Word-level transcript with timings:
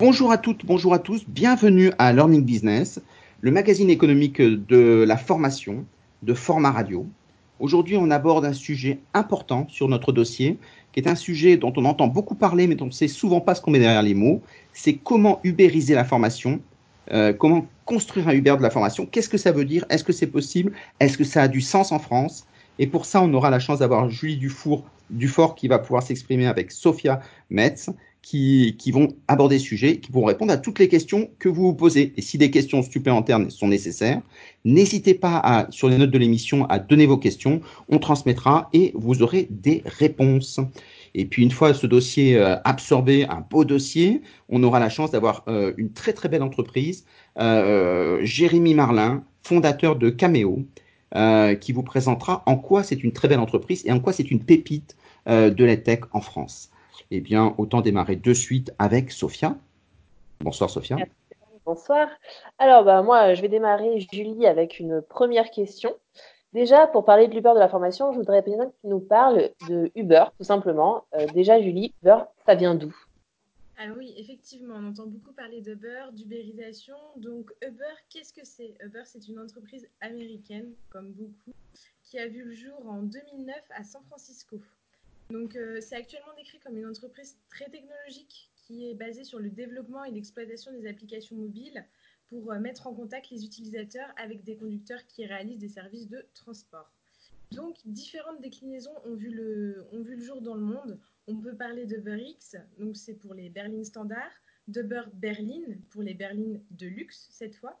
Bonjour 0.00 0.32
à 0.32 0.38
toutes, 0.38 0.64
bonjour 0.64 0.94
à 0.94 0.98
tous, 0.98 1.26
bienvenue 1.28 1.90
à 1.98 2.14
Learning 2.14 2.42
Business, 2.42 3.02
le 3.42 3.50
magazine 3.50 3.90
économique 3.90 4.40
de 4.40 5.04
la 5.06 5.18
formation 5.18 5.84
de 6.22 6.32
Format 6.32 6.70
Radio. 6.70 7.04
Aujourd'hui, 7.58 7.98
on 7.98 8.10
aborde 8.10 8.46
un 8.46 8.54
sujet 8.54 9.00
important 9.12 9.66
sur 9.68 9.88
notre 9.88 10.12
dossier, 10.12 10.56
qui 10.92 11.00
est 11.00 11.06
un 11.06 11.14
sujet 11.14 11.58
dont 11.58 11.74
on 11.76 11.84
entend 11.84 12.06
beaucoup 12.06 12.34
parler, 12.34 12.66
mais 12.66 12.76
dont 12.76 12.86
on 12.86 12.88
ne 12.88 12.92
sait 12.92 13.08
souvent 13.08 13.42
pas 13.42 13.54
ce 13.54 13.60
qu'on 13.60 13.72
met 13.72 13.78
derrière 13.78 14.02
les 14.02 14.14
mots. 14.14 14.40
C'est 14.72 14.94
comment 14.94 15.38
ubériser 15.44 15.94
la 15.94 16.04
formation, 16.04 16.62
euh, 17.12 17.34
comment 17.34 17.66
construire 17.84 18.26
un 18.28 18.32
Uber 18.32 18.56
de 18.56 18.62
la 18.62 18.70
formation. 18.70 19.04
Qu'est-ce 19.04 19.28
que 19.28 19.36
ça 19.36 19.52
veut 19.52 19.66
dire? 19.66 19.84
Est-ce 19.90 20.02
que 20.02 20.14
c'est 20.14 20.28
possible? 20.28 20.72
Est-ce 20.98 21.18
que 21.18 21.24
ça 21.24 21.42
a 21.42 21.48
du 21.48 21.60
sens 21.60 21.92
en 21.92 21.98
France? 21.98 22.46
Et 22.78 22.86
pour 22.86 23.04
ça, 23.04 23.20
on 23.20 23.34
aura 23.34 23.50
la 23.50 23.58
chance 23.58 23.80
d'avoir 23.80 24.08
Julie 24.08 24.38
Dufour, 24.38 24.82
Dufort 25.10 25.56
qui 25.56 25.68
va 25.68 25.78
pouvoir 25.78 26.02
s'exprimer 26.02 26.46
avec 26.46 26.72
Sophia 26.72 27.20
Metz 27.50 27.90
qui, 28.22 28.90
vont 28.92 29.08
aborder 29.28 29.58
ce 29.58 29.64
sujet, 29.64 29.98
qui 29.98 30.10
pourront 30.10 30.26
répondre 30.26 30.52
à 30.52 30.56
toutes 30.56 30.78
les 30.78 30.88
questions 30.88 31.30
que 31.38 31.48
vous 31.48 31.62
vous 31.62 31.74
posez. 31.74 32.12
Et 32.16 32.22
si 32.22 32.38
des 32.38 32.50
questions 32.50 32.82
supplémentaires 32.82 33.40
sont 33.48 33.68
nécessaires, 33.68 34.20
n'hésitez 34.64 35.14
pas 35.14 35.38
à, 35.38 35.70
sur 35.70 35.88
les 35.88 35.98
notes 35.98 36.10
de 36.10 36.18
l'émission 36.18 36.66
à 36.66 36.78
donner 36.78 37.06
vos 37.06 37.16
questions. 37.16 37.60
On 37.88 37.98
transmettra 37.98 38.68
et 38.72 38.92
vous 38.94 39.22
aurez 39.22 39.48
des 39.50 39.82
réponses. 39.84 40.60
Et 41.14 41.24
puis 41.24 41.42
une 41.42 41.50
fois 41.50 41.74
ce 41.74 41.86
dossier 41.86 42.36
euh, 42.36 42.56
absorbé, 42.64 43.24
un 43.24 43.44
beau 43.48 43.64
dossier, 43.64 44.22
on 44.48 44.62
aura 44.62 44.78
la 44.78 44.88
chance 44.88 45.10
d'avoir 45.10 45.42
euh, 45.48 45.72
une 45.76 45.92
très 45.92 46.12
très 46.12 46.28
belle 46.28 46.42
entreprise, 46.42 47.04
euh, 47.38 48.18
Jérémy 48.22 48.74
Marlin, 48.74 49.24
fondateur 49.42 49.96
de 49.96 50.10
Cameo, 50.10 50.60
qui 51.60 51.72
vous 51.72 51.82
présentera 51.82 52.44
en 52.46 52.56
quoi 52.56 52.84
c'est 52.84 53.02
une 53.02 53.10
très 53.10 53.26
belle 53.26 53.40
entreprise 53.40 53.82
et 53.84 53.90
en 53.90 53.98
quoi 53.98 54.12
c'est 54.12 54.30
une 54.30 54.44
pépite 54.44 54.96
de 55.26 55.64
la 55.64 55.76
tech 55.76 56.02
en 56.12 56.20
France. 56.20 56.70
Eh 57.10 57.20
bien, 57.20 57.54
autant 57.58 57.80
démarrer 57.80 58.16
de 58.16 58.34
suite 58.34 58.72
avec 58.78 59.10
Sophia. 59.10 59.56
Bonsoir 60.40 60.70
Sophia. 60.70 60.96
Bonsoir. 61.66 62.08
Alors, 62.58 62.84
bah, 62.84 63.02
moi, 63.02 63.34
je 63.34 63.42
vais 63.42 63.48
démarrer, 63.48 64.00
Julie, 64.12 64.46
avec 64.46 64.80
une 64.80 65.02
première 65.02 65.50
question. 65.50 65.94
Déjà, 66.52 66.86
pour 66.88 67.04
parler 67.04 67.28
de 67.28 67.34
l'Uber 67.34 67.52
de 67.54 67.60
la 67.60 67.68
formation, 67.68 68.12
je 68.12 68.18
voudrais 68.18 68.42
bien 68.42 68.66
que 68.66 68.74
tu 68.80 68.88
nous 68.88 68.98
parles 68.98 69.50
de 69.68 69.92
Uber, 69.94 70.24
tout 70.36 70.44
simplement. 70.44 71.04
Euh, 71.14 71.26
déjà, 71.28 71.60
Julie, 71.60 71.94
Uber, 72.02 72.18
ça 72.44 72.54
vient 72.56 72.74
d'où? 72.74 72.94
Alors 73.78 73.96
oui, 73.96 74.12
effectivement, 74.18 74.74
on 74.76 74.88
entend 74.88 75.06
beaucoup 75.06 75.32
parler 75.32 75.60
d'Uber, 75.60 76.06
d'ubérisation. 76.12 76.96
Donc 77.16 77.50
Uber, 77.62 77.94
qu'est-ce 78.10 78.32
que 78.32 78.44
c'est? 78.44 78.74
Uber, 78.84 79.02
c'est 79.04 79.26
une 79.28 79.38
entreprise 79.38 79.88
américaine, 80.00 80.72
comme 80.90 81.12
beaucoup, 81.12 81.52
qui 82.02 82.18
a 82.18 82.26
vu 82.26 82.44
le 82.44 82.54
jour 82.54 82.74
en 82.86 83.00
2009 83.02 83.54
à 83.74 83.84
San 83.84 84.02
Francisco. 84.08 84.60
Donc, 85.30 85.54
euh, 85.54 85.80
c'est 85.80 85.94
actuellement 85.94 86.34
décrit 86.36 86.58
comme 86.58 86.76
une 86.76 86.86
entreprise 86.86 87.38
très 87.50 87.70
technologique 87.70 88.50
qui 88.56 88.90
est 88.90 88.94
basée 88.94 89.24
sur 89.24 89.38
le 89.38 89.48
développement 89.48 90.04
et 90.04 90.10
l'exploitation 90.10 90.72
des 90.72 90.88
applications 90.88 91.36
mobiles 91.36 91.84
pour 92.28 92.52
euh, 92.52 92.58
mettre 92.58 92.88
en 92.88 92.94
contact 92.94 93.30
les 93.30 93.44
utilisateurs 93.44 94.12
avec 94.16 94.42
des 94.42 94.56
conducteurs 94.56 95.06
qui 95.06 95.24
réalisent 95.24 95.60
des 95.60 95.68
services 95.68 96.08
de 96.08 96.24
transport. 96.34 96.90
Donc, 97.52 97.78
différentes 97.84 98.40
déclinaisons 98.40 98.94
ont 99.04 99.14
vu 99.14 99.30
le, 99.30 99.86
jour 100.18 100.40
dans 100.40 100.54
le 100.54 100.62
monde. 100.62 100.98
On 101.26 101.36
peut 101.36 101.56
parler 101.56 101.86
d'UberX, 101.86 102.56
donc 102.78 102.96
c'est 102.96 103.14
pour 103.14 103.34
les 103.34 103.48
berlines 103.48 103.84
standards, 103.84 104.32
d'Uber 104.68 105.02
Berlin 105.14 105.62
pour 105.90 106.02
les 106.02 106.14
berlines 106.14 106.62
de 106.70 106.86
luxe 106.86 107.28
cette 107.30 107.56
fois, 107.56 107.80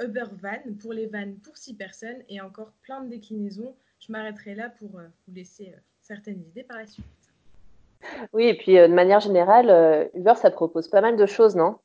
Uber 0.00 0.26
Van 0.32 0.74
pour 0.78 0.92
les 0.92 1.06
vannes 1.06 1.38
pour 1.40 1.56
six 1.56 1.74
personnes 1.74 2.22
et 2.28 2.40
encore 2.40 2.72
plein 2.82 3.02
de 3.02 3.10
déclinaisons. 3.10 3.76
Je 3.98 4.12
m'arrêterai 4.12 4.54
là 4.54 4.70
pour 4.70 4.98
euh, 4.98 5.08
vous 5.26 5.34
laisser 5.34 5.74
certaines 6.10 6.40
idées 6.40 6.64
par 6.64 6.76
la 6.76 6.86
suite. 6.86 7.04
Oui, 8.32 8.46
et 8.46 8.56
puis 8.56 8.78
euh, 8.78 8.88
de 8.88 8.94
manière 8.94 9.20
générale, 9.20 9.70
euh, 9.70 10.08
Uber, 10.14 10.34
ça 10.34 10.50
propose 10.50 10.88
pas 10.88 11.00
mal 11.00 11.16
de 11.16 11.26
choses, 11.26 11.54
non? 11.54 11.78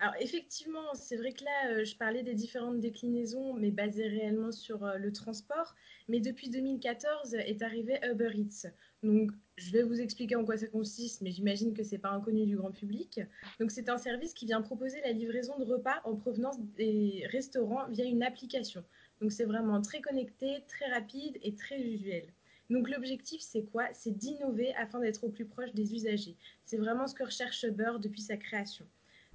Alors 0.00 0.14
effectivement, 0.18 0.94
c'est 0.94 1.16
vrai 1.16 1.32
que 1.32 1.44
là, 1.44 1.70
euh, 1.70 1.84
je 1.84 1.94
parlais 1.96 2.24
des 2.24 2.34
différentes 2.34 2.80
déclinaisons, 2.80 3.54
mais 3.54 3.70
basées 3.70 4.08
réellement 4.08 4.50
sur 4.50 4.78
le 4.98 5.12
transport. 5.12 5.76
Mais 6.08 6.18
depuis 6.18 6.50
2014 6.50 7.34
est 7.34 7.62
arrivé 7.62 8.00
Uber 8.02 8.32
Eats. 8.34 8.68
Donc, 9.04 9.30
je 9.56 9.70
vais 9.70 9.84
vous 9.84 10.00
expliquer 10.00 10.34
en 10.34 10.44
quoi 10.44 10.56
ça 10.56 10.66
consiste, 10.66 11.22
mais 11.22 11.30
j'imagine 11.30 11.72
que 11.72 11.84
c'est 11.84 11.98
pas 11.98 12.10
inconnu 12.10 12.44
du 12.46 12.56
grand 12.56 12.72
public. 12.72 13.20
Donc, 13.60 13.70
c'est 13.70 13.88
un 13.88 13.98
service 13.98 14.34
qui 14.34 14.46
vient 14.46 14.60
proposer 14.60 15.00
la 15.04 15.12
livraison 15.12 15.56
de 15.58 15.64
repas 15.64 16.00
en 16.04 16.16
provenance 16.16 16.58
des 16.76 17.24
restaurants 17.30 17.86
via 17.90 18.04
une 18.04 18.24
application. 18.24 18.82
Donc, 19.20 19.30
c'est 19.30 19.44
vraiment 19.44 19.80
très 19.80 20.00
connecté, 20.00 20.64
très 20.66 20.86
rapide 20.86 21.38
et 21.42 21.54
très 21.54 21.80
usuel. 21.80 22.24
Donc 22.72 22.88
l'objectif, 22.88 23.42
c'est 23.42 23.64
quoi? 23.64 23.84
C'est 23.92 24.16
d'innover 24.16 24.74
afin 24.76 24.98
d'être 24.98 25.24
au 25.24 25.28
plus 25.28 25.44
proche 25.44 25.74
des 25.74 25.94
usagers. 25.94 26.36
C'est 26.64 26.78
vraiment 26.78 27.06
ce 27.06 27.14
que 27.14 27.22
recherche 27.22 27.62
Uber 27.64 27.92
depuis 28.00 28.22
sa 28.22 28.38
création. 28.38 28.86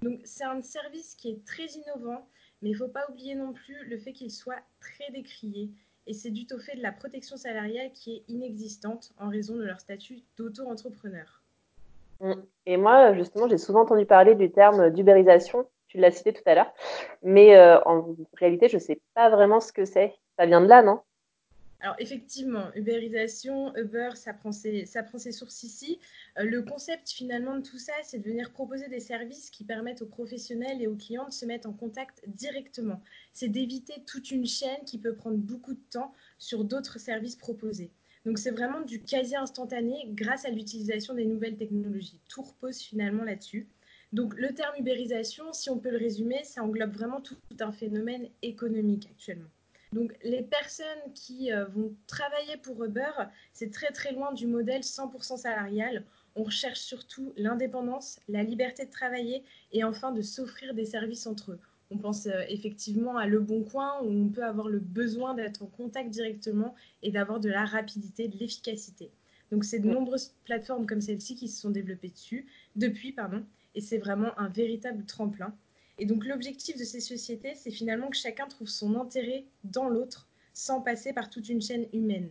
Donc 0.01 0.21
c'est 0.23 0.43
un 0.43 0.61
service 0.63 1.13
qui 1.13 1.29
est 1.29 1.45
très 1.45 1.65
innovant, 1.65 2.27
mais 2.61 2.69
il 2.69 2.73
ne 2.73 2.77
faut 2.77 2.87
pas 2.87 3.05
oublier 3.09 3.35
non 3.35 3.53
plus 3.53 3.85
le 3.85 3.97
fait 3.99 4.11
qu'il 4.11 4.31
soit 4.31 4.59
très 4.79 5.11
décrié. 5.11 5.69
Et 6.07 6.13
c'est 6.13 6.31
dû 6.31 6.47
au 6.51 6.57
fait 6.57 6.77
de 6.77 6.81
la 6.81 6.91
protection 6.91 7.37
salariale 7.37 7.91
qui 7.93 8.15
est 8.15 8.23
inexistante 8.27 9.13
en 9.19 9.29
raison 9.29 9.55
de 9.55 9.65
leur 9.65 9.79
statut 9.79 10.23
d'auto-entrepreneur. 10.35 11.43
Mm. 12.21 12.33
Et 12.65 12.77
moi, 12.77 13.13
justement, 13.13 13.47
j'ai 13.47 13.59
souvent 13.59 13.81
entendu 13.81 14.07
parler 14.07 14.33
du 14.33 14.49
terme 14.51 14.89
d'ubérisation. 14.89 15.69
Tu 15.89 15.99
l'as 15.99 16.11
cité 16.11 16.33
tout 16.33 16.41
à 16.47 16.55
l'heure. 16.55 16.73
Mais 17.21 17.55
euh, 17.55 17.79
en 17.83 18.15
réalité, 18.33 18.67
je 18.67 18.77
ne 18.77 18.81
sais 18.81 18.99
pas 19.13 19.29
vraiment 19.29 19.59
ce 19.59 19.71
que 19.71 19.85
c'est. 19.85 20.15
Ça 20.39 20.47
vient 20.47 20.61
de 20.61 20.67
là, 20.67 20.81
non? 20.81 21.01
Alors 21.79 21.95
effectivement, 21.99 22.71
Uberisation, 22.75 23.75
Uber, 23.75 24.11
ça 24.15 24.33
prend 24.33 24.51
ses, 24.51 24.85
sources 24.85 25.61
ici. 25.61 25.99
Euh, 26.39 26.43
le 26.43 26.63
concept 26.63 27.11
finalement 27.11 27.55
de 27.55 27.61
tout 27.61 27.77
ça, 27.77 27.93
c'est 28.03 28.17
de 28.17 28.23
venir 28.23 28.51
proposer 28.51 28.87
des 28.87 28.99
services 28.99 29.51
qui 29.51 29.63
permettent 29.63 30.01
aux 30.01 30.07
professionnels 30.07 30.81
et 30.81 30.87
aux 30.87 30.95
clients 30.95 31.27
de 31.27 31.33
se 31.33 31.45
mettre 31.45 31.69
en 31.69 31.73
contact 31.73 32.23
directement. 32.27 33.01
C'est 33.31 33.47
d'éviter 33.47 33.93
toute 34.07 34.31
une 34.31 34.47
chaîne 34.47 34.83
qui 34.85 34.97
peut 34.97 35.13
prendre 35.13 35.37
beaucoup 35.37 35.75
de 35.75 35.83
temps 35.91 36.13
sur 36.39 36.63
d'autres 36.63 36.99
services 36.99 37.35
proposés. 37.35 37.91
Donc 38.25 38.39
c'est 38.39 38.51
vraiment 38.51 38.81
du 38.81 39.03
quasi 39.03 39.35
instantané 39.35 40.03
grâce 40.09 40.45
à 40.45 40.49
l'utilisation 40.49 41.13
des 41.13 41.25
nouvelles 41.25 41.57
technologies. 41.57 42.19
Tout 42.27 42.41
repose 42.41 42.79
finalement 42.79 43.23
là-dessus. 43.23 43.67
Donc 44.13 44.33
le 44.35 44.53
terme 44.53 44.75
ubérisation, 44.79 45.53
si 45.53 45.69
on 45.69 45.77
peut 45.77 45.91
le 45.91 45.97
résumer, 45.97 46.43
ça 46.43 46.63
englobe 46.63 46.93
vraiment 46.93 47.21
tout 47.21 47.37
un 47.59 47.71
phénomène 47.71 48.29
économique 48.41 49.07
actuellement. 49.11 49.49
Donc 49.93 50.13
les 50.23 50.43
personnes 50.43 51.13
qui 51.13 51.51
euh, 51.51 51.65
vont 51.65 51.95
travailler 52.07 52.57
pour 52.57 52.83
Uber, 52.83 53.11
c'est 53.53 53.71
très 53.71 53.91
très 53.91 54.11
loin 54.11 54.33
du 54.33 54.47
modèle 54.47 54.81
100% 54.81 55.37
salarial. 55.37 56.03
On 56.35 56.43
recherche 56.43 56.79
surtout 56.79 57.33
l'indépendance, 57.37 58.19
la 58.27 58.43
liberté 58.43 58.85
de 58.85 58.91
travailler 58.91 59.43
et 59.71 59.83
enfin 59.83 60.11
de 60.11 60.21
s'offrir 60.21 60.73
des 60.73 60.85
services 60.85 61.25
entre 61.25 61.53
eux. 61.53 61.59
On 61.89 61.97
pense 61.97 62.27
euh, 62.27 62.41
effectivement 62.49 63.17
à 63.17 63.27
Le 63.27 63.39
Bon 63.39 63.63
Coin 63.63 64.01
où 64.01 64.09
on 64.09 64.29
peut 64.29 64.43
avoir 64.43 64.67
le 64.67 64.79
besoin 64.79 65.33
d'être 65.33 65.63
en 65.63 65.67
contact 65.67 66.09
directement 66.09 66.75
et 67.01 67.11
d'avoir 67.11 67.39
de 67.39 67.49
la 67.49 67.65
rapidité, 67.65 68.27
de 68.27 68.37
l'efficacité. 68.37 69.09
Donc 69.51 69.63
c'est 69.63 69.79
de 69.79 69.87
nombreuses 69.87 70.33
plateformes 70.43 70.85
comme 70.85 70.99
celle-ci 70.99 71.35
qui 71.35 71.47
se 71.47 71.61
sont 71.61 71.69
développées 71.69 72.09
dessus 72.09 72.45
depuis, 72.75 73.13
pardon, 73.13 73.45
et 73.75 73.81
c'est 73.81 73.97
vraiment 73.97 74.37
un 74.37 74.49
véritable 74.49 75.05
tremplin. 75.05 75.55
Et 75.99 76.05
donc 76.05 76.25
l'objectif 76.25 76.77
de 76.77 76.83
ces 76.83 76.99
sociétés, 76.99 77.53
c'est 77.55 77.71
finalement 77.71 78.09
que 78.09 78.17
chacun 78.17 78.47
trouve 78.47 78.67
son 78.67 78.95
intérêt 78.95 79.45
dans 79.63 79.89
l'autre 79.89 80.27
sans 80.53 80.81
passer 80.81 81.13
par 81.13 81.29
toute 81.29 81.49
une 81.49 81.61
chaîne 81.61 81.87
humaine. 81.93 82.29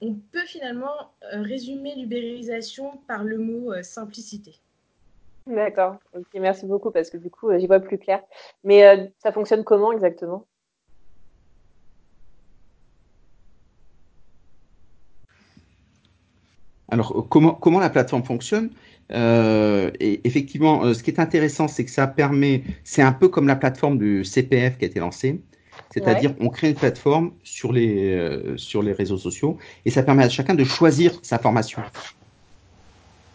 On 0.00 0.14
peut 0.14 0.46
finalement 0.46 1.12
euh, 1.32 1.42
résumer 1.42 1.94
l'ubérisation 1.94 2.98
par 3.06 3.22
le 3.22 3.38
mot 3.38 3.72
euh, 3.72 3.82
simplicité. 3.82 4.60
D'accord, 5.46 5.96
merci 6.34 6.66
beaucoup 6.66 6.90
parce 6.90 7.10
que 7.10 7.16
du 7.16 7.30
coup, 7.30 7.50
euh, 7.50 7.58
j'y 7.58 7.66
vois 7.66 7.80
plus 7.80 7.98
clair. 7.98 8.22
Mais 8.64 9.12
ça 9.18 9.32
fonctionne 9.32 9.64
comment 9.64 9.92
exactement? 9.92 10.46
Alors, 16.90 17.26
comment, 17.28 17.54
comment 17.54 17.80
la 17.80 17.90
plateforme 17.90 18.24
fonctionne 18.24 18.70
euh, 19.12 19.90
et 19.98 20.20
effectivement, 20.24 20.84
euh, 20.84 20.94
ce 20.94 21.02
qui 21.02 21.10
est 21.10 21.18
intéressant, 21.18 21.66
c'est 21.66 21.84
que 21.84 21.90
ça 21.90 22.06
permet, 22.06 22.62
c'est 22.84 23.02
un 23.02 23.12
peu 23.12 23.28
comme 23.28 23.48
la 23.48 23.56
plateforme 23.56 23.98
du 23.98 24.24
CPF 24.24 24.78
qui 24.78 24.84
a 24.84 24.88
été 24.88 25.00
lancée. 25.00 25.40
C'est-à-dire, 25.92 26.34
on 26.38 26.48
crée 26.48 26.68
une 26.68 26.76
plateforme 26.76 27.32
sur 27.42 27.72
les, 27.72 28.12
euh, 28.14 28.56
sur 28.56 28.82
les 28.82 28.92
réseaux 28.92 29.18
sociaux 29.18 29.58
et 29.84 29.90
ça 29.90 30.04
permet 30.04 30.22
à 30.22 30.28
chacun 30.28 30.54
de 30.54 30.62
choisir 30.62 31.18
sa 31.22 31.38
formation. 31.38 31.82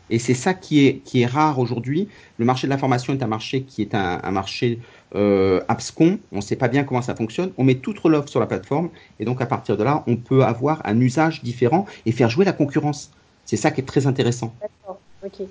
Et 0.10 0.20
c'est 0.20 0.36
ça 0.36 0.54
qui 0.54 0.86
est, 0.86 0.98
qui 1.00 1.24
est 1.24 1.26
rare 1.26 1.60
aujourd'hui. 1.60 2.08
Le 2.38 2.46
marché 2.46 2.68
de 2.68 2.70
la 2.70 2.78
formation 2.78 3.14
est 3.14 3.24
un 3.24 3.28
marché 3.28 3.64
qui 3.64 3.82
est 3.82 3.96
un, 3.96 4.22
un 4.24 4.32
marché 4.32 4.80
euh, 5.16 5.62
abscon. 5.68 6.20
On 6.32 6.38
ne 6.38 6.42
sait 6.42 6.56
pas 6.56 6.68
bien 6.68 6.84
comment 6.84 7.02
ça 7.02 7.16
fonctionne. 7.16 7.52
On 7.58 7.64
met 7.64 7.76
toute 7.76 8.02
l'offre 8.04 8.30
sur 8.30 8.40
la 8.40 8.46
plateforme 8.46 8.90
et 9.20 9.26
donc 9.26 9.42
à 9.42 9.46
partir 9.48 9.76
de 9.76 9.84
là, 9.84 10.04
on 10.08 10.16
peut 10.16 10.44
avoir 10.44 10.82
un 10.86 11.00
usage 11.02 11.44
différent 11.44 11.86
et 12.06 12.12
faire 12.12 12.30
jouer 12.30 12.46
la 12.46 12.54
concurrence. 12.54 13.12
C'est 13.46 13.58
ça 13.58 13.72
qui 13.72 13.82
est 13.82 13.86
très 13.86 14.08
intéressant. 14.08 14.54
D'accord. 14.62 15.00
Ok. 15.24 15.48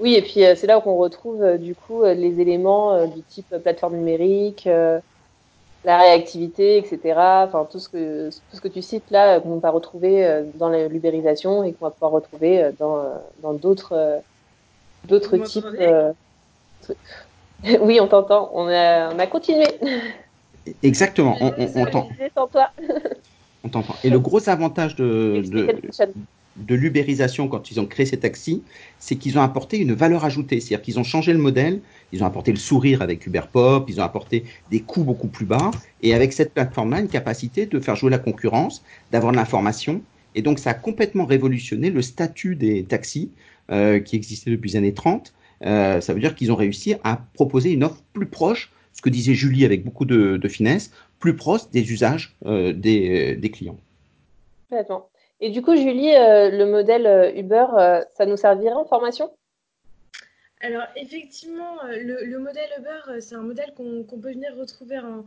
Oui, 0.00 0.14
et 0.14 0.22
puis 0.22 0.44
euh, 0.44 0.54
c'est 0.56 0.66
là 0.66 0.78
où 0.78 0.82
on 0.86 0.96
retrouve 0.96 1.42
euh, 1.42 1.58
du 1.58 1.74
coup 1.74 2.02
euh, 2.02 2.14
les 2.14 2.40
éléments 2.40 3.06
du 3.06 3.22
type 3.22 3.54
plateforme 3.62 3.96
numérique, 3.96 4.66
la 5.84 5.98
réactivité, 5.98 6.78
etc. 6.78 6.98
Enfin 7.16 7.66
tout 7.70 7.78
ce 7.78 7.88
que 7.88 8.28
tout 8.30 8.56
ce 8.56 8.60
que 8.60 8.68
tu 8.68 8.82
cites 8.82 9.10
là 9.10 9.40
qu'on 9.40 9.58
va 9.58 9.70
retrouver 9.70 10.42
dans 10.54 10.68
l'ubérisation 10.68 11.64
et 11.64 11.72
qu'on 11.72 11.86
va 11.86 11.90
pouvoir 11.90 12.12
retrouver 12.12 12.70
dans 12.78 13.14
dans 13.42 13.52
d'autres 13.52 14.20
d'autres 15.04 15.36
types. 15.38 15.66
Oui, 17.82 18.00
on 18.00 18.08
t'entend. 18.08 18.50
On 18.54 18.68
a, 18.68 19.14
on 19.14 19.18
a 19.18 19.26
continué. 19.26 19.66
Exactement. 20.82 21.36
On, 21.42 21.52
on, 21.58 21.70
on 21.74 21.84
t'entend. 21.84 22.08
on 23.62 23.68
t'entend. 23.68 23.94
Et 24.02 24.08
le 24.08 24.18
gros 24.18 24.48
avantage 24.48 24.96
de, 24.96 25.42
de, 25.46 25.90
de 26.56 26.74
l'ubérisation 26.74 27.48
quand 27.48 27.70
ils 27.70 27.80
ont 27.80 27.86
créé 27.86 28.06
ces 28.06 28.18
taxis, 28.18 28.62
c'est 28.98 29.16
qu'ils 29.16 29.38
ont 29.38 29.42
apporté 29.42 29.78
une 29.78 29.92
valeur 29.92 30.24
ajoutée. 30.24 30.60
C'est-à-dire 30.60 30.82
qu'ils 30.82 30.98
ont 30.98 31.04
changé 31.04 31.32
le 31.32 31.38
modèle, 31.38 31.80
ils 32.12 32.22
ont 32.22 32.26
apporté 32.26 32.50
le 32.50 32.58
sourire 32.58 33.02
avec 33.02 33.26
Uber 33.26 33.42
Pop, 33.50 33.88
ils 33.88 34.00
ont 34.00 34.04
apporté 34.04 34.44
des 34.70 34.80
coûts 34.80 35.04
beaucoup 35.04 35.28
plus 35.28 35.46
bas, 35.46 35.70
et 36.02 36.14
avec 36.14 36.32
cette 36.32 36.52
plateforme-là, 36.52 37.00
une 37.00 37.08
capacité 37.08 37.66
de 37.66 37.80
faire 37.80 37.96
jouer 37.96 38.10
la 38.10 38.18
concurrence, 38.18 38.82
d'avoir 39.12 39.32
de 39.32 39.36
l'information. 39.36 40.02
Et 40.34 40.42
donc, 40.42 40.58
ça 40.58 40.70
a 40.70 40.74
complètement 40.74 41.24
révolutionné 41.24 41.90
le 41.90 42.02
statut 42.02 42.56
des 42.56 42.84
taxis 42.84 43.30
euh, 43.70 44.00
qui 44.00 44.16
existait 44.16 44.50
depuis 44.50 44.70
les 44.70 44.76
années 44.76 44.94
30. 44.94 45.32
Euh, 45.64 46.00
ça 46.00 46.14
veut 46.14 46.20
dire 46.20 46.34
qu'ils 46.34 46.50
ont 46.52 46.56
réussi 46.56 46.94
à 47.04 47.20
proposer 47.34 47.72
une 47.72 47.84
offre 47.84 48.02
plus 48.12 48.26
proche, 48.26 48.72
ce 48.92 49.02
que 49.02 49.10
disait 49.10 49.34
Julie 49.34 49.64
avec 49.64 49.84
beaucoup 49.84 50.04
de, 50.04 50.36
de 50.36 50.48
finesse, 50.48 50.90
plus 51.18 51.36
proche 51.36 51.70
des 51.70 51.92
usages 51.92 52.34
euh, 52.46 52.72
des, 52.72 53.36
des 53.36 53.50
clients. 53.50 53.78
Et 55.40 55.50
du 55.50 55.62
coup, 55.62 55.74
Julie, 55.74 56.14
euh, 56.14 56.50
le 56.50 56.66
modèle 56.66 57.06
euh, 57.06 57.32
Uber, 57.34 57.66
euh, 57.72 58.04
ça 58.14 58.26
nous 58.26 58.36
servirait 58.36 58.74
en 58.74 58.84
formation? 58.84 59.32
Alors, 60.60 60.84
effectivement, 60.96 61.82
le, 61.84 62.26
le 62.26 62.38
modèle 62.38 62.68
Uber, 62.78 63.20
c'est 63.20 63.34
un 63.34 63.42
modèle 63.42 63.72
qu'on 63.74 64.04
qu 64.04 64.20
peut 64.20 64.32
venir 64.32 64.54
retrouver 64.56 64.98
en, 64.98 65.24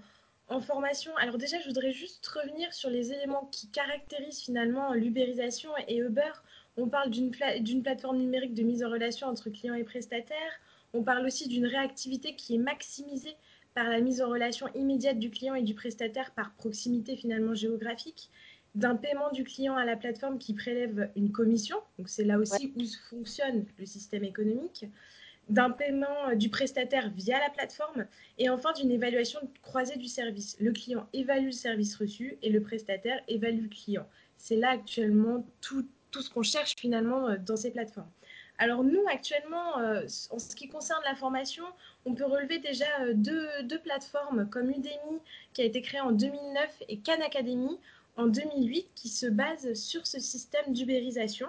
formation. 0.62 1.12
Alors 1.18 1.40
déjà, 1.40 1.60
je 1.62 1.66
voudrais 1.66 1.92
juste 1.92 2.28
revenir 2.28 2.72
sur 2.76 2.92
les 2.92 3.12
éléments 3.12 3.50
qui 3.52 3.72
caractérisent 3.72 4.44
finalement 4.44 4.94
l'ubérisation 4.94 5.72
et 5.88 5.98
Uber. 5.98 6.32
On 6.78 6.88
parle 6.90 7.10
d'une 7.10 7.32
pla 7.32 7.54
plateforme 7.84 8.18
numérique 8.18 8.54
de 8.54 8.62
mise 8.62 8.84
en 8.84 8.90
relation 8.92 9.26
entre 9.26 9.50
clients 9.50 9.74
et 9.74 9.84
prestataires. 9.84 10.60
On 10.94 11.02
parle 11.02 11.26
aussi 11.26 11.48
d'une 11.48 11.66
réactivité 11.66 12.36
qui 12.36 12.54
est 12.54 12.60
maximisée 12.60 13.36
par 13.74 13.90
la 13.90 14.00
mise 14.00 14.22
en 14.22 14.30
relation 14.30 14.68
immédiate 14.76 15.18
du 15.18 15.32
client 15.32 15.56
et 15.56 15.64
du 15.64 15.74
prestataire 15.74 16.30
par 16.36 16.54
proximité 16.54 17.16
finalement 17.16 17.56
géographique 17.56 18.30
d'un 18.76 18.96
paiement 18.96 19.32
du 19.32 19.44
client 19.44 19.76
à 19.76 19.86
la 19.86 19.96
plateforme 19.96 20.40
qui 20.40 20.54
prélève 20.54 21.12
une 21.16 21.32
commission, 21.32 21.78
donc 21.98 22.10
c'est 22.10 22.24
là 22.24 22.38
aussi 22.40 22.74
ouais. 22.76 22.84
où 22.84 22.88
fonctionne 23.10 23.66
le 23.78 23.86
système 23.86 24.24
économique, 24.24 24.86
d'un 25.50 25.70
paiement 25.70 26.36
du 26.36 26.50
prestataire 26.50 27.12
via 27.16 27.40
la 27.40 27.50
plateforme, 27.50 28.06
et 28.38 28.50
enfin 28.50 28.72
d'une 28.74 28.92
évaluation 28.92 29.40
croisée 29.62 29.98
du 29.98 30.08
service. 30.08 30.58
Le 30.60 30.72
client 30.72 31.08
évalue 31.14 31.48
le 31.48 31.52
service 31.52 31.96
reçu 31.98 32.38
et 32.42 32.50
le 32.50 32.62
prestataire 32.62 33.22
évalue 33.28 33.64
le 33.64 33.70
client. 33.70 34.08
C'est 34.38 34.56
là 34.56 34.72
actuellement 34.72 35.46
tout, 35.62 35.86
tout 36.12 36.22
ce 36.22 36.30
qu'on 36.30 36.44
cherche 36.44 36.76
finalement 36.78 37.28
euh, 37.28 37.38
dans 37.38 37.58
ces 37.58 37.72
plateformes. 37.72 38.10
Alors 38.60 38.84
nous, 38.84 39.04
actuellement, 39.12 39.80
euh, 39.80 40.06
en 40.30 40.40
ce 40.40 40.56
qui 40.56 40.68
concerne 40.68 41.02
la 41.04 41.16
formation, 41.16 41.64
on 42.06 42.14
peut 42.14 42.26
relever 42.26 42.60
déjà 42.60 42.86
euh, 43.02 43.14
deux, 43.16 43.48
deux 43.64 43.80
plateformes 43.80 44.48
comme 44.50 44.70
Udemy, 44.70 45.20
qui 45.54 45.62
a 45.62 45.66
été 45.66 45.82
créée 45.82 46.02
en 46.02 46.12
2009, 46.12 46.84
et 46.88 47.00
Khan 47.00 47.20
Academy, 47.26 47.80
en 48.16 48.28
2008 48.28 48.88
qui 48.96 49.10
se 49.10 49.26
base 49.26 49.74
sur 49.74 50.06
ce 50.08 50.20
système 50.20 50.74
d'ubérisation 50.74 51.48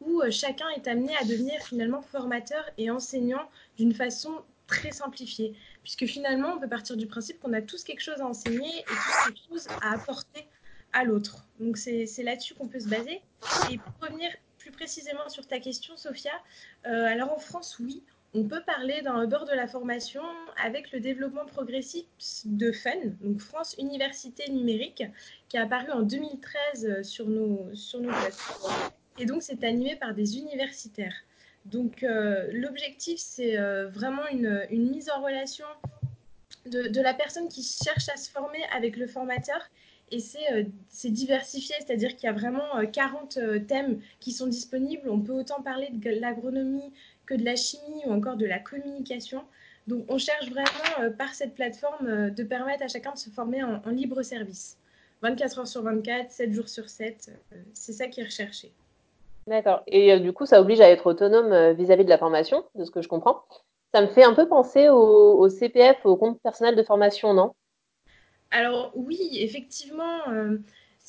où 0.00 0.22
euh, 0.22 0.30
chacun 0.30 0.68
est 0.70 0.88
amené 0.88 1.14
à 1.16 1.24
devenir 1.24 1.60
finalement 1.62 2.02
formateur 2.02 2.64
et 2.78 2.90
enseignant 2.90 3.48
d'une 3.76 3.94
façon 3.94 4.42
très 4.66 4.92
simplifiée. 4.92 5.54
Puisque 5.82 6.06
finalement, 6.06 6.54
on 6.54 6.60
peut 6.60 6.68
partir 6.68 6.96
du 6.96 7.06
principe 7.06 7.40
qu'on 7.40 7.52
a 7.52 7.60
tous 7.60 7.84
quelque 7.84 8.00
chose 8.00 8.20
à 8.20 8.26
enseigner 8.26 8.78
et 8.78 8.84
tous 8.84 9.24
quelque 9.26 9.48
chose 9.48 9.68
à 9.82 9.92
apporter 9.92 10.46
à 10.92 11.04
l'autre. 11.04 11.44
Donc 11.58 11.76
c'est 11.76 12.22
là-dessus 12.22 12.54
qu'on 12.54 12.68
peut 12.68 12.80
se 12.80 12.88
baser. 12.88 13.20
Et 13.70 13.78
pour 13.78 13.92
revenir 14.00 14.30
plus 14.58 14.70
précisément 14.70 15.28
sur 15.28 15.46
ta 15.46 15.58
question, 15.58 15.96
Sophia, 15.96 16.32
euh, 16.86 17.06
alors 17.06 17.32
en 17.32 17.38
France, 17.38 17.78
oui, 17.80 18.02
on 18.34 18.44
peut 18.44 18.62
parler 18.64 19.02
d'un 19.02 19.24
Uber 19.24 19.40
de 19.48 19.54
la 19.54 19.66
formation 19.66 20.22
avec 20.64 20.92
le 20.92 21.00
développement 21.00 21.46
progressif 21.46 22.04
de 22.44 22.70
FUN, 22.70 23.16
donc 23.20 23.40
France 23.40 23.74
Université 23.78 24.50
Numérique, 24.50 25.02
qui 25.48 25.56
est 25.56 25.60
apparu 25.60 25.90
en 25.90 26.02
2013 26.02 27.02
sur 27.02 27.26
nos, 27.26 27.68
sur 27.74 28.00
nos 28.00 28.10
plateformes. 28.10 28.90
Et 29.18 29.26
donc, 29.26 29.42
c'est 29.42 29.64
animé 29.64 29.96
par 29.96 30.14
des 30.14 30.38
universitaires. 30.38 31.14
Donc, 31.66 32.02
euh, 32.02 32.48
l'objectif, 32.52 33.18
c'est 33.18 33.58
euh, 33.58 33.88
vraiment 33.88 34.26
une, 34.32 34.66
une, 34.70 34.90
mise 34.90 35.10
en 35.10 35.22
relation 35.22 35.66
de, 36.66 37.00
la 37.00 37.14
personne 37.14 37.48
qui 37.48 37.62
cherche 37.62 38.08
à 38.08 38.16
se 38.16 38.30
former 38.30 38.62
avec 38.74 38.96
le 38.96 39.06
formateur. 39.06 39.60
Et 40.12 40.18
c'est 40.18 40.52
euh, 40.52 40.64
diversifié, 41.04 41.74
c'est-à-dire 41.78 42.16
qu'il 42.16 42.24
y 42.24 42.30
a 42.30 42.32
vraiment 42.32 42.84
40 42.92 43.36
euh, 43.36 43.60
thèmes 43.60 44.00
qui 44.18 44.32
sont 44.32 44.46
disponibles. 44.46 45.08
On 45.08 45.20
peut 45.20 45.32
autant 45.32 45.62
parler 45.62 45.88
de 45.92 46.10
l'agronomie, 46.10 46.92
que 47.30 47.34
de 47.34 47.44
la 47.44 47.54
chimie 47.54 48.02
ou 48.06 48.12
encore 48.12 48.36
de 48.36 48.46
la 48.46 48.58
communication. 48.58 49.42
Donc 49.86 50.04
on 50.08 50.18
cherche 50.18 50.50
vraiment 50.50 51.00
euh, 51.00 51.10
par 51.10 51.32
cette 51.34 51.54
plateforme 51.54 52.06
euh, 52.06 52.30
de 52.30 52.42
permettre 52.42 52.82
à 52.82 52.88
chacun 52.88 53.12
de 53.12 53.18
se 53.18 53.30
former 53.30 53.62
en, 53.62 53.80
en, 53.84 53.90
libre 53.90 54.22
service. 54.22 54.76
24 55.22 55.60
heures 55.60 55.68
sur 55.68 55.82
24, 55.82 56.30
7 56.30 56.52
jours 56.52 56.68
sur 56.68 56.88
7, 56.88 57.30
euh, 57.52 57.56
c'est 57.72 57.92
ça 57.92 58.08
qui 58.08 58.20
est 58.20 58.24
recherché. 58.24 58.72
D'accord. 59.46 59.82
Et 59.86 60.18
du 60.20 60.32
coup, 60.32 60.44
ça 60.44 60.60
oblige 60.60 60.80
à 60.80 60.90
être 60.90 61.06
autonome 61.06 61.74
vis-à-vis 61.74 62.02
-vis 62.02 62.04
de 62.04 62.10
la 62.10 62.18
formation, 62.18 62.64
de 62.74 62.84
ce 62.84 62.90
que 62.90 63.00
je 63.00 63.08
comprends. 63.08 63.42
Ça 63.94 64.02
me 64.02 64.06
fait 64.06 64.22
un 64.22 64.34
peu 64.34 64.46
penser 64.46 64.88
au, 64.88 65.38
au 65.40 65.48
CPF, 65.48 66.04
au 66.04 66.16
compte 66.16 66.40
personnel 66.42 66.76
de 66.76 66.82
formation, 66.82 67.34
non? 67.34 67.54
Alors 68.50 68.90
oui, 68.94 69.18
effectivement. 69.32 70.28
Euh, 70.28 70.58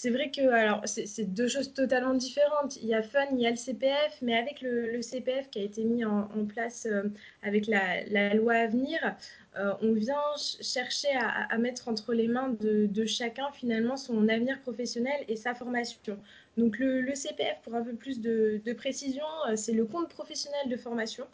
c'est 0.01 0.09
vrai 0.09 0.31
que 0.31 0.41
alors 0.49 0.81
c'est 0.85 1.31
deux 1.31 1.47
choses 1.47 1.75
totalement 1.75 2.15
différentes. 2.15 2.75
Il 2.77 2.87
y 2.87 2.95
a 2.95 3.03
Fun, 3.03 3.27
il 3.33 3.39
y 3.39 3.45
a 3.45 3.51
le 3.51 3.55
CPF, 3.55 4.17
mais 4.23 4.35
avec 4.35 4.61
le, 4.61 4.91
le 4.91 4.99
CPF 5.03 5.51
qui 5.51 5.59
a 5.59 5.61
été 5.61 5.83
mis 5.83 6.03
en, 6.03 6.21
en 6.21 6.45
place 6.45 6.87
euh, 6.89 7.03
avec 7.43 7.67
la, 7.67 8.03
la, 8.05 8.33
loi 8.33 8.53
à 8.53 8.65
venir, 8.65 8.97
euh, 9.59 9.73
on 9.83 9.93
vient 9.93 10.17
chercher 10.59 11.09
à, 11.13 11.45
à, 11.53 11.57
mettre 11.59 11.87
entre 11.87 12.15
les 12.15 12.27
mains 12.27 12.49
de, 12.49 12.87
de, 12.87 13.05
chacun 13.05 13.51
finalement 13.53 13.95
son 13.95 14.27
avenir 14.27 14.59
professionnel 14.61 15.23
et 15.27 15.35
sa 15.35 15.53
formation. 15.53 16.17
Donc 16.57 16.79
le, 16.79 17.01
le 17.01 17.13
CPF, 17.13 17.61
pour 17.61 17.75
un 17.75 17.83
peu 17.83 17.93
plus 17.93 18.21
de, 18.21 18.59
de 18.65 18.73
précision, 18.73 19.25
euh, 19.49 19.55
c'est 19.55 19.73
le 19.73 19.85
compte 19.85 20.09
professionnel 20.09 20.67
de 20.67 20.77
formation. 20.77 21.27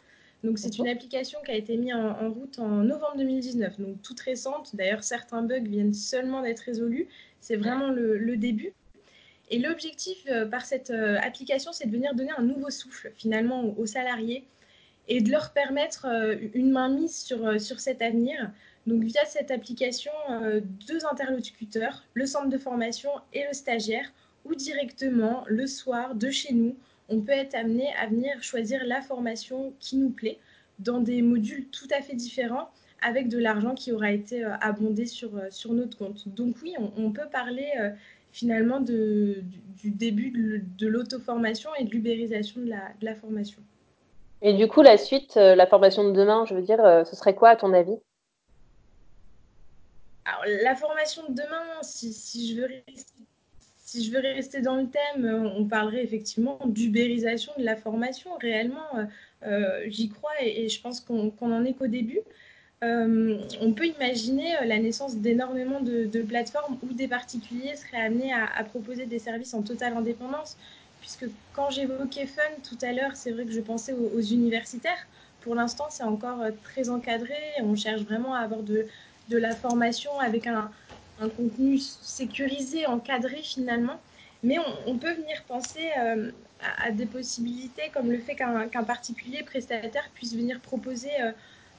Donc 0.44 0.58
c'est 0.58 0.78
une 0.78 0.88
application 0.88 1.40
qui 1.44 1.50
a 1.50 1.56
été 1.56 1.76
mise 1.76 1.94
en, 1.94 2.10
en, 2.10 2.30
route 2.30 2.58
en 2.58 2.84
novembre 2.84 3.16
2019, 3.16 3.80
donc 3.80 4.02
toute 4.02 4.20
récente. 4.20 4.76
D'ailleurs, 4.76 5.02
certains 5.02 5.42
bugs 5.42 5.60
viennent 5.60 5.94
seulement 5.94 6.42
d'être 6.42 6.60
résolus. 6.60 7.08
C'est 7.40 7.56
vraiment 7.56 7.88
le, 7.88 8.36
début. 8.36 8.72
Et 9.50 9.58
l'objectif 9.58 10.18
euh, 10.28 10.46
par 10.46 10.66
cette 10.66 10.90
euh, 10.90 11.18
application, 11.22 11.72
c'est 11.72 11.86
de 11.86 11.92
venir 11.92 12.14
donner 12.14 12.32
un 12.36 12.42
nouveau 12.42 12.70
souffle 12.70 13.12
finalement 13.16 13.64
aux, 13.64 13.74
aux, 13.78 13.86
salariés 13.86 14.44
et 15.08 15.22
de 15.22 15.30
leur 15.30 15.52
permettre 15.52 16.06
euh, 16.06 16.36
une 16.52 16.70
mainmise 16.70 17.16
sur, 17.16 17.60
sur 17.60 17.80
cet 17.80 18.02
avenir. 18.02 18.50
Donc 18.86 19.02
via 19.02 19.24
cette 19.26 19.50
application, 19.50 20.12
deux 20.86 21.04
interlocuteurs, 21.04 22.04
le 22.14 22.24
centre 22.24 22.48
de 22.48 22.56
formation 22.56 23.10
et 23.34 23.44
le 23.46 23.52
stagiaire, 23.52 24.10
ou 24.46 24.54
directement 24.54 25.44
le 25.46 25.66
soir 25.66 26.14
de 26.14 26.30
chez 26.30 26.54
nous, 26.54 26.74
on 27.10 27.20
peut 27.20 27.32
être 27.32 27.54
amené 27.54 27.92
à 28.00 28.06
venir 28.06 28.42
choisir 28.42 28.84
la 28.86 29.02
formation 29.02 29.74
qui 29.78 29.96
nous 29.96 30.08
plaît 30.10 30.38
dans 30.78 31.00
des 31.00 31.22
modules 31.22 31.66
tout 31.68 31.88
à 31.90 32.00
fait 32.00 32.14
différents 32.14 32.70
avec 33.02 33.28
de 33.28 33.38
l'argent 33.38 33.74
qui 33.74 33.92
aura 33.92 34.10
été 34.10 34.44
euh, 34.44 34.54
abondé 34.60 35.06
sur, 35.06 35.36
euh, 35.36 35.46
sur 35.50 35.72
notre 35.72 35.96
compte. 35.96 36.28
Donc 36.28 36.56
oui, 36.62 36.74
on, 36.78 36.92
on 36.96 37.12
peut 37.12 37.28
parler 37.30 37.68
euh, 37.78 37.90
finalement 38.32 38.80
de, 38.80 39.42
du, 39.42 39.60
du, 39.76 39.90
début 39.90 40.30
de, 40.30 40.86
l'auto-formation 40.86 41.70
et 41.78 41.84
de 41.84 41.90
l'ubérisation 41.90 42.60
de 42.60 42.70
la, 42.70 42.82
de 43.00 43.04
la, 43.04 43.14
formation. 43.14 43.62
Et 44.42 44.54
du 44.54 44.68
coup, 44.68 44.82
la 44.82 44.96
suite, 44.96 45.34
la 45.36 45.66
formation 45.66 46.08
de 46.08 46.12
demain, 46.12 46.44
je 46.44 46.54
veux 46.54 46.62
dire, 46.62 46.78
ce 47.04 47.16
serait 47.16 47.34
quoi 47.34 47.50
à 47.50 47.56
ton 47.56 47.72
avis? 47.72 47.96
Alors, 50.24 50.44
la 50.62 50.76
formation 50.76 51.22
de 51.28 51.34
demain, 51.34 51.82
si, 51.82 52.12
si 52.12 52.54
je 52.54 52.60
veux 52.60 52.66
rester 52.66 53.12
si 53.76 54.04
je 54.04 54.12
veux 54.12 54.20
rester 54.20 54.60
dans 54.60 54.76
le 54.76 54.86
thème, 54.86 55.50
on 55.56 55.64
parlerait 55.64 56.04
effectivement 56.04 56.58
d'ubérisation 56.66 57.52
de 57.56 57.64
la 57.64 57.74
formation. 57.74 58.28
Réellement, 58.38 58.84
euh, 59.44 59.84
j'y 59.86 60.10
crois 60.10 60.32
et, 60.42 60.64
et, 60.64 60.68
je 60.68 60.80
pense 60.82 61.00
qu'on 61.00 61.30
qu 61.30 61.44
en 61.44 61.64
est 61.64 61.72
qu'au 61.72 61.86
début. 61.86 62.20
Euh, 62.84 63.38
on 63.60 63.72
peut 63.72 63.86
imaginer 63.86 64.54
la 64.64 64.78
naissance 64.78 65.16
d'énormément 65.16 65.80
de, 65.80 66.22
plateformes 66.22 66.78
où 66.82 66.92
des 66.92 67.08
particuliers 67.08 67.74
seraient 67.74 68.02
amenés 68.02 68.32
à, 68.32 68.62
proposer 68.64 69.06
des 69.06 69.18
services 69.18 69.54
en 69.54 69.62
totale 69.62 69.96
indépendance. 69.96 70.56
Puisque 71.00 71.26
quand 71.52 71.70
j'évoquais 71.70 72.26
Fun 72.26 72.42
tout 72.68 72.78
à 72.82 72.92
l'heure, 72.92 73.12
c'est 73.14 73.32
vrai 73.32 73.44
que 73.44 73.52
je 73.52 73.60
pensais 73.60 73.92
aux, 73.92 74.20
universitaires. 74.20 75.06
Pour 75.40 75.54
l'instant, 75.54 75.86
c'est 75.90 76.04
encore 76.04 76.40
très 76.62 76.88
encadré. 76.88 77.34
On 77.62 77.74
cherche 77.74 78.02
vraiment 78.02 78.34
à 78.34 78.40
avoir 78.40 78.62
de, 78.62 78.86
la 79.30 79.54
formation 79.54 80.18
avec 80.20 80.46
un, 80.46 80.70
contenu 81.36 81.78
sécurisé, 81.78 82.86
encadré 82.86 83.40
finalement. 83.42 84.00
Mais 84.44 84.56
on, 84.86 84.98
peut 84.98 85.12
venir 85.14 85.42
penser 85.48 85.90
euh, 85.98 86.30
à, 86.84 86.92
des 86.92 87.06
possibilités 87.06 87.90
comme 87.92 88.10
le 88.10 88.18
fait 88.18 88.36
qu'un 88.36 88.68
qu 88.68 88.84
particulier 88.84 89.42
prestataire 89.42 90.08
puisse 90.14 90.34
venir 90.34 90.60
proposer 90.60 91.10
euh, 91.20 91.32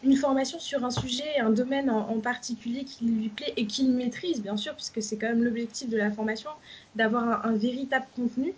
une 0.04 0.16
formation 0.16 0.60
sur 0.60 0.86
un 0.86 0.92
sujet, 0.92 1.40
un 1.40 1.50
domaine 1.50 1.90
en, 1.90 2.20
particulier 2.20 2.86
qui 2.86 3.06
lui 3.06 3.30
plaît 3.30 3.54
et 3.58 3.66
qu'il 3.66 3.92
maîtrise, 3.92 4.42
bien 4.42 4.56
sûr, 4.56 4.74
puisque 4.76 5.02
c'est 5.02 5.18
quand 5.18 5.28
même 5.28 5.44
l'objectif 5.44 5.90
de 5.90 5.98
la 5.98 6.12
formation, 6.12 6.52
d'avoir 6.96 7.46
un, 7.46 7.54
véritable 7.54 8.06
contenu. 8.16 8.54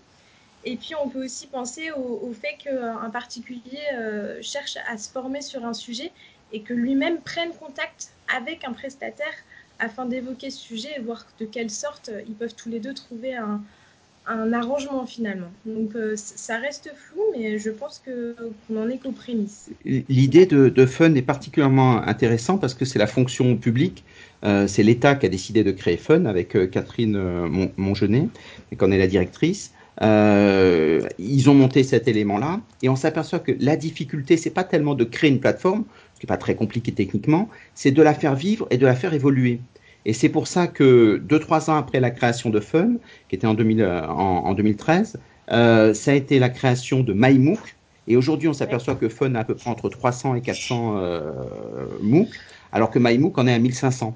Et 0.64 0.78
puis, 0.78 0.92
on 1.04 1.10
peut 1.10 1.26
aussi 1.26 1.48
penser 1.48 1.92
au, 1.92 2.32
fait 2.34 2.58
qu'un 2.64 3.10
particulier 3.10 3.80
euh, 3.94 4.40
cherche 4.42 4.78
à 4.88 4.98
se 4.98 5.10
former 5.10 5.42
sur 5.42 5.66
un 5.66 5.74
sujet 5.74 6.12
et 6.52 6.62
que 6.62 6.74
lui-même 6.74 7.20
prenne 7.22 7.52
contact 7.54 8.12
avec 8.36 8.64
un 8.64 8.74
prestataire 8.74 9.34
afin 9.80 10.06
d'évoquer 10.06 10.52
ce 10.52 10.60
sujet 10.60 10.94
et 10.96 11.00
voir 11.00 11.26
de 11.40 11.46
quelle 11.46 11.72
sorte 11.72 12.12
ils 12.28 12.36
peuvent 12.36 12.54
tous 12.54 12.70
les 12.70 12.80
deux 12.80 12.94
trouver 12.94 13.36
un, 13.36 13.62
un 14.28 14.54
arrangement 14.54 15.06
finalement. 15.06 15.51
Donc 15.66 15.96
euh, 15.96 16.13
ça 16.16 16.58
reste 16.58 16.92
flou, 16.96 17.22
mais 17.34 17.58
je 17.58 17.70
pense 17.70 18.01
qu'on 18.04 18.78
en 18.78 18.90
est 18.90 18.98
qu'aux 18.98 19.12
prémices. 19.12 19.70
L'idée 19.86 20.46
de, 20.46 20.86
Fun 20.86 21.13
est 21.16 21.22
particulièrement 21.22 22.01
intéressante 22.04 22.62
parce 22.62 22.74
que 22.74 22.86
c'est 22.86 23.00
la 23.00 23.08
fonction 23.08 23.56
publique. 23.58 24.04
Euh, 24.44 24.68
c'est 24.68 24.84
l'État 24.84 25.16
qui 25.16 25.25
a 25.25 25.30
décidé 25.30 25.63
de 25.63 25.72
créer 25.72 25.98
Fun 25.98 26.25
avec 26.25 26.56
euh, 26.56 26.68
Catherine 26.68 27.18
Mongenet, 27.78 28.28
et 28.72 28.75
qu'on 28.75 28.92
est 28.92 28.98
la 28.98 29.08
directrice. 29.08 29.72
ils 30.01 31.50
ont 31.50 31.54
monté 31.54 31.84
cet 31.84 32.08
élément-là 32.08 32.62
et 32.82 32.90
on 32.90 32.96
s'aperçoit 32.96 33.40
que 33.40 33.51
la 33.60 33.75
difficulté, 33.75 34.38
c'est 34.38 34.50
pas 34.50 34.63
tellement 34.63 34.96
de 34.96 35.04
créer 35.04 35.30
une 35.30 35.40
plateforme, 35.40 35.84
ce 36.16 36.20
qui 36.20 36.25
n'est 36.25 36.36
pas 36.36 36.38
très 36.38 36.56
compliqué 36.56 36.92
techniquement, 36.92 37.50
c'est 37.75 37.92
de 37.92 38.01
la 38.01 38.13
faire 38.13 38.36
vivre 38.36 38.68
et 38.72 38.78
de 38.78 38.86
la 38.86 38.96
faire 38.96 39.13
évoluer. 39.13 39.60
Et 40.05 40.13
c'est 40.13 40.29
pour 40.29 40.48
ça 40.48 40.67
que 40.67 41.22
deux, 41.24 41.39
trois 41.39 41.70
ans 41.70 41.75
après 41.75 42.00
la 42.00 42.12
création 42.12 42.50
de 42.50 42.60
Fun, 42.60 42.93
qui 43.29 43.36
était 43.36 43.48
en, 43.48 43.53
2000, 43.53 43.81
euh, 43.81 44.08
en, 44.08 44.53
2013, 44.53 45.20
euh, 45.51 45.93
ça 45.93 46.12
a 46.12 46.13
été 46.15 46.39
la 46.39 46.50
création 46.50 47.01
de 47.01 47.13
MyMOOC. 47.13 47.75
Et 48.08 48.17
aujourd'hui, 48.17 48.48
on 48.48 48.53
s'aperçoit 48.53 48.96
que 48.96 49.10
Fun 49.10 49.36
a 49.36 49.39
à 49.39 49.43
peu 49.43 49.55
près 49.55 49.70
entre 49.70 49.89
300 49.89 50.36
et 50.36 50.41
400 50.41 50.96
euh, 50.98 51.31
MOOC, 52.01 52.29
alors 52.72 52.89
que 52.89 53.00
MyMOOC 53.00 53.38
en 53.38 53.48
est 53.48 53.53
à 53.53 53.60
1500. 53.60 54.15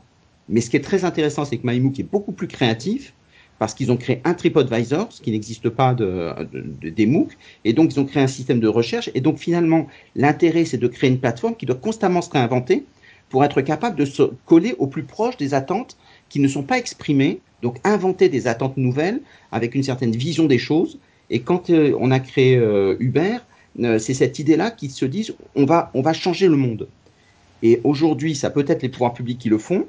Mais 0.50 0.62
ce 0.62 0.70
qui 0.70 0.78
est 0.78 0.84
très 0.84 1.06
intéressant, 1.06 1.46
c'est 1.46 1.58
que 1.58 1.68
MyMOOC 1.68 2.00
est 2.00 2.10
beaucoup 2.12 2.32
plus 2.32 2.48
créatif 2.48 3.14
parce 3.58 3.74
qu'ils 3.74 3.90
ont 3.92 3.96
créé 3.96 4.22
un 4.26 4.34
TripAdvisor, 4.34 5.08
ce 5.12 5.22
qui 5.22 5.32
n'existe 5.32 5.70
pas 5.70 5.94
de, 5.94 6.34
de, 6.52 6.90
des 6.90 7.06
MOOC, 7.06 7.38
et 7.64 7.72
donc 7.72 7.94
ils 7.94 8.00
ont 8.02 8.06
créé 8.06 8.22
un 8.22 8.28
système 8.28 8.60
de 8.60 8.68
recherche. 8.68 9.10
Et 9.16 9.22
donc 9.22 9.38
finalement, 9.38 9.88
l'intérêt, 10.16 10.66
c'est 10.66 10.78
de 10.78 10.88
créer 10.88 11.10
une 11.10 11.20
plateforme 11.20 11.56
qui 11.56 11.66
doit 11.66 11.78
constamment 11.78 12.22
se 12.22 12.30
réinventer 12.32 12.86
pour 13.36 13.44
être 13.44 13.60
capable 13.60 13.98
de 13.98 14.06
se 14.06 14.24
coller 14.46 14.76
au 14.80 14.88
plus 14.88 15.04
proche 15.04 15.36
des 15.36 15.54
attentes 15.54 15.98
qui 16.30 16.40
ne 16.40 16.48
sont 16.48 16.64
pas 16.64 16.78
exprimées, 16.78 17.42
donc 17.62 17.80
inventer 17.84 18.30
des 18.30 18.48
attentes 18.48 18.78
nouvelles 18.78 19.20
avec 19.52 19.76
une 19.76 19.84
certaine 19.84 20.16
vision 20.16 20.46
des 20.46 20.58
choses. 20.58 21.00
Et 21.30 21.42
quand 21.42 21.70
euh, 21.70 21.98
on 22.00 22.12
a 22.12 22.22
créé 22.22 22.56
euh, 22.56 22.96
Uber, 23.02 23.40
euh, 23.82 24.00
c'est 24.00 24.14
cette 24.14 24.40
idée-là 24.40 24.72
qui 24.72 24.90
se 24.90 25.04
disent 25.04 25.36
on 25.54 25.66
va, 25.66 25.92
on 25.94 26.02
va 26.02 26.14
changer 26.14 26.48
le 26.48 26.56
monde. 26.56 26.88
Et 27.62 27.82
aujourd'hui, 27.84 28.36
ça 28.36 28.50
peut 28.50 28.64
être 28.70 28.84
les 28.84 28.88
pouvoirs 28.88 29.14
publics 29.14 29.40
qui 29.40 29.50
le 29.50 29.58
font, 29.58 29.86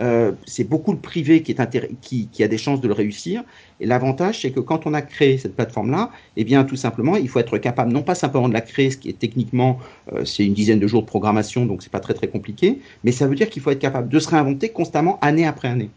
euh, 0.00 0.32
c'est 0.46 0.64
beaucoup 0.64 0.92
le 0.92 0.98
privé 0.98 1.42
qui, 1.42 1.54
a 1.58 2.48
des 2.48 2.58
chances 2.58 2.80
de 2.80 2.88
le 2.88 2.94
réussir. 2.94 3.42
Et 3.80 3.86
l'avantage, 3.86 4.42
c'est 4.42 4.50
que 4.50 4.60
quand 4.60 4.86
on 4.86 4.94
a 4.94 5.02
créé 5.02 5.38
cette 5.38 5.54
plateforme-là, 5.54 6.10
eh 6.36 6.44
bien, 6.44 6.64
tout 6.64 6.76
simplement, 6.76 7.16
il 7.16 7.28
faut 7.28 7.38
être 7.38 7.58
capable, 7.58 7.92
non 7.92 8.02
pas 8.02 8.14
simplement 8.14 8.48
de 8.48 8.54
la 8.54 8.60
créer, 8.60 8.90
ce 8.90 8.96
qui 8.96 9.08
est 9.08 9.18
techniquement, 9.18 9.78
euh, 10.12 10.24
c'est 10.24 10.44
une 10.44 10.54
dizaine 10.54 10.80
de 10.80 10.86
jours 10.86 11.02
de 11.02 11.06
programmation, 11.06 11.66
donc 11.66 11.82
c'est 11.82 11.92
pas 11.92 12.00
très 12.00 12.14
très 12.14 12.28
compliqué, 12.28 12.80
mais 13.04 13.12
ça 13.12 13.26
veut 13.26 13.34
dire 13.34 13.50
qu'il 13.50 13.62
faut 13.62 13.70
être 13.70 13.78
capable 13.78 14.08
de 14.08 14.18
se 14.18 14.28
réinventer 14.28 14.70
constamment, 14.70 15.18
année 15.20 15.46
après 15.46 15.68
année. 15.68 15.90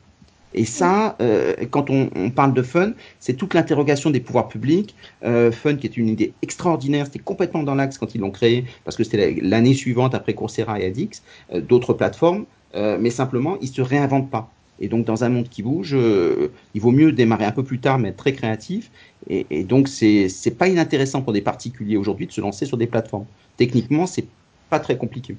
Et 0.53 0.65
ça, 0.65 1.15
euh, 1.21 1.53
quand 1.69 1.89
on, 1.89 2.09
on, 2.15 2.29
parle 2.29 2.53
de 2.53 2.61
Fun, 2.61 2.93
c'est 3.19 3.33
toute 3.33 3.53
l'interrogation 3.53 4.09
des 4.09 4.19
pouvoirs 4.19 4.47
publics. 4.47 4.95
Euh, 5.23 5.51
Fun, 5.51 5.75
qui 5.75 5.87
est 5.87 5.97
une 5.97 6.09
idée 6.09 6.33
extraordinaire, 6.41 7.05
c'était 7.05 7.19
complètement 7.19 7.63
dans 7.63 7.75
l'axe 7.75 7.97
quand 7.97 8.15
ils 8.15 8.21
l'ont 8.21 8.31
créé, 8.31 8.65
parce 8.83 8.97
que 8.97 9.03
c'était 9.03 9.37
l'année 9.41 9.73
suivante 9.73 10.13
après 10.15 10.33
Coursera 10.33 10.79
et 10.79 10.85
Adix, 10.85 11.21
euh, 11.53 11.61
d'autres 11.61 11.93
plateformes. 11.93 12.45
Euh, 12.75 12.97
mais 12.99 13.09
simplement, 13.09 13.57
ils 13.61 13.67
se 13.67 13.81
réinventent 13.81 14.29
pas. 14.29 14.49
Et 14.79 14.87
donc, 14.87 15.05
dans 15.05 15.23
un 15.23 15.29
monde 15.29 15.47
qui 15.49 15.61
bouge, 15.61 15.93
euh, 15.93 16.51
il 16.73 16.81
vaut 16.81 16.91
mieux 16.91 17.11
démarrer 17.11 17.45
un 17.45 17.51
peu 17.51 17.63
plus 17.63 17.79
tard, 17.79 17.99
mais 17.99 18.09
être 18.09 18.17
très 18.17 18.33
créatif. 18.33 18.89
Et, 19.29 19.45
et 19.49 19.63
donc, 19.63 19.87
c'est 19.87 20.27
n'est 20.45 20.51
pas 20.51 20.67
inintéressant 20.67 21.21
pour 21.21 21.33
des 21.33 21.41
particuliers 21.41 21.97
aujourd'hui 21.97 22.27
de 22.27 22.31
se 22.31 22.41
lancer 22.41 22.65
sur 22.65 22.77
des 22.77 22.87
plateformes. 22.87 23.25
Techniquement, 23.57 24.07
c'est 24.07 24.25
pas 24.69 24.79
très 24.79 24.97
compliqué. 24.97 25.35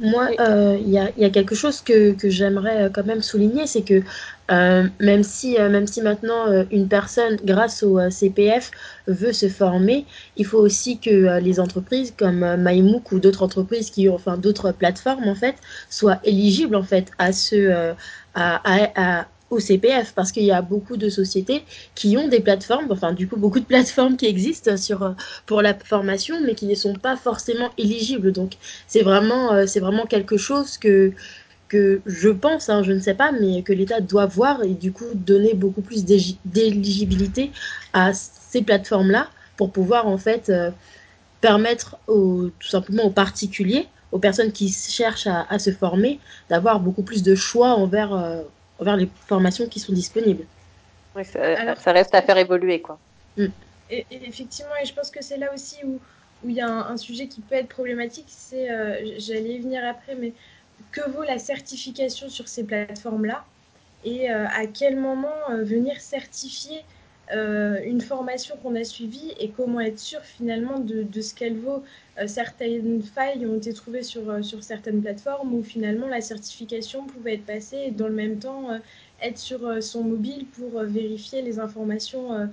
Moi, 0.00 0.30
euh, 0.38 0.78
il 0.80 0.90
y, 0.90 0.98
a, 0.98 1.10
y, 1.16 1.24
a, 1.24 1.30
quelque 1.30 1.56
chose 1.56 1.80
que, 1.80 2.12
que 2.12 2.30
j'aimerais 2.30 2.88
quand 2.94 3.04
même 3.04 3.20
souligner, 3.20 3.66
c'est 3.66 3.82
que 3.82 4.02
euh, 4.50 4.86
même, 5.00 5.24
si, 5.24 5.58
euh, 5.58 5.68
même 5.68 5.88
si 5.88 6.02
maintenant 6.02 6.46
une 6.70 6.86
personne, 6.86 7.36
grâce 7.44 7.82
au 7.82 7.98
CPF, 8.08 8.70
veut 9.08 9.32
se 9.32 9.48
former, 9.48 10.06
il 10.36 10.46
faut 10.46 10.58
aussi 10.58 10.98
que 10.98 11.40
les 11.40 11.58
entreprises 11.58 12.14
comme 12.16 12.46
MyMOOC 12.58 13.10
ou 13.12 13.18
d'autres 13.18 13.42
entreprises 13.42 13.90
qui 13.90 14.08
ont, 14.08 14.14
enfin 14.14 14.38
d'autres 14.38 14.70
plateformes 14.70 15.26
en 15.26 15.34
fait, 15.34 15.56
soient 15.90 16.20
éligibles 16.22 16.76
en 16.76 16.84
fait 16.84 17.10
à 17.18 17.32
ce, 17.32 17.94
à, 18.34 18.60
à, 18.64 19.26
au 19.50 19.60
CPF 19.60 20.12
parce 20.14 20.32
qu'il 20.32 20.44
y 20.44 20.52
a 20.52 20.62
beaucoup 20.62 20.96
de 20.96 21.08
sociétés 21.08 21.62
qui 21.94 22.16
ont 22.16 22.28
des 22.28 22.40
plateformes, 22.40 22.86
enfin 22.90 23.12
du 23.12 23.28
coup 23.28 23.36
beaucoup 23.36 23.60
de 23.60 23.64
plateformes 23.64 24.16
qui 24.16 24.26
existent 24.26 24.76
sur 24.76 25.02
euh, 25.02 25.12
pour 25.46 25.62
la 25.62 25.74
formation 25.74 26.36
mais 26.44 26.54
qui 26.54 26.66
ne 26.66 26.74
sont 26.74 26.94
pas 26.94 27.16
forcément 27.16 27.70
éligibles. 27.78 28.32
Donc 28.32 28.52
c'est 28.86 29.02
vraiment 29.02 29.52
euh, 29.52 29.64
vraiment 29.80 30.06
quelque 30.06 30.36
chose 30.36 30.78
que 30.78 31.12
que 31.68 32.00
je 32.06 32.30
pense, 32.30 32.70
hein, 32.70 32.82
je 32.82 32.92
ne 32.92 32.98
sais 32.98 33.14
pas, 33.14 33.30
mais 33.30 33.62
que 33.62 33.74
l'État 33.74 34.00
doit 34.00 34.24
voir 34.24 34.64
et 34.64 34.74
du 34.74 34.90
coup 34.90 35.04
donner 35.14 35.52
beaucoup 35.52 35.82
plus 35.82 36.04
d'éligibilité 36.04 37.50
à 37.92 38.12
ces 38.14 38.62
plateformes-là 38.62 39.28
pour 39.58 39.70
pouvoir 39.70 40.06
en 40.06 40.16
fait 40.16 40.48
euh, 40.48 40.70
permettre 41.42 41.98
aux, 42.06 42.48
tout 42.58 42.68
simplement 42.68 43.04
aux 43.04 43.10
particuliers, 43.10 43.86
aux 44.12 44.18
personnes 44.18 44.50
qui 44.52 44.70
cherchent 44.70 45.26
à 45.26 45.58
se 45.58 45.70
former, 45.70 46.20
d'avoir 46.48 46.80
beaucoup 46.80 47.02
plus 47.02 47.22
de 47.22 47.34
choix 47.34 47.74
envers 47.74 48.14
vers 48.80 48.96
les 48.96 49.08
formations 49.26 49.66
qui 49.66 49.80
sont 49.80 49.92
disponibles. 49.92 50.44
Oui, 51.16 51.24
ça, 51.24 51.74
ça 51.76 51.92
reste 51.92 52.14
à 52.14 52.22
faire 52.22 52.38
évoluer, 52.38 52.80
quoi. 52.80 52.98
Mm. 53.36 53.46
Et, 53.90 54.06
effectivement, 54.10 54.72
et 54.80 54.84
je 54.84 54.92
pense 54.92 55.10
que 55.10 55.22
c'est 55.22 55.38
là 55.38 55.52
aussi 55.52 55.76
où 55.84 55.98
où 56.44 56.48
il 56.48 56.56
y 56.56 56.60
a 56.60 56.68
un, 56.68 56.96
sujet 56.96 57.26
qui 57.26 57.40
peut 57.40 57.56
être 57.56 57.68
problématique, 57.68 58.26
c'est, 58.28 58.70
euh, 58.70 59.14
j'allais 59.18 59.54
y 59.54 59.58
venir 59.58 59.84
après, 59.84 60.14
mais 60.14 60.32
que 60.92 61.08
vaut 61.10 61.24
la 61.24 61.38
certification 61.38 62.28
sur 62.28 62.48
ces 62.48 62.64
plateformes-là? 62.64 63.44
Et 64.04 64.30
euh, 64.30 64.46
à 64.48 64.66
quel 64.66 64.96
moment 64.96 65.34
euh, 65.50 65.64
venir 65.64 66.00
certifier 66.00 66.84
euh, 67.34 67.78
une 67.84 68.00
formation 68.00 68.56
qu'on 68.62 68.74
a 68.74 68.84
suivie 68.84 69.34
et 69.38 69.50
comment 69.50 69.80
être 69.80 69.98
sûr 69.98 70.20
finalement 70.22 70.78
de, 70.78 71.02
de 71.02 71.20
ce 71.20 71.34
qu'elle 71.34 71.58
vaut. 71.58 71.82
Euh, 72.18 72.26
certaines 72.26 73.02
failles 73.02 73.44
ont 73.44 73.56
été 73.58 73.74
trouvées 73.74 74.02
sur, 74.02 74.30
euh, 74.30 74.40
sur 74.40 74.62
certaines 74.64 75.02
plateformes 75.02 75.52
où 75.52 75.62
finalement 75.62 76.08
la 76.08 76.22
certification 76.22 77.04
pouvait 77.04 77.34
être 77.34 77.44
passée 77.44 77.84
et 77.88 77.90
dans 77.90 78.08
le 78.08 78.14
même 78.14 78.38
temps 78.38 78.68
être 79.20 79.38
sur 79.38 79.82
son 79.82 80.04
mobile 80.04 80.46
pour 80.46 80.80
vérifier 80.82 81.42
les 81.42 81.58
informations 81.58 82.48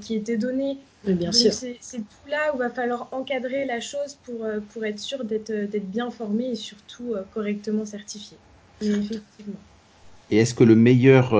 qui 0.00 0.16
étaient 0.16 0.36
données. 0.36 0.78
bien 1.04 1.32
sûr. 1.32 1.52
C'est 1.52 1.98
tout 1.98 2.28
là 2.28 2.52
où 2.54 2.58
va 2.58 2.68
falloir 2.68 3.08
encadrer 3.12 3.64
la 3.64 3.80
chose 3.80 4.18
pour, 4.24 4.44
pour 4.72 4.84
être 4.84 4.98
sûr 4.98 5.24
d'être 5.24 5.90
bien 5.90 6.10
formé 6.10 6.50
et 6.50 6.54
surtout 6.56 7.14
correctement 7.32 7.84
certifié. 7.84 8.36
effectivement. 8.82 9.60
Et 10.32 10.38
est-ce 10.38 10.54
que 10.54 10.64
le 10.64 10.74
meilleur 10.74 11.32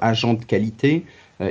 agent 0.00 0.34
de 0.34 0.44
qualité 0.44 1.04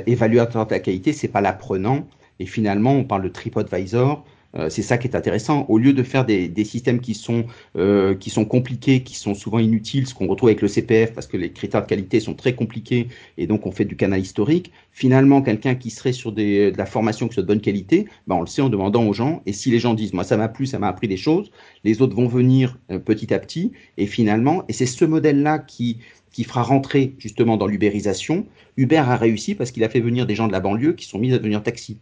évaluateur 0.06 0.66
de 0.66 0.72
la 0.72 0.80
qualité, 0.80 1.12
c'est 1.12 1.28
pas 1.28 1.40
l'apprenant. 1.40 2.06
Et 2.38 2.46
finalement, 2.46 2.92
on 2.92 3.04
parle 3.04 3.22
de 3.22 3.28
TripAdvisor. 3.28 4.24
Euh, 4.56 4.68
c'est 4.68 4.82
ça 4.82 4.98
qui 4.98 5.06
est 5.06 5.14
intéressant. 5.14 5.64
Au 5.68 5.78
lieu 5.78 5.92
de 5.92 6.02
faire 6.02 6.24
des, 6.26 6.48
des 6.48 6.64
systèmes 6.64 7.00
qui 7.00 7.14
sont 7.14 7.44
euh, 7.76 8.14
qui 8.14 8.30
sont 8.30 8.44
compliqués, 8.44 9.02
qui 9.02 9.14
sont 9.16 9.34
souvent 9.34 9.58
inutiles, 9.58 10.06
ce 10.06 10.14
qu'on 10.14 10.26
retrouve 10.26 10.48
avec 10.48 10.60
le 10.60 10.68
CPF 10.68 11.12
parce 11.12 11.26
que 11.26 11.36
les 11.36 11.52
critères 11.52 11.82
de 11.82 11.86
qualité 11.86 12.18
sont 12.20 12.34
très 12.34 12.54
compliqués 12.54 13.08
et 13.38 13.46
donc 13.46 13.66
on 13.66 13.70
fait 13.70 13.84
du 13.84 13.96
canal 13.96 14.20
historique. 14.20 14.72
Finalement, 14.92 15.40
quelqu'un 15.42 15.74
qui 15.76 15.90
serait 15.90 16.12
sur 16.12 16.32
des, 16.32 16.72
de 16.72 16.78
la 16.78 16.86
formation 16.86 17.28
qui 17.28 17.34
soit 17.34 17.42
de 17.44 17.48
bonne 17.48 17.60
qualité, 17.60 18.06
ben 18.26 18.36
on 18.36 18.40
le 18.40 18.46
sait 18.46 18.62
en 18.62 18.68
demandant 18.68 19.04
aux 19.04 19.12
gens. 19.12 19.42
Et 19.46 19.52
si 19.52 19.70
les 19.70 19.78
gens 19.78 19.94
disent 19.94 20.12
moi 20.12 20.24
ça 20.24 20.36
m'a 20.36 20.48
plu, 20.48 20.66
ça 20.66 20.78
m'a 20.78 20.88
appris 20.88 21.08
des 21.08 21.16
choses, 21.16 21.50
les 21.84 22.02
autres 22.02 22.16
vont 22.16 22.26
venir 22.26 22.78
euh, 22.90 22.98
petit 22.98 23.32
à 23.32 23.38
petit. 23.38 23.72
Et 23.98 24.06
finalement, 24.06 24.64
et 24.68 24.72
c'est 24.72 24.86
ce 24.86 25.04
modèle-là 25.04 25.58
qui 25.60 25.98
qui 26.32 26.44
fera 26.44 26.62
rentrer 26.62 27.14
justement 27.18 27.56
dans 27.56 27.66
l'ubérisation. 27.66 28.46
Uber 28.76 28.98
a 28.98 29.16
réussi 29.16 29.54
parce 29.54 29.70
qu'il 29.72 29.84
a 29.84 29.88
fait 29.88 30.00
venir 30.00 30.26
des 30.26 30.34
gens 30.34 30.46
de 30.46 30.52
la 30.52 30.60
banlieue 30.60 30.92
qui 30.92 31.06
sont 31.06 31.18
mis 31.18 31.32
à 31.32 31.38
devenir 31.38 31.62
taxi. 31.62 31.98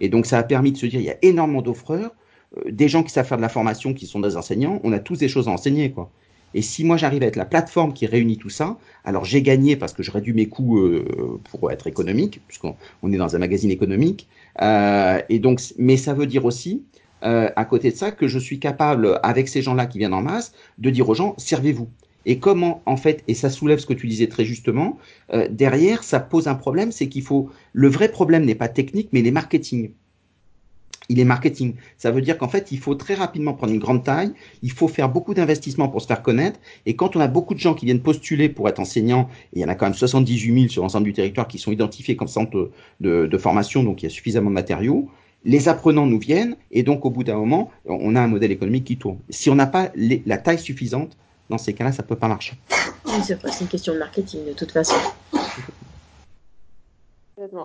Et 0.00 0.08
donc 0.08 0.26
ça 0.26 0.38
a 0.38 0.42
permis 0.42 0.72
de 0.72 0.76
se 0.76 0.86
dire 0.86 1.00
il 1.00 1.06
y 1.06 1.10
a 1.10 1.16
énormément 1.22 1.62
d'offreurs, 1.62 2.12
euh, 2.56 2.70
des 2.70 2.88
gens 2.88 3.02
qui 3.02 3.10
savent 3.10 3.26
faire 3.26 3.38
de 3.38 3.42
la 3.42 3.48
formation, 3.48 3.94
qui 3.94 4.06
sont 4.06 4.20
des 4.20 4.36
enseignants, 4.36 4.80
on 4.84 4.92
a 4.92 4.98
tous 4.98 5.18
des 5.18 5.28
choses 5.28 5.48
à 5.48 5.50
enseigner 5.50 5.90
quoi. 5.90 6.10
Et 6.54 6.62
si 6.62 6.84
moi 6.84 6.96
j'arrive 6.96 7.22
à 7.22 7.26
être 7.26 7.36
la 7.36 7.44
plateforme 7.44 7.92
qui 7.92 8.06
réunit 8.06 8.38
tout 8.38 8.48
ça, 8.48 8.78
alors 9.04 9.26
j'ai 9.26 9.42
gagné 9.42 9.76
parce 9.76 9.92
que 9.92 10.02
je 10.02 10.10
réduis 10.10 10.32
mes 10.32 10.46
coûts 10.46 10.78
euh, 10.78 11.38
pour 11.50 11.70
être 11.70 11.86
économique, 11.86 12.40
puisqu'on 12.46 12.76
on 13.02 13.12
est 13.12 13.18
dans 13.18 13.36
un 13.36 13.38
magazine 13.38 13.70
économique. 13.70 14.26
Euh, 14.62 15.20
et 15.28 15.38
donc, 15.38 15.60
mais 15.76 15.98
ça 15.98 16.14
veut 16.14 16.26
dire 16.26 16.46
aussi, 16.46 16.82
euh, 17.24 17.50
à 17.56 17.64
côté 17.66 17.90
de 17.90 17.96
ça, 17.96 18.10
que 18.10 18.26
je 18.26 18.38
suis 18.38 18.58
capable, 18.58 19.20
avec 19.22 19.48
ces 19.48 19.60
gens-là 19.60 19.84
qui 19.84 19.98
viennent 19.98 20.14
en 20.14 20.22
masse, 20.22 20.52
de 20.78 20.88
dire 20.88 21.08
aux 21.08 21.14
gens 21.14 21.34
servez-vous. 21.36 21.88
Et 22.26 22.38
comment, 22.38 22.82
en 22.84 22.96
fait, 22.96 23.22
et 23.28 23.34
ça 23.34 23.48
soulève 23.48 23.78
ce 23.78 23.86
que 23.86 23.94
tu 23.94 24.08
disais 24.08 24.26
très 24.26 24.44
justement, 24.44 24.98
euh, 25.32 25.48
derrière, 25.48 26.02
ça 26.02 26.20
pose 26.20 26.48
un 26.48 26.56
problème, 26.56 26.92
c'est 26.92 27.08
qu'il 27.08 27.22
faut. 27.22 27.48
Le 27.72 27.88
vrai 27.88 28.10
problème 28.10 28.44
n'est 28.44 28.56
pas 28.56 28.68
technique, 28.68 29.08
mais 29.12 29.20
il 29.20 29.26
est 29.26 29.32
marketing. 29.32 29.92
Il 31.08 31.20
est 31.20 31.24
marketing. 31.24 31.74
Ça 31.98 32.10
veut 32.10 32.20
dire 32.20 32.36
qu'en 32.36 32.48
fait, 32.48 32.72
il 32.72 32.80
faut 32.80 32.96
très 32.96 33.14
rapidement 33.14 33.54
prendre 33.54 33.72
une 33.72 33.78
grande 33.78 34.02
taille, 34.02 34.32
il 34.62 34.72
faut 34.72 34.88
faire 34.88 35.08
beaucoup 35.08 35.34
d'investissements 35.34 35.88
pour 35.88 36.02
se 36.02 36.08
faire 36.08 36.20
connaître. 36.20 36.58
Et 36.84 36.96
quand 36.96 37.14
on 37.14 37.20
a 37.20 37.28
beaucoup 37.28 37.54
de 37.54 37.60
gens 37.60 37.74
qui 37.74 37.86
viennent 37.86 38.02
postuler 38.02 38.48
pour 38.48 38.68
être 38.68 38.80
enseignants, 38.80 39.28
et 39.52 39.60
il 39.60 39.62
y 39.62 39.64
en 39.64 39.68
a 39.68 39.76
quand 39.76 39.86
même 39.86 39.94
78 39.94 40.52
000 40.52 40.68
sur 40.68 40.82
l'ensemble 40.82 41.04
du 41.04 41.12
territoire 41.12 41.46
qui 41.46 41.58
sont 41.58 41.70
identifiés 41.70 42.16
comme 42.16 42.26
centre 42.26 42.72
de 43.00 43.38
formation, 43.38 43.84
donc 43.84 44.02
il 44.02 44.06
y 44.06 44.08
a 44.08 44.10
suffisamment 44.10 44.50
de 44.50 44.54
matériaux, 44.54 45.08
les 45.44 45.68
apprenants 45.68 46.06
nous 46.06 46.18
viennent, 46.18 46.56
et 46.72 46.82
donc 46.82 47.04
au 47.04 47.10
bout 47.10 47.22
d'un 47.22 47.36
moment, 47.36 47.70
on 47.84 48.16
a 48.16 48.20
un 48.20 48.26
modèle 48.26 48.50
économique 48.50 48.84
qui 48.84 48.96
tourne. 48.96 49.18
Si 49.30 49.48
on 49.48 49.54
n'a 49.54 49.68
pas 49.68 49.92
la 49.94 50.38
taille 50.38 50.58
suffisante, 50.58 51.16
dans 51.48 51.58
ces 51.58 51.74
cas-là, 51.74 51.92
ça 51.92 52.02
ne 52.02 52.08
peut 52.08 52.16
pas 52.16 52.28
marcher. 52.28 52.56
Oui, 53.04 53.22
c'est 53.22 53.60
une 53.60 53.68
question 53.68 53.94
de 53.94 53.98
marketing 53.98 54.46
de 54.46 54.52
toute 54.52 54.72
façon. 54.72 54.96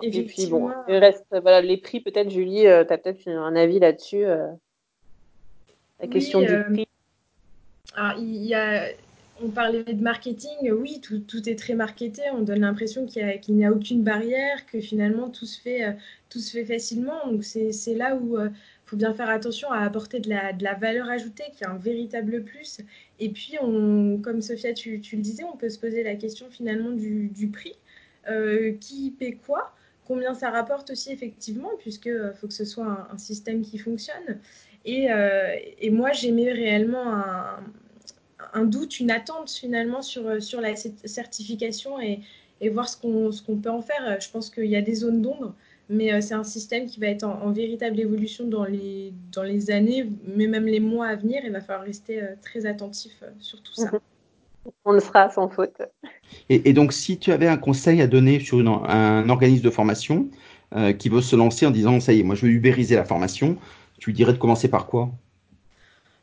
Et 0.02 0.24
puis 0.24 0.46
bon, 0.46 0.70
il 0.88 0.96
reste 0.96 1.24
voilà, 1.30 1.60
les 1.60 1.78
prix 1.78 2.00
peut-être, 2.00 2.30
Julie, 2.30 2.66
euh, 2.66 2.84
tu 2.84 2.92
as 2.92 2.98
peut-être 2.98 3.26
un 3.28 3.56
avis 3.56 3.78
là-dessus. 3.78 4.24
Euh, 4.24 4.48
la 6.00 6.08
question 6.08 6.40
du 6.40 6.52
euh, 6.52 6.62
prix. 6.64 6.86
Alors, 7.96 8.18
il 8.18 8.44
y 8.44 8.54
a, 8.54 8.88
on 9.42 9.48
parlait 9.48 9.82
de 9.82 10.02
marketing, 10.02 10.70
oui, 10.72 11.00
tout, 11.00 11.20
tout 11.20 11.48
est 11.48 11.58
très 11.58 11.74
marketé, 11.74 12.22
on 12.32 12.42
donne 12.42 12.60
l'impression 12.60 13.06
qu'il 13.06 13.40
n'y 13.48 13.64
a, 13.64 13.72
aucune 13.72 14.02
barrière, 14.02 14.66
que 14.66 14.80
finalement 14.80 15.30
tout 15.30 15.46
se 15.46 15.60
fait, 15.60 15.96
tout 16.28 16.38
se 16.38 16.52
fait 16.52 16.64
facilement. 16.64 17.26
Donc 17.30 17.44
c'est 17.44 17.94
là 17.94 18.14
où 18.14 18.38
il 18.38 18.50
faut 18.84 18.96
bien 18.96 19.14
faire 19.14 19.30
attention 19.30 19.70
à 19.70 19.80
apporter 19.80 20.20
de 20.20 20.28
la, 20.28 20.52
de 20.52 20.62
la, 20.64 20.74
valeur 20.74 21.08
ajoutée, 21.08 21.44
qui 21.56 21.64
est 21.64 21.68
un 21.68 21.78
véritable 21.78 22.44
plus. 22.44 22.80
Et 23.18 23.28
puis, 23.30 23.56
comme 24.22 24.40
Sophia, 24.40 24.72
tu, 24.72 24.96
le 24.96 25.22
disais, 25.22 25.44
on 25.44 25.56
peut 25.56 25.68
se 25.68 25.78
poser 25.78 26.02
la 26.02 26.16
question 26.16 26.46
finalement 26.50 26.90
du, 26.90 27.50
prix. 27.52 27.74
Euh, 28.30 28.74
qui 28.80 29.10
paie 29.18 29.32
quoi, 29.44 29.74
combien 30.06 30.32
ça 30.32 30.50
rapporte 30.50 30.90
aussi 30.90 31.10
effectivement, 31.10 31.70
puisque 31.80 32.06
euh, 32.06 32.32
faut 32.34 32.46
que 32.46 32.52
ce 32.52 32.64
soit 32.64 33.08
un, 33.12 33.18
système 33.18 33.62
qui 33.62 33.78
fonctionne. 33.78 34.38
Et, 34.84 35.10
euh, 35.10 35.56
et 35.80 35.90
moi, 35.90 36.12
j'aimais 36.12 36.52
réellement 36.52 37.12
un, 38.52 38.64
doute, 38.64 39.00
une 39.00 39.10
attente 39.10 39.50
finalement 39.50 40.02
sur, 40.02 40.40
sur 40.40 40.60
la 40.60 40.76
certification 40.76 42.00
et, 42.00 42.20
voir 42.70 42.88
ce 42.88 42.96
qu'on 42.96 43.30
qu'on 43.44 43.56
peut 43.56 43.70
en 43.70 43.82
faire. 43.82 44.20
Je 44.20 44.30
pense 44.30 44.48
qu'il 44.48 44.66
y 44.66 44.76
a 44.76 44.82
des 44.82 44.94
zones 44.94 45.20
d'ombre, 45.20 45.52
mais 45.92 46.20
c'est 46.20 46.34
un 46.34 46.44
système 46.44 46.86
qui 46.86 46.98
va 46.98 47.06
être 47.06 47.24
en, 47.24 47.52
véritable 47.52 48.00
évolution 48.00 48.46
dans 48.46 48.64
les, 48.64 49.12
dans 49.32 49.42
les 49.42 49.70
années, 49.70 50.08
mais 50.26 50.46
même 50.46 50.66
les 50.66 50.80
mois 50.80 51.06
à 51.06 51.16
venir. 51.16 51.42
Il 51.44 51.52
va 51.52 51.60
falloir 51.60 51.86
rester 51.86 52.20
très 52.42 52.66
attentif 52.66 53.12
sur 53.38 53.62
tout 53.62 53.74
ça. 53.74 53.90
On 54.84 54.92
le 54.92 55.00
sera 55.00 55.30
sans 55.30 55.48
faute. 55.48 55.82
Et, 56.48 56.72
donc, 56.72 56.92
si 56.92 57.18
tu 57.18 57.32
avais 57.32 57.48
un 57.48 57.56
conseil 57.56 58.00
à 58.00 58.06
donner 58.06 58.40
sur 58.40 58.58
un 58.58 59.28
organisme 59.28 59.64
de 59.64 59.70
formation 59.70 60.28
euh, 60.74 60.92
qui 60.92 61.08
veut 61.08 61.20
se 61.20 61.36
lancer 61.36 61.66
en 61.66 61.70
disant, 61.70 62.00
ça 62.00 62.12
y 62.12 62.20
est, 62.20 62.22
moi 62.22 62.34
je 62.34 62.46
veux 62.46 62.52
ubériser 62.52 62.96
la 62.96 63.04
formation, 63.04 63.58
tu 63.98 64.10
lui 64.10 64.14
dirais 64.14 64.32
de 64.32 64.38
commencer 64.38 64.68
par 64.68 64.86
quoi? 64.86 65.10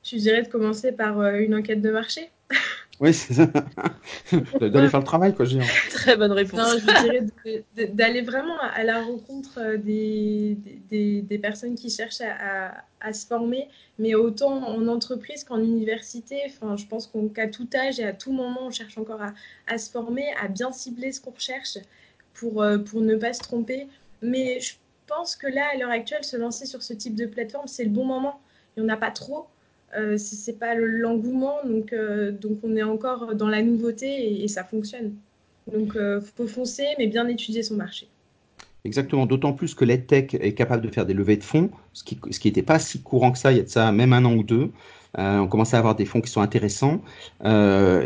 Je 0.03 0.15
lui 0.15 0.21
dirais 0.21 0.41
de 0.41 0.47
commencer 0.47 0.91
par 0.91 1.19
euh, 1.19 1.39
une 1.39 1.53
enquête 1.53 1.81
de 1.81 1.91
marché. 1.91 2.29
Oui, 2.99 3.13
c'est 3.13 3.33
ça. 3.33 3.45
D'aller 4.59 4.89
faire 4.89 4.99
le 4.99 5.05
travail, 5.05 5.33
quoi, 5.33 5.45
j'ai 5.45 5.59
Très 5.89 6.17
bonne 6.17 6.33
réponse. 6.33 6.59
Non, 6.59 6.77
je 6.77 7.03
dirais 7.03 7.93
d'aller 7.93 8.21
vraiment 8.21 8.59
à 8.59 8.83
la 8.83 9.01
rencontre 9.01 9.59
euh, 9.59 9.77
des, 9.77 10.57
des, 10.89 11.21
des 11.21 11.37
personnes 11.39 11.75
qui 11.75 11.89
cherchent 11.89 12.19
à, 12.21 12.73
à, 12.99 13.13
se 13.13 13.25
former, 13.25 13.69
mais 13.99 14.15
autant 14.15 14.67
en 14.67 14.85
entreprise 14.89 15.45
qu'en 15.45 15.59
université. 15.59 16.41
Enfin, 16.47 16.75
je 16.75 16.85
pense 16.87 17.09
qu'à 17.33 17.47
tout 17.47 17.69
âge 17.73 18.01
et 18.01 18.05
à 18.05 18.11
tout 18.11 18.33
moment, 18.33 18.63
on 18.63 18.71
cherche 18.71 18.97
encore 18.97 19.21
à, 19.21 19.33
à 19.67 19.77
se 19.77 19.89
former, 19.89 20.25
à 20.41 20.49
bien 20.49 20.73
cibler 20.73 21.13
ce 21.13 21.21
qu'on 21.21 21.31
recherche 21.31 21.77
pour, 22.33 22.61
euh, 22.61 22.79
pour 22.79 22.99
ne 22.99 23.15
pas 23.15 23.31
se 23.31 23.39
tromper. 23.39 23.87
Mais 24.21 24.59
je 24.59 24.73
pense 25.07 25.37
que 25.37 25.47
là, 25.47 25.67
à 25.73 25.77
l'heure 25.77 25.91
actuelle, 25.91 26.25
se 26.25 26.35
lancer 26.35 26.65
sur 26.65 26.83
ce 26.83 26.93
type 26.93 27.15
de 27.15 27.25
plateforme, 27.25 27.67
c'est 27.67 27.85
le 27.85 27.91
bon 27.91 28.03
moment. 28.03 28.41
Il 28.75 28.83
n'y 28.83 28.89
en 28.89 28.93
a 28.93 28.97
pas 28.97 29.11
trop. 29.11 29.47
Euh, 29.97 30.17
c'est 30.17 30.59
pas 30.59 30.75
l'engouement, 30.75 31.57
donc, 31.65 31.93
euh, 31.93 32.31
donc 32.31 32.59
on 32.63 32.75
est 32.75 32.83
encore 32.83 33.33
dans 33.35 33.47
la 33.47 33.63
nouveauté 33.63 34.43
et, 34.43 34.47
ça 34.47 34.63
fonctionne. 34.63 35.13
Donc 35.71 35.95
euh, 35.95 36.21
faut 36.35 36.47
foncer, 36.47 36.85
mais 36.97 37.07
bien 37.07 37.27
étudier 37.27 37.63
son 37.63 37.75
marché. 37.75 38.07
Exactement, 38.85 39.25
d'autant 39.25 39.53
plus 39.53 39.73
que 39.73 39.83
l'EdTech 39.83 40.35
est 40.35 40.53
capable 40.53 40.85
de 40.85 40.91
faire 40.91 41.05
des 41.05 41.13
levées 41.13 41.37
de 41.37 41.43
fonds, 41.43 41.69
ce 41.93 42.03
qui 42.03 42.17
n'était 42.45 42.61
pas 42.61 42.79
si 42.79 43.01
courant 43.01 43.31
que 43.31 43.37
ça, 43.37 43.51
il 43.51 43.57
y 43.57 43.59
a 43.59 43.63
de 43.63 43.67
ça 43.67 43.91
même 43.91 44.13
un 44.13 44.23
an 44.23 44.35
ou 44.35 44.43
deux. 44.43 44.71
on 45.17 45.47
commence 45.47 45.73
à 45.73 45.79
avoir 45.79 45.95
des 45.95 46.05
fonds 46.05 46.21
qui 46.21 46.31
sont 46.31 46.39
intéressants. 46.39 47.01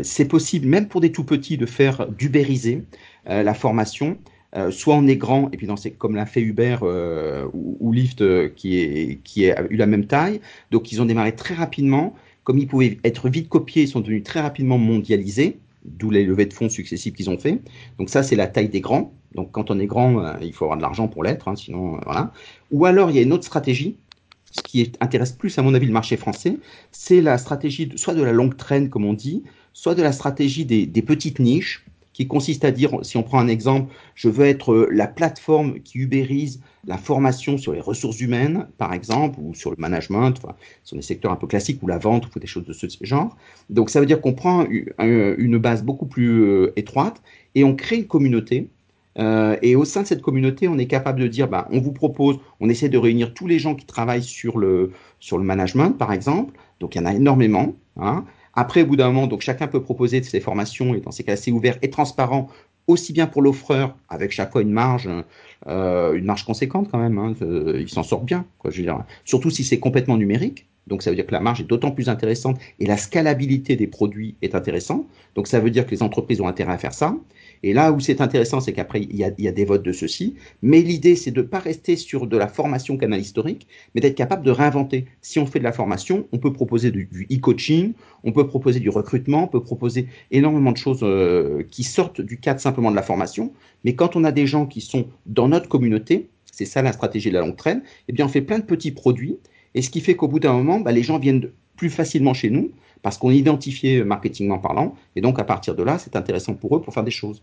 c'est 0.02 0.24
possible, 0.24 0.66
même 0.66 0.88
pour 0.88 1.00
des 1.00 1.12
tout 1.12 1.22
petits, 1.22 1.58
de 1.58 1.66
faire 1.66 2.08
d'ubériser 2.08 2.82
la 3.24 3.54
formation. 3.54 4.18
Euh, 4.56 4.70
soit 4.70 4.94
on 4.94 5.06
est 5.08 5.16
grand, 5.16 5.50
et 5.50 5.56
puis 5.56 5.66
dans 5.66 5.74
comme 5.98 6.14
l'a 6.14 6.26
fait 6.26 6.40
Uber 6.40 6.76
euh, 6.82 7.48
ou, 7.52 7.92
Lyft 7.92 8.22
euh, 8.22 8.48
qui, 8.54 8.78
est, 8.78 9.50
a 9.50 9.64
eu 9.68 9.76
la 9.76 9.86
même 9.86 10.06
taille. 10.06 10.40
Donc 10.70 10.92
ils 10.92 11.02
ont 11.02 11.04
démarré 11.04 11.34
très 11.34 11.54
rapidement. 11.54 12.14
Comme 12.44 12.58
ils 12.58 12.68
pouvaient 12.68 12.98
être 13.04 13.28
vite 13.28 13.48
copiés, 13.48 13.82
ils 13.82 13.88
sont 13.88 14.00
devenus 14.00 14.22
très 14.22 14.40
rapidement 14.40 14.78
mondialisés, 14.78 15.58
d'où 15.84 16.10
les 16.10 16.24
levées 16.24 16.46
de 16.46 16.52
fonds 16.52 16.68
successives 16.68 17.14
qu'ils 17.14 17.30
ont 17.30 17.38
fait. 17.38 17.60
Donc 17.98 18.10
ça, 18.10 18.22
c'est 18.22 18.36
la 18.36 18.46
taille 18.46 18.68
des 18.68 18.82
grands. 18.82 19.12
Donc 19.34 19.50
quand 19.50 19.70
on 19.70 19.78
est 19.80 19.86
grand, 19.86 20.38
il 20.40 20.52
faut 20.52 20.66
avoir 20.66 20.76
de 20.76 20.82
l'argent 20.82 21.08
pour 21.08 21.24
l'être, 21.24 21.48
hein, 21.48 21.56
sinon 21.56 21.98
voilà. 22.04 22.32
Ou 22.70 22.84
alors 22.84 23.10
il 23.10 23.16
y 23.16 23.18
a 23.18 23.22
une 23.22 23.32
autre 23.32 23.44
stratégie, 23.44 23.96
ce 24.52 24.62
qui 24.62 24.92
intéresse 25.00 25.32
plus 25.32 25.58
à 25.58 25.62
mon 25.62 25.74
avis 25.74 25.86
le 25.86 25.92
marché 25.92 26.16
français, 26.16 26.58
c'est 26.92 27.20
la 27.20 27.38
stratégie 27.38 27.90
soit 27.96 28.14
de 28.14 28.22
la 28.22 28.30
longue 28.30 28.56
traîne 28.56 28.90
comme 28.90 29.04
on 29.06 29.14
dit, 29.14 29.42
soit 29.72 29.96
de 29.96 30.02
la 30.02 30.12
stratégie 30.12 30.64
des 30.66 31.02
petites 31.02 31.40
niches 31.40 31.84
qui 32.14 32.26
consiste 32.26 32.64
à 32.64 32.70
dire, 32.70 32.98
si 33.02 33.18
on 33.18 33.22
prend 33.22 33.40
un 33.40 33.48
exemple, 33.48 33.92
je 34.14 34.30
veux 34.30 34.46
être 34.46 34.72
euh, 34.72 34.88
la 34.90 35.06
plateforme 35.06 35.80
qui 35.80 35.98
ubérise 35.98 36.60
la 36.86 36.96
formation 36.96 37.58
sur 37.58 37.72
les 37.72 37.80
ressources 37.80 38.20
humaines, 38.20 38.68
par 38.78 38.94
exemple, 38.94 39.38
ou 39.42 39.54
sur 39.54 39.70
le 39.70 39.76
management, 39.78 40.32
enfin, 40.38 40.54
sur 40.84 40.96
des 40.96 41.02
secteurs 41.02 41.32
un 41.32 41.36
peu 41.36 41.46
classiques, 41.46 41.82
ou 41.82 41.86
la 41.86 41.98
vente, 41.98 42.34
ou 42.34 42.38
des 42.38 42.46
choses 42.46 42.64
de 42.64 42.72
ce 42.72 42.86
genre. 43.02 43.36
Donc 43.68 43.90
ça 43.90 44.00
veut 44.00 44.06
dire 44.06 44.20
qu'on 44.20 44.32
prend 44.32 44.64
une 44.98 45.58
base 45.58 45.82
beaucoup 45.82 46.06
plus 46.06 46.44
euh, 46.44 46.72
étroite 46.76 47.20
et 47.54 47.64
on 47.64 47.74
crée 47.74 47.96
une 47.96 48.06
communauté. 48.06 48.68
Euh, 49.18 49.56
et 49.62 49.76
au 49.76 49.84
sein 49.84 50.02
de 50.02 50.06
cette 50.06 50.22
communauté, 50.22 50.68
on 50.68 50.78
est 50.78 50.86
capable 50.86 51.20
de 51.20 51.28
dire, 51.28 51.48
bah, 51.48 51.68
on 51.70 51.80
vous 51.80 51.92
propose, 51.92 52.38
on 52.60 52.68
essaie 52.68 52.88
de 52.88 52.98
réunir 52.98 53.32
tous 53.34 53.46
les 53.46 53.58
gens 53.58 53.74
qui 53.74 53.86
travaillent 53.86 54.22
sur 54.22 54.58
le, 54.58 54.92
sur 55.20 55.38
le 55.38 55.44
management, 55.44 55.92
par 55.92 56.12
exemple. 56.12 56.54
Donc 56.80 56.94
il 56.94 56.98
y 56.98 57.00
en 57.00 57.06
a 57.06 57.14
énormément. 57.14 57.74
Hein. 57.96 58.24
Après, 58.56 58.82
au 58.82 58.86
bout 58.86 58.96
d'un 58.96 59.08
moment, 59.08 59.26
donc 59.26 59.40
chacun 59.40 59.66
peut 59.66 59.82
proposer 59.82 60.22
ses 60.22 60.40
formations 60.40 60.94
et 60.94 61.00
dans 61.00 61.10
ces 61.10 61.24
cas 61.24 61.36
c'est 61.36 61.50
ouvert 61.50 61.78
et 61.82 61.90
transparent 61.90 62.48
aussi 62.86 63.12
bien 63.12 63.26
pour 63.26 63.42
l'offreur 63.42 63.96
avec 64.08 64.30
chaque 64.30 64.52
fois 64.52 64.62
une 64.62 64.72
marge, 64.72 65.08
euh, 65.66 66.12
une 66.14 66.24
marge 66.24 66.44
conséquente 66.44 66.88
quand 66.90 66.98
même. 66.98 67.18
Hein, 67.18 67.34
il 67.74 67.88
s'en 67.88 68.02
sort 68.02 68.22
bien, 68.22 68.44
quoi, 68.58 68.70
je 68.70 68.78
veux 68.78 68.82
dire. 68.82 69.02
Surtout 69.24 69.50
si 69.50 69.64
c'est 69.64 69.78
complètement 69.78 70.16
numérique. 70.16 70.66
Donc 70.86 71.02
ça 71.02 71.10
veut 71.10 71.16
dire 71.16 71.26
que 71.26 71.32
la 71.32 71.40
marge 71.40 71.62
est 71.62 71.64
d'autant 71.64 71.90
plus 71.90 72.10
intéressante 72.10 72.58
et 72.78 72.86
la 72.86 72.98
scalabilité 72.98 73.74
des 73.74 73.86
produits 73.86 74.36
est 74.42 74.54
intéressante. 74.54 75.06
Donc 75.34 75.46
ça 75.46 75.58
veut 75.58 75.70
dire 75.70 75.86
que 75.86 75.92
les 75.92 76.02
entreprises 76.02 76.40
ont 76.42 76.48
intérêt 76.48 76.74
à 76.74 76.78
faire 76.78 76.92
ça. 76.92 77.16
Et 77.62 77.72
là 77.72 77.92
où 77.92 78.00
c'est 78.00 78.20
intéressant, 78.20 78.60
c'est 78.60 78.72
qu'après, 78.72 79.02
il 79.02 79.16
y, 79.16 79.24
a, 79.24 79.30
des 79.30 79.64
votes 79.64 79.82
de 79.82 79.92
ceci. 79.92 80.34
Mais 80.62 80.80
l'idée, 80.82 81.16
c'est 81.16 81.30
de 81.30 81.42
ne 81.42 81.46
pas 81.46 81.58
rester 81.58 81.96
sur 81.96 82.26
de 82.26 82.36
la 82.36 82.48
formation 82.48 82.96
canal 82.96 83.20
historique, 83.20 83.66
mais 83.94 84.00
d'être 84.00 84.14
capable 84.14 84.44
de 84.44 84.50
réinventer. 84.50 85.06
Si 85.22 85.38
on 85.38 85.46
fait 85.46 85.58
de 85.58 85.64
la 85.64 85.72
formation, 85.72 86.26
on 86.32 86.38
peut 86.38 86.52
proposer 86.52 86.90
du, 86.90 87.26
e-coaching, 87.30 87.92
on 88.24 88.32
peut 88.32 88.46
proposer 88.46 88.80
du 88.80 88.90
recrutement, 88.90 89.44
on 89.44 89.48
peut 89.48 89.62
proposer 89.62 90.08
énormément 90.30 90.72
de 90.72 90.76
choses 90.76 91.00
euh, 91.02 91.62
qui 91.70 91.84
sortent 91.84 92.20
du 92.20 92.38
cadre 92.38 92.60
simplement 92.60 92.90
de 92.90 92.96
la 92.96 93.02
formation. 93.02 93.52
Mais 93.84 93.94
quand 93.94 94.16
on 94.16 94.24
a 94.24 94.32
des 94.32 94.46
gens 94.46 94.66
qui 94.66 94.80
sont 94.80 95.06
dans 95.26 95.48
notre 95.48 95.68
communauté, 95.68 96.28
c'est 96.52 96.64
ça 96.64 96.82
la 96.82 96.92
stratégie 96.92 97.30
de 97.30 97.34
la 97.34 97.40
longue 97.40 97.56
traîne, 97.56 97.82
eh 98.08 98.12
bien 98.12 98.26
on 98.26 98.28
fait 98.28 98.42
plein 98.42 98.58
de 98.58 98.64
petits 98.64 98.92
produits. 98.92 99.38
Et 99.74 99.82
ce 99.82 99.90
qui 99.90 100.00
fait 100.00 100.14
qu'au 100.14 100.28
bout 100.28 100.38
d'un 100.38 100.52
moment, 100.52 100.80
bah, 100.80 100.92
les 100.92 101.02
gens 101.02 101.18
viennent 101.18 101.50
plus 101.76 101.90
facilement 101.90 102.34
chez 102.34 102.50
nous 102.50 102.70
parce 103.02 103.18
qu'on 103.18 103.30
est 103.30 103.36
identifié 103.36 104.02
marketingment 104.02 104.58
parlant, 104.58 104.94
et 105.14 105.20
donc 105.20 105.38
à 105.38 105.44
partir 105.44 105.74
de 105.74 105.82
là, 105.82 105.98
c'est 105.98 106.16
intéressant 106.16 106.54
pour 106.54 106.74
eux 106.74 106.80
pour 106.80 106.94
faire 106.94 107.04
des 107.04 107.10
choses. 107.10 107.42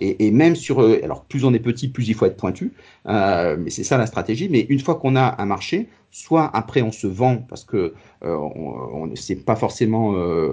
Et, 0.00 0.30
même 0.30 0.56
sur, 0.56 0.80
euh, 0.80 0.98
alors 1.02 1.24
plus 1.24 1.44
on 1.44 1.52
est 1.52 1.58
petit, 1.58 1.88
plus 1.88 2.08
il 2.08 2.14
faut 2.14 2.24
être 2.24 2.36
pointu, 2.36 2.72
euh, 3.06 3.56
mais 3.58 3.68
c'est 3.68 3.84
ça 3.84 3.98
la 3.98 4.06
stratégie. 4.06 4.48
Mais 4.48 4.60
une 4.70 4.80
fois 4.80 4.94
qu'on 4.94 5.16
a 5.16 5.34
un 5.38 5.44
marché, 5.44 5.88
soit 6.10 6.50
après 6.56 6.82
on 6.82 6.92
se 6.92 7.06
vend 7.06 7.38
parce 7.48 7.64
que 7.64 7.94
euh, 8.24 8.36
on, 8.36 9.14
c'est 9.14 9.44
pas 9.44 9.56
forcément, 9.56 10.14
euh, 10.16 10.52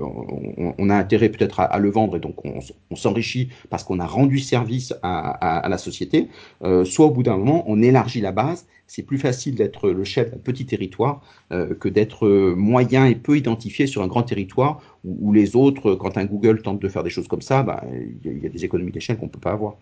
on, 0.77 0.89
a 0.89 0.95
intérêt 0.95 1.29
peut-être 1.29 1.61
à, 1.61 1.79
le 1.79 1.89
vendre 1.89 2.17
et 2.17 2.19
donc 2.19 2.35
on, 2.45 2.95
s'enrichit 2.95 3.49
parce 3.69 3.83
qu'on 3.83 3.99
a 3.99 4.05
rendu 4.05 4.39
service 4.39 4.93
à, 5.03 5.65
la 5.69 5.77
société. 5.77 6.27
Euh, 6.63 6.83
soit 6.83 7.05
au 7.05 7.11
bout 7.11 7.23
d'un 7.23 7.37
moment, 7.37 7.63
on 7.67 7.81
élargit 7.81 8.21
la 8.21 8.31
base. 8.31 8.67
C'est 8.85 9.03
plus 9.03 9.17
facile 9.17 9.55
d'être 9.55 9.89
le 9.89 10.03
chef 10.03 10.29
d'un 10.29 10.37
petit 10.37 10.65
territoire 10.65 11.21
que 11.49 11.87
d'être 11.87 12.27
moyen 12.55 13.05
et 13.05 13.15
peu 13.15 13.37
identifié 13.37 13.87
sur 13.87 14.03
un 14.03 14.07
grand 14.07 14.23
territoire 14.23 14.81
où, 15.05 15.31
les 15.31 15.55
autres, 15.55 15.95
quand 15.95 16.17
un 16.17 16.25
Google 16.25 16.61
tente 16.61 16.79
de 16.79 16.89
faire 16.89 17.03
des 17.03 17.09
choses 17.09 17.27
comme 17.27 17.41
ça, 17.41 17.63
bah, 17.63 17.83
il 18.23 18.43
y, 18.43 18.45
a 18.45 18.49
des 18.49 18.65
économies 18.65 18.91
d'échelle 18.91 19.17
qu'on 19.17 19.29
peut 19.29 19.39
pas 19.39 19.53
avoir. 19.53 19.77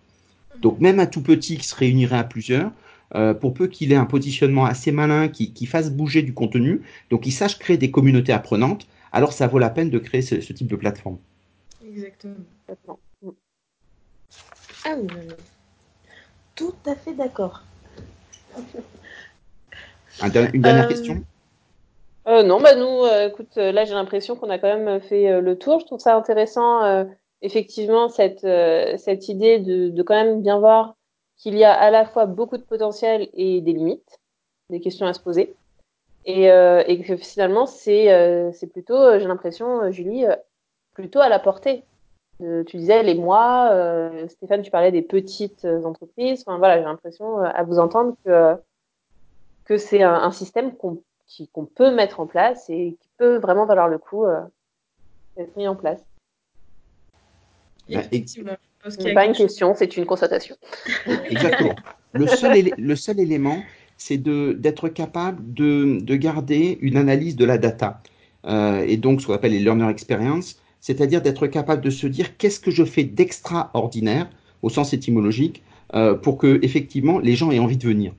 Donc 0.62 0.80
même 0.80 1.00
un 1.00 1.08
tout 1.08 1.24
petit 1.24 1.58
qui 1.58 1.68
se 1.68 1.76
réunirait 1.76 2.20
à 2.20 2.24
plusieurs, 2.24 2.72
euh, 3.14 3.34
pour 3.34 3.54
peu 3.54 3.68
qu'il 3.68 3.92
ait 3.92 3.98
un 3.98 4.06
positionnement 4.06 4.64
assez 4.66 4.92
malin, 4.92 5.28
qui, 5.28 5.66
fasse 5.66 5.92
bouger 5.92 6.22
du 6.22 6.34
contenu, 6.34 6.82
donc 7.10 7.26
il 7.28 7.32
sache 7.32 7.60
créer 7.60 7.78
des 7.78 7.92
communautés 7.92 8.32
apprenantes, 8.32 8.88
alors 9.12 9.34
ça 9.34 9.48
vaut 9.48 9.60
la 9.60 9.70
peine 9.70 9.90
de 9.90 10.00
créer 10.00 10.22
ce, 10.22 10.36
type 10.36 10.68
de 10.68 10.78
plateforme. 10.78 11.18
Exactement. 11.86 12.36
Ah 14.86 14.96
oui, 14.98 15.08
tout 16.56 16.74
à 16.86 16.96
fait 16.96 17.14
d'accord. 17.14 17.64
une 20.24 20.62
dernière 20.62 20.86
euh, 20.86 20.88
question? 20.88 21.22
euh, 22.28 22.44
Non, 22.44 22.62
bah 22.62 22.76
nous, 22.76 23.06
écoute, 23.28 23.58
là 23.58 23.84
j'ai 23.84 23.94
l'impression 23.94 24.38
qu'on 24.38 24.50
a 24.50 24.58
quand 24.58 24.74
même 24.74 25.02
fait 25.02 25.42
le 25.42 25.58
tour. 25.58 25.82
Je 25.82 25.86
trouve 25.86 26.00
ça 26.00 26.16
intéressant, 26.16 27.06
effectivement, 27.42 28.08
cette, 28.08 28.48
cette 28.98 29.28
idée 29.28 29.60
de, 29.60 29.90
de, 29.90 30.02
quand 30.02 30.16
même 30.16 30.42
bien 30.42 30.58
voir 30.58 30.96
qu'il 31.42 31.58
y 31.58 31.64
a 31.64 31.74
à 31.74 31.90
la 31.90 32.06
fois 32.06 32.28
beaucoup 32.28 32.58
de 32.58 32.64
potentiel 32.64 33.30
et 33.34 33.62
des 33.62 33.74
limites. 33.74 34.20
des 34.70 34.80
questions 34.80 35.08
à 35.08 35.14
se 35.14 35.20
poser. 35.20 35.56
Et, 36.26 36.46
et 36.46 37.02
que 37.02 37.18
finalement, 37.18 37.66
c'est 37.66 38.52
c'est 38.54 38.68
plutôt, 38.68 39.18
j'ai 39.20 39.28
l'impression, 39.28 39.92
Julie, 39.92 40.26
plutôt 40.94 41.20
à 41.20 41.30
la 41.30 41.40
portée. 41.40 41.84
tu 42.40 42.78
disais 42.78 43.02
les 43.02 43.16
mois, 43.16 44.12
Stéphane, 44.30 44.62
tu 44.62 44.70
parlais 44.70 44.92
des 44.92 45.02
petites 45.02 45.66
entreprises. 45.66 46.44
Enfin 46.46 46.60
voilà, 46.60 46.78
j'ai 46.78 46.84
l'impression 46.86 47.40
à 47.40 47.64
vous 47.64 47.80
entendre 47.80 48.16
que 48.24 48.56
que 49.66 49.78
c'est 49.78 50.04
un, 50.04 50.14
un, 50.14 50.32
système 50.32 50.76
qu'on 50.76 51.02
qu'on 51.54 51.66
peut 51.66 51.94
mettre 51.94 52.20
en 52.20 52.28
place 52.28 52.70
et 52.70 52.98
qui 53.00 53.10
peut 53.18 53.38
vraiment 53.38 53.66
valoir 53.66 53.88
le 53.88 53.98
coup 53.98 54.26
d'être 55.36 55.58
mis 55.58 55.68
en 55.68 55.76
place. 55.76 56.04
Bah, 57.90 58.00
Effectivement. 58.00 58.58
Ce 58.90 59.04
n'est 59.04 59.14
pas 59.14 59.26
une 59.26 59.34
question, 59.34 59.74
c'est 59.76 59.98
une 59.98 60.06
constatation. 60.06 60.56
Exactement. 61.30 61.76
Le 62.14 62.28
seul, 62.28 62.72
le 62.78 62.96
seul 62.96 63.20
élément, 63.20 63.62
c'est 63.98 64.18
d'être 64.18 64.90
capable 64.90 65.54
de, 65.54 66.00
de, 66.02 66.16
garder 66.16 66.78
une 66.82 66.98
analyse 66.98 67.36
de 67.36 67.46
la 67.46 67.58
data. 67.58 68.02
Euh, 68.46 68.84
et 68.88 68.98
donc, 68.98 69.22
ce 69.22 69.28
qu'on 69.28 69.34
appelle 69.34 69.52
les 69.52 69.60
learner 69.60 69.88
experience, 69.90 70.60
c'est-à-dire 70.80 71.22
d'être 71.22 71.48
capable 71.48 71.84
de 71.84 71.90
se 71.92 72.08
dire 72.08 72.38
qu'est-ce 72.38 72.60
que 72.60 72.72
je 72.72 72.84
fais 72.84 73.04
d'extraordinaire, 73.04 74.30
au 74.64 74.70
sens 74.70 74.94
étymologique, 74.94 75.62
euh, 75.94 76.16
pour 76.16 76.38
que 76.38 76.60
effectivement 76.64 77.20
les 77.20 77.36
gens 77.36 77.52
aient 77.52 77.60
envie 77.60 77.78
de 77.78 77.88
venir. 77.88 78.14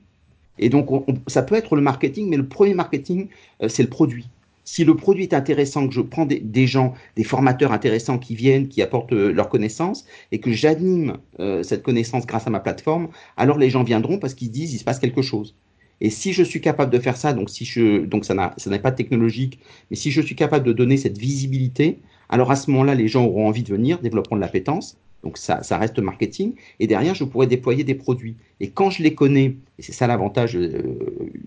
Et 0.59 0.69
donc, 0.69 0.93
on, 0.93 1.05
ça 1.27 1.43
peut 1.43 1.57
être 1.57 1.75
le 1.75 1.83
marketing, 1.83 2.29
mais 2.29 2.37
le 2.37 2.47
premier 2.47 2.75
marketing, 2.75 3.29
euh, 3.63 3.69
c'est 3.69 3.83
le 3.83 3.89
produit 3.89 4.29
si 4.65 4.85
le 4.85 4.95
produit 4.97 5.25
est 5.25 5.35
intéressant, 5.35 5.89
que 5.89 5.95
je 5.95 6.01
prends 6.01 6.27
des, 6.27 6.67
gens, 6.67 6.95
des 7.17 7.25
formateurs 7.25 7.73
intéressants 7.73 8.19
qui 8.19 8.35
viennent, 8.35 8.69
qui 8.69 8.83
apportent 8.83 9.13
euh, 9.13 9.33
leurs 9.33 9.49
connaissances, 9.49 10.05
et 10.31 10.39
que 10.39 10.53
j'anime 10.53 11.19
euh, 11.41 11.63
cette 11.63 11.83
connaissance 11.83 12.27
grâce 12.27 12.47
à 12.47 12.51
ma 12.51 12.61
plateforme, 12.61 13.09
alors 13.37 13.59
les 13.59 13.71
gens 13.71 13.83
viendront 13.83 14.19
parce 14.19 14.35
qu'ils 14.35 14.51
disent 14.51 14.75
il 14.75 14.79
se 14.79 14.85
passe 14.85 14.99
quelque 14.99 15.23
chose. 15.23 15.55
Et 16.01 16.11
si 16.11 16.33
je 16.33 16.43
suis 16.43 16.61
capable 16.61 16.93
de 16.93 16.99
faire 16.99 17.17
ça, 17.17 17.33
donc 17.33 17.49
si 17.49 17.65
je, 17.65 18.05
donc 18.05 18.25
ça 18.25 18.55
n'est 18.67 18.79
pas 18.81 18.93
technologique, 18.93 19.61
mais 19.91 19.97
si 19.97 20.11
je 20.11 20.21
suis 20.21 20.35
capable 20.35 20.67
de 20.67 20.73
donner 20.73 20.97
cette 20.97 21.17
visibilité, 21.17 22.01
alors 22.29 22.51
à 22.51 22.57
ce 22.57 22.71
moment-là, 22.71 22.95
les 22.95 23.09
gens 23.09 23.25
auront 23.25 23.47
envie 23.47 23.63
de 23.63 23.69
venir, 23.69 24.01
développeront 24.01 24.37
de 24.37 24.41
l'appétence, 24.41 24.99
donc 25.23 25.39
ça, 25.39 25.61
reste 25.79 25.99
marketing. 25.99 26.55
Et 26.81 26.87
derrière, 26.87 27.15
je 27.15 27.25
pourrais 27.25 27.47
déployer 27.47 27.85
des 27.85 27.95
produits. 27.95 28.37
Et 28.61 28.71
quand 28.71 28.91
je 28.91 29.03
les 29.03 29.15
connais, 29.15 29.57
et 29.79 29.83
c'est 29.83 29.93
ça 29.93 30.07
l'avantage 30.07 30.57
euh, 30.57 30.97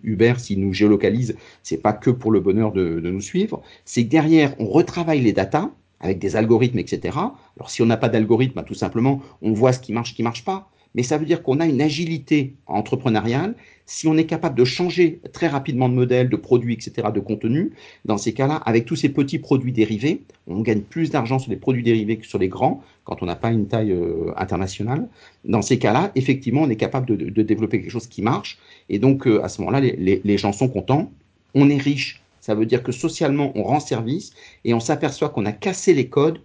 Uber, 0.04 0.36
s'il 0.38 0.62
nous 0.62 0.74
géolocalise, 0.74 1.36
c'est 1.64 1.82
pas 1.82 1.94
que 1.94 2.10
pour 2.10 2.32
le 2.32 2.40
bonheur 2.40 2.72
de, 2.72 3.00
nous 3.00 3.22
suivre, 3.22 3.62
c'est 3.84 4.06
que 4.06 4.10
derrière, 4.10 4.56
on 4.60 4.66
retravaille 4.66 5.22
les 5.22 5.34
datas 5.34 5.72
avec 6.00 6.20
des 6.20 6.36
algorithmes, 6.36 6.80
etc. 6.80 7.18
Alors 7.58 7.70
si 7.70 7.82
on 7.82 7.86
n'a 7.86 7.98
pas 7.98 8.10
d'algorithme, 8.10 8.54
bah, 8.56 8.64
tout 8.64 8.74
simplement, 8.74 9.22
on 9.42 9.54
voit 9.54 9.74
ce 9.74 9.80
qui 9.80 9.94
marche, 9.94 10.12
ce 10.12 10.16
qui 10.16 10.24
marche 10.24 10.46
pas. 10.46 10.70
Mais 10.96 11.04
ça 11.04 11.18
veut 11.18 11.26
dire 11.26 11.44
qu'on 11.44 11.60
a 11.60 11.68
une 11.68 11.82
agilité 11.82 12.56
entrepreneuriale 12.66 13.54
si 13.86 14.08
on 14.08 14.18
est 14.18 14.26
capable 14.26 14.58
de 14.58 14.66
changer 14.66 15.20
très 15.32 15.48
rapidement 15.48 15.90
de 15.90 15.94
modèle, 15.94 16.30
de 16.30 16.36
produit, 16.36 16.74
etc., 16.74 17.10
de 17.14 17.20
contenu, 17.20 17.74
dans 18.06 18.18
ces 18.18 18.34
cas-là, 18.34 18.56
avec 18.56 18.86
tous 18.86 18.96
ces 18.96 19.10
petits 19.10 19.38
produits 19.38 19.72
dérivés, 19.72 20.22
on 20.48 20.62
gagne 20.62 20.82
plus 20.82 21.12
d'argent 21.12 21.38
sur 21.38 21.52
les 21.52 21.58
produits 21.58 21.84
dérivés 21.84 22.18
que 22.18 22.26
sur 22.26 22.40
les 22.40 22.48
grands, 22.48 22.84
quand 23.04 23.22
on 23.22 23.28
n'a 23.28 23.36
pas 23.36 23.52
une 23.52 23.68
taille 23.68 23.92
euh, 23.92 24.32
internationale. 24.38 25.08
Dans 25.44 25.62
ces 25.62 25.78
cas-là, 25.78 26.12
effectivement, 26.16 26.64
on 26.64 26.70
est 26.70 26.76
capable 26.76 27.06
de, 27.06 27.44
développer 27.44 27.80
quelque 27.80 27.92
chose 27.92 28.08
qui 28.08 28.24
marche. 28.24 28.58
Et 28.90 28.98
donc, 28.98 29.28
euh, 29.28 29.44
à 29.44 29.50
ce 29.50 29.62
moment-là, 29.62 29.82
les 29.82 30.38
gens 30.38 30.52
sont 30.52 30.68
contents. 30.68 31.12
On 31.54 31.70
est 31.70 31.78
riche. 31.78 32.24
Ça 32.42 32.56
veut 32.56 32.66
dire 32.66 32.84
que 32.84 32.92
socialement, 32.92 33.52
on 33.56 33.64
rend 33.64 33.80
service 33.80 34.34
et 34.66 34.74
on 34.74 34.80
s'aperçoit 34.80 35.30
qu'on 35.30 35.46
a 35.46 35.52
cassé 35.52 35.94
les 35.94 36.08
codes 36.10 36.40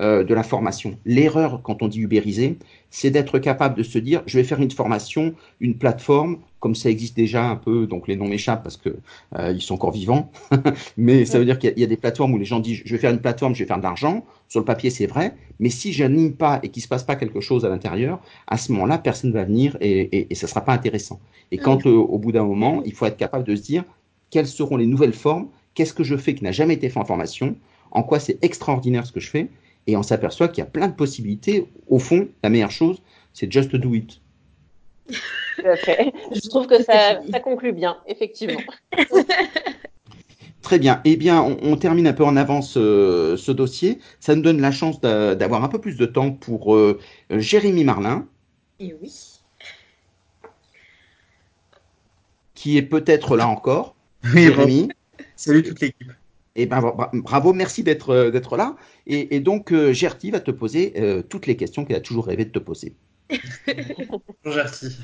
euh, 0.00 0.24
de 0.24 0.34
la 0.34 0.42
formation. 0.42 0.98
L'erreur, 1.06 1.62
quand 1.62 1.82
on 1.82 1.88
dit 1.88 2.00
ubériser, 2.00 2.58
c'est 2.90 3.10
d'être 3.10 3.38
capable 3.38 3.76
de 3.76 3.82
se 3.82 3.98
dire, 3.98 4.22
je 4.26 4.38
vais 4.38 4.44
faire 4.44 4.60
une 4.60 4.70
formation, 4.70 5.34
une 5.60 5.78
plateforme, 5.78 6.38
comme 6.60 6.74
ça 6.74 6.90
existe 6.90 7.16
déjà 7.16 7.48
un 7.48 7.56
peu, 7.56 7.86
donc 7.86 8.06
les 8.06 8.16
noms 8.16 8.28
m'échappent 8.28 8.62
parce 8.62 8.76
que 8.76 8.96
euh, 9.38 9.52
ils 9.52 9.62
sont 9.62 9.74
encore 9.74 9.92
vivants, 9.92 10.30
mais 10.96 11.24
ça 11.24 11.38
veut 11.38 11.44
dire 11.44 11.58
qu'il 11.58 11.72
y, 11.76 11.80
y, 11.80 11.84
a 11.84 11.86
des 11.86 11.96
plateformes 11.96 12.34
où 12.34 12.38
les 12.38 12.44
gens 12.44 12.60
disent, 12.60 12.82
je 12.84 12.92
vais 12.92 13.00
faire 13.00 13.10
une 13.10 13.20
plateforme, 13.20 13.54
je 13.54 13.60
vais 13.60 13.68
faire 13.68 13.78
de 13.78 13.82
l'argent. 13.82 14.24
Sur 14.48 14.60
le 14.60 14.66
papier, 14.66 14.90
c'est 14.90 15.06
vrai, 15.06 15.34
mais 15.60 15.70
si 15.70 15.92
j'anime 15.92 16.34
pas 16.34 16.60
et 16.62 16.68
qu'il 16.68 16.82
se 16.82 16.88
passe 16.88 17.02
pas 17.02 17.16
quelque 17.16 17.40
chose 17.40 17.64
à 17.64 17.68
l'intérieur, 17.68 18.20
à 18.46 18.58
ce 18.58 18.72
moment-là, 18.72 18.98
personne 18.98 19.32
va 19.32 19.44
venir 19.44 19.76
et, 19.80 20.00
et, 20.00 20.26
et 20.30 20.34
ça 20.34 20.46
sera 20.46 20.60
pas 20.60 20.72
intéressant. 20.72 21.20
Et 21.52 21.58
quand, 21.58 21.86
euh, 21.86 21.90
au 21.90 22.18
bout 22.18 22.32
d'un 22.32 22.44
moment, 22.44 22.82
il 22.84 22.92
faut 22.92 23.06
être 23.06 23.16
capable 23.16 23.44
de 23.44 23.56
se 23.56 23.62
dire, 23.62 23.84
quelles 24.30 24.46
seront 24.46 24.76
les 24.76 24.86
nouvelles 24.86 25.14
formes, 25.14 25.48
qu'est-ce 25.74 25.94
que 25.94 26.04
je 26.04 26.16
fais 26.16 26.34
qui 26.34 26.44
n'a 26.44 26.52
jamais 26.52 26.74
été 26.74 26.88
fait 26.88 26.98
en 26.98 27.04
formation, 27.04 27.56
en 27.92 28.02
quoi 28.02 28.20
c'est 28.20 28.42
extraordinaire 28.44 29.06
ce 29.06 29.12
que 29.12 29.20
je 29.20 29.30
fais, 29.30 29.48
et 29.86 29.96
on 29.96 30.02
s'aperçoit 30.02 30.48
qu'il 30.48 30.62
y 30.62 30.66
a 30.66 30.70
plein 30.70 30.88
de 30.88 30.94
possibilités. 30.94 31.68
Au 31.88 31.98
fond, 31.98 32.28
la 32.42 32.50
meilleure 32.50 32.70
chose, 32.70 33.02
c'est 33.32 33.50
just 33.50 33.74
do 33.74 33.94
it. 33.94 34.20
Okay. 35.58 36.12
Je 36.32 36.48
trouve 36.50 36.66
que 36.66 36.82
ça, 36.82 37.22
ça 37.30 37.40
conclut 37.40 37.72
bien, 37.72 37.96
effectivement. 38.06 38.60
Très 40.60 40.78
bien. 40.78 41.00
Eh 41.04 41.16
bien, 41.16 41.40
on, 41.40 41.56
on, 41.62 41.76
termine 41.76 42.06
un 42.06 42.12
peu 42.12 42.24
en 42.24 42.36
avance 42.36 42.76
euh, 42.76 43.38
ce 43.38 43.52
dossier. 43.52 43.98
Ça 44.20 44.34
nous 44.34 44.42
donne 44.42 44.60
la 44.60 44.70
chance 44.70 45.00
d'avoir 45.00 45.64
un 45.64 45.68
peu 45.68 45.80
plus 45.80 45.96
de 45.96 46.04
temps 46.04 46.30
pour 46.30 46.74
euh, 46.74 47.00
Jérémy 47.30 47.84
Marlin. 47.84 48.26
Et 48.80 48.94
oui. 49.00 49.40
Qui 52.54 52.76
est 52.76 52.82
peut-être 52.82 53.36
là 53.36 53.48
encore. 53.48 53.94
Oui, 54.24 54.42
Jérémy. 54.42 54.88
Bon. 54.88 55.24
Salut 55.36 55.62
toute 55.62 55.80
l'équipe. 55.80 56.12
Et 56.56 56.64
ben 56.64 56.80
bravo, 57.12 57.52
merci 57.52 57.82
d'être 57.82 58.30
d'être 58.30 58.56
là. 58.56 58.76
Et, 59.06 59.36
et 59.36 59.40
donc 59.40 59.72
euh, 59.72 59.92
Gertie 59.92 60.30
va 60.30 60.40
te 60.40 60.50
poser 60.50 60.94
euh, 60.96 61.22
toutes 61.22 61.46
les 61.46 61.56
questions 61.56 61.84
qu'elle 61.84 61.96
a 61.96 62.00
toujours 62.00 62.26
rêvé 62.26 62.46
de 62.46 62.50
te 62.50 62.58
poser. 62.58 62.94
Bonjour 64.44 64.62
Gertie. 64.62 64.96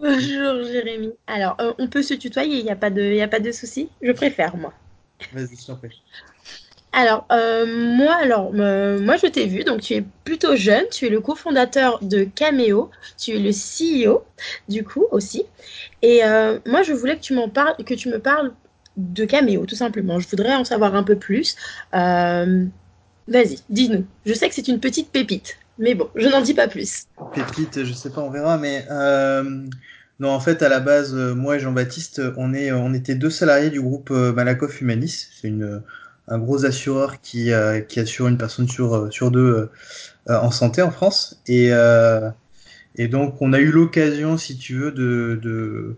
Bonjour 0.00 0.64
Jérémy. 0.64 1.12
Alors 1.26 1.56
euh, 1.60 1.74
on 1.78 1.88
peut 1.88 2.02
se 2.02 2.14
tutoyer, 2.14 2.58
il 2.58 2.64
n'y 2.64 2.70
a 2.70 2.76
pas 2.76 2.90
de 2.90 3.02
il 3.02 3.20
a 3.20 3.28
pas 3.28 3.38
de 3.38 3.52
souci. 3.52 3.90
Je 4.00 4.12
préfère 4.12 4.56
moi. 4.56 4.72
Vas-y, 5.32 5.56
je 5.56 5.66
t'en 5.66 5.76
prie. 5.76 6.02
Alors 6.92 7.26
euh, 7.32 7.66
moi 7.96 8.14
alors 8.14 8.50
euh, 8.54 8.98
moi 8.98 9.16
je 9.16 9.26
t'ai 9.26 9.46
vu 9.46 9.64
donc 9.64 9.82
tu 9.82 9.94
es 9.94 10.04
plutôt 10.24 10.56
jeune, 10.56 10.84
tu 10.90 11.06
es 11.06 11.08
le 11.10 11.20
cofondateur 11.20 11.98
de 12.02 12.24
Cameo, 12.24 12.90
tu 13.18 13.32
es 13.32 13.38
le 13.38 13.50
CEO 13.50 14.24
du 14.68 14.84
coup 14.84 15.06
aussi. 15.10 15.44
Et 16.00 16.22
moi 16.66 16.82
je 16.82 16.94
voulais 16.94 17.16
que 17.16 17.22
tu 17.22 17.34
m'en 17.34 17.50
parles 17.50 17.76
que 17.84 17.94
tu 17.94 18.08
me 18.08 18.18
parles 18.18 18.52
de 18.96 19.24
Cameo, 19.24 19.66
tout 19.66 19.74
simplement. 19.74 20.20
Je 20.20 20.28
voudrais 20.28 20.54
en 20.54 20.64
savoir 20.64 20.94
un 20.94 21.02
peu 21.02 21.16
plus. 21.16 21.56
Euh, 21.94 22.64
Vas-y, 23.28 23.58
dis-nous. 23.70 24.04
Je 24.26 24.34
sais 24.34 24.48
que 24.48 24.54
c'est 24.54 24.66
une 24.68 24.80
petite 24.80 25.10
pépite, 25.10 25.56
mais 25.78 25.94
bon, 25.94 26.08
je 26.16 26.28
n'en 26.28 26.40
dis 26.40 26.54
pas 26.54 26.66
plus. 26.66 27.04
Pépite, 27.32 27.84
je 27.84 27.92
sais 27.92 28.10
pas, 28.10 28.20
on 28.20 28.30
verra, 28.30 28.58
mais 28.58 28.84
euh, 28.90 29.64
non, 30.18 30.30
en 30.30 30.40
fait, 30.40 30.62
à 30.62 30.68
la 30.68 30.80
base, 30.80 31.14
moi 31.14 31.56
et 31.56 31.60
Jean-Baptiste, 31.60 32.20
on 32.36 32.52
on 32.52 32.94
était 32.94 33.14
deux 33.14 33.30
salariés 33.30 33.70
du 33.70 33.80
groupe 33.80 34.10
Malakoff 34.10 34.80
Humanis. 34.80 35.28
C'est 35.40 35.52
un 36.28 36.38
gros 36.38 36.64
assureur 36.64 37.20
qui, 37.20 37.50
qui 37.88 38.00
assure 38.00 38.26
une 38.26 38.38
personne 38.38 38.68
sur, 38.68 39.12
sur 39.12 39.30
deux 39.30 39.70
en 40.28 40.50
santé 40.50 40.82
en 40.82 40.90
France. 40.90 41.40
Et, 41.46 41.70
et 42.96 43.08
donc, 43.08 43.40
on 43.40 43.52
a 43.52 43.58
eu 43.58 43.70
l'occasion, 43.70 44.36
si 44.36 44.56
tu 44.56 44.74
veux, 44.74 44.92
de, 44.92 45.96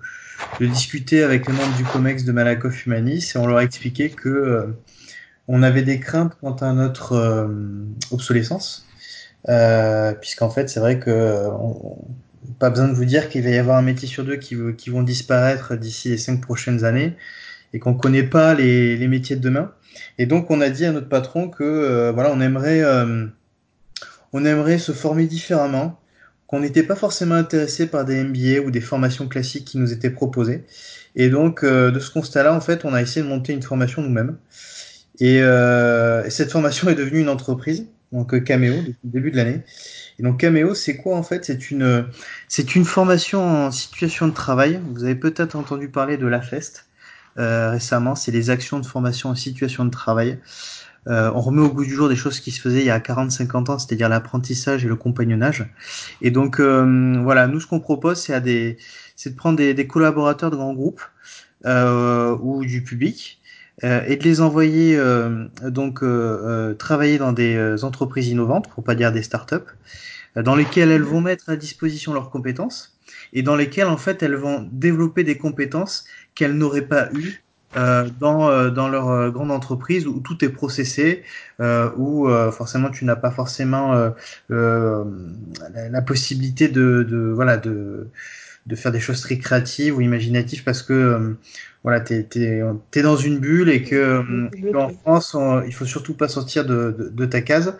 de 0.60 0.66
discuter 0.66 1.22
avec 1.22 1.46
les 1.46 1.52
membres 1.52 1.76
du 1.76 1.84
COMEX 1.84 2.24
de 2.24 2.32
Malakoff 2.32 2.86
Humanis 2.86 3.32
et 3.34 3.38
on 3.38 3.46
leur 3.46 3.58
a 3.58 3.64
expliqué 3.64 4.10
que 4.10 4.28
euh, 4.28 4.66
on 5.48 5.62
avait 5.62 5.82
des 5.82 6.00
craintes 6.00 6.36
quant 6.40 6.54
à 6.56 6.72
notre 6.72 7.12
euh, 7.12 7.48
obsolescence, 8.10 8.86
euh, 9.48 10.12
puisqu'en 10.14 10.50
fait 10.50 10.68
c'est 10.70 10.80
vrai 10.80 10.98
que 10.98 11.48
on, 11.60 11.98
pas 12.58 12.70
besoin 12.70 12.88
de 12.88 12.94
vous 12.94 13.04
dire 13.04 13.28
qu'il 13.28 13.42
va 13.42 13.50
y 13.50 13.58
avoir 13.58 13.76
un 13.78 13.82
métier 13.82 14.06
sur 14.06 14.24
deux 14.24 14.36
qui, 14.36 14.54
vont 14.54 15.02
disparaître 15.02 15.76
d'ici 15.76 16.10
les 16.10 16.18
cinq 16.18 16.40
prochaines 16.40 16.84
années 16.84 17.14
et 17.72 17.78
qu'on 17.78 17.94
connaît 17.94 18.22
pas 18.22 18.54
les, 18.54 18.96
les, 18.96 19.08
métiers 19.08 19.34
de 19.34 19.40
demain. 19.40 19.72
Et 20.18 20.26
donc 20.26 20.50
on 20.50 20.60
a 20.60 20.68
dit 20.68 20.84
à 20.84 20.92
notre 20.92 21.08
patron 21.08 21.48
que 21.48 22.10
voilà 22.12 22.30
on 22.32 22.40
aimerait 22.40 22.82
on 24.32 24.44
aimerait 24.44 24.78
se 24.78 24.92
former 24.92 25.26
différemment, 25.26 25.98
qu'on 26.46 26.60
n'était 26.60 26.82
pas 26.82 26.96
forcément 26.96 27.34
intéressé 27.34 27.86
par 27.86 28.04
des 28.04 28.22
MBA 28.22 28.60
ou 28.66 28.70
des 28.70 28.80
formations 28.80 29.28
classiques 29.28 29.64
qui 29.64 29.78
nous 29.78 29.92
étaient 29.92 30.10
proposées. 30.10 30.64
Et 31.16 31.30
donc, 31.30 31.64
euh, 31.64 31.90
de 31.90 32.00
ce 32.00 32.10
constat-là, 32.10 32.54
en 32.54 32.60
fait, 32.60 32.84
on 32.84 32.92
a 32.92 33.00
essayé 33.00 33.22
de 33.22 33.28
monter 33.28 33.52
une 33.52 33.62
formation 33.62 34.02
nous-mêmes. 34.02 34.36
Et, 35.20 35.40
euh, 35.42 36.24
et, 36.24 36.30
cette 36.30 36.50
formation 36.50 36.88
est 36.88 36.94
devenue 36.94 37.20
une 37.20 37.28
entreprise, 37.28 37.86
donc 38.12 38.34
euh, 38.34 38.40
Cameo, 38.40 38.74
depuis 38.78 38.98
le 39.04 39.10
début 39.10 39.30
de 39.30 39.36
l'année. 39.36 39.62
Et 40.18 40.22
donc 40.22 40.40
Cameo, 40.40 40.74
c'est 40.74 40.96
quoi 40.96 41.16
en 41.16 41.22
fait? 41.22 41.44
C'est 41.44 41.70
une, 41.70 42.06
c'est 42.48 42.74
une 42.74 42.84
formation 42.84 43.42
en 43.66 43.70
situation 43.70 44.28
de 44.28 44.32
travail. 44.32 44.80
Vous 44.92 45.04
avez 45.04 45.14
peut-être 45.14 45.56
entendu 45.56 45.88
parler 45.88 46.16
de 46.16 46.26
la 46.26 46.40
FEST 46.40 46.86
euh, 47.38 47.70
récemment. 47.70 48.14
C'est 48.14 48.30
les 48.30 48.50
actions 48.50 48.78
de 48.78 48.86
formation 48.86 49.30
en 49.30 49.34
situation 49.34 49.84
de 49.84 49.90
travail. 49.90 50.38
Euh, 51.06 51.30
on 51.34 51.40
remet 51.40 51.60
au 51.60 51.68
goût 51.68 51.84
du 51.84 51.94
jour 51.94 52.08
des 52.08 52.16
choses 52.16 52.40
qui 52.40 52.50
se 52.50 52.60
faisaient 52.60 52.80
il 52.80 52.86
y 52.86 52.90
a 52.90 52.98
40-50 52.98 53.70
ans, 53.70 53.78
c'est-à-dire 53.78 54.08
l'apprentissage 54.08 54.84
et 54.84 54.88
le 54.88 54.96
compagnonnage. 54.96 55.66
Et 56.22 56.30
donc 56.30 56.60
euh, 56.60 57.20
voilà, 57.22 57.46
nous 57.46 57.60
ce 57.60 57.66
qu'on 57.66 57.80
propose, 57.80 58.20
c'est 58.20 58.40
des, 58.40 58.78
c'est 59.16 59.30
de 59.30 59.36
prendre 59.36 59.56
des, 59.56 59.86
collaborateurs 59.86 60.50
de 60.50 60.56
grands 60.56 60.74
groupes 60.74 61.02
euh, 61.66 62.36
ou 62.40 62.64
du 62.64 62.82
public 62.82 63.40
euh, 63.82 64.02
et 64.06 64.16
de 64.16 64.24
les 64.24 64.40
envoyer 64.40 64.98
donc 65.62 66.02
travailler 66.78 67.18
dans 67.18 67.32
des 67.32 67.84
entreprises 67.84 68.28
innovantes, 68.28 68.68
pour 68.70 68.84
pas 68.84 68.94
dire 68.94 69.12
des 69.12 69.22
startups, 69.22 69.56
dans 70.36 70.54
lesquelles 70.54 70.90
elles 70.90 71.02
vont 71.02 71.20
mettre 71.20 71.50
à 71.50 71.56
disposition 71.56 72.12
leurs 72.12 72.30
compétences 72.30 72.98
et 73.32 73.42
dans 73.42 73.56
lesquelles 73.56 73.86
en 73.86 73.96
fait 73.96 74.22
elles 74.22 74.34
vont 74.34 74.68
développer 74.72 75.22
des 75.22 75.36
compétences 75.36 76.04
qu'elles 76.34 76.56
n'auraient 76.56 76.88
pas 76.88 77.12
eues 77.12 77.43
euh, 77.76 78.08
dans, 78.20 78.48
euh, 78.48 78.70
dans 78.70 78.88
leur 78.88 79.08
euh, 79.10 79.30
grande 79.30 79.50
entreprise 79.50 80.06
où 80.06 80.20
tout 80.20 80.44
est 80.44 80.48
processé, 80.48 81.22
euh, 81.60 81.90
où 81.96 82.28
forcément 82.52 82.90
tu 82.90 83.04
n'as 83.04 83.16
pas 83.16 83.30
forcément 83.30 83.94
la, 84.48 85.04
la, 85.90 86.02
possibilité 86.02 86.68
de, 86.68 87.02
de 87.02 87.32
voilà 87.34 87.56
de, 87.56 88.08
de 88.66 88.76
faire 88.76 88.92
des 88.92 89.00
choses 89.00 89.20
très 89.20 89.38
créatives 89.38 89.96
ou 89.96 90.00
imaginatives 90.00 90.64
parce 90.64 90.82
que 90.82 91.36
voilà 91.82 92.00
t'es 92.00 92.26
es, 92.36 92.62
es, 92.94 93.02
dans 93.02 93.16
une 93.16 93.38
bulle 93.38 93.68
et 93.68 93.82
que, 93.82 94.24
en 94.76 94.88
France 94.90 95.34
on, 95.34 95.62
il 95.62 95.74
faut 95.74 95.84
surtout 95.84 96.14
pas 96.14 96.28
sortir 96.28 96.64
de, 96.64 96.94
de, 96.98 97.08
de 97.08 97.26
ta 97.26 97.40
case. 97.40 97.76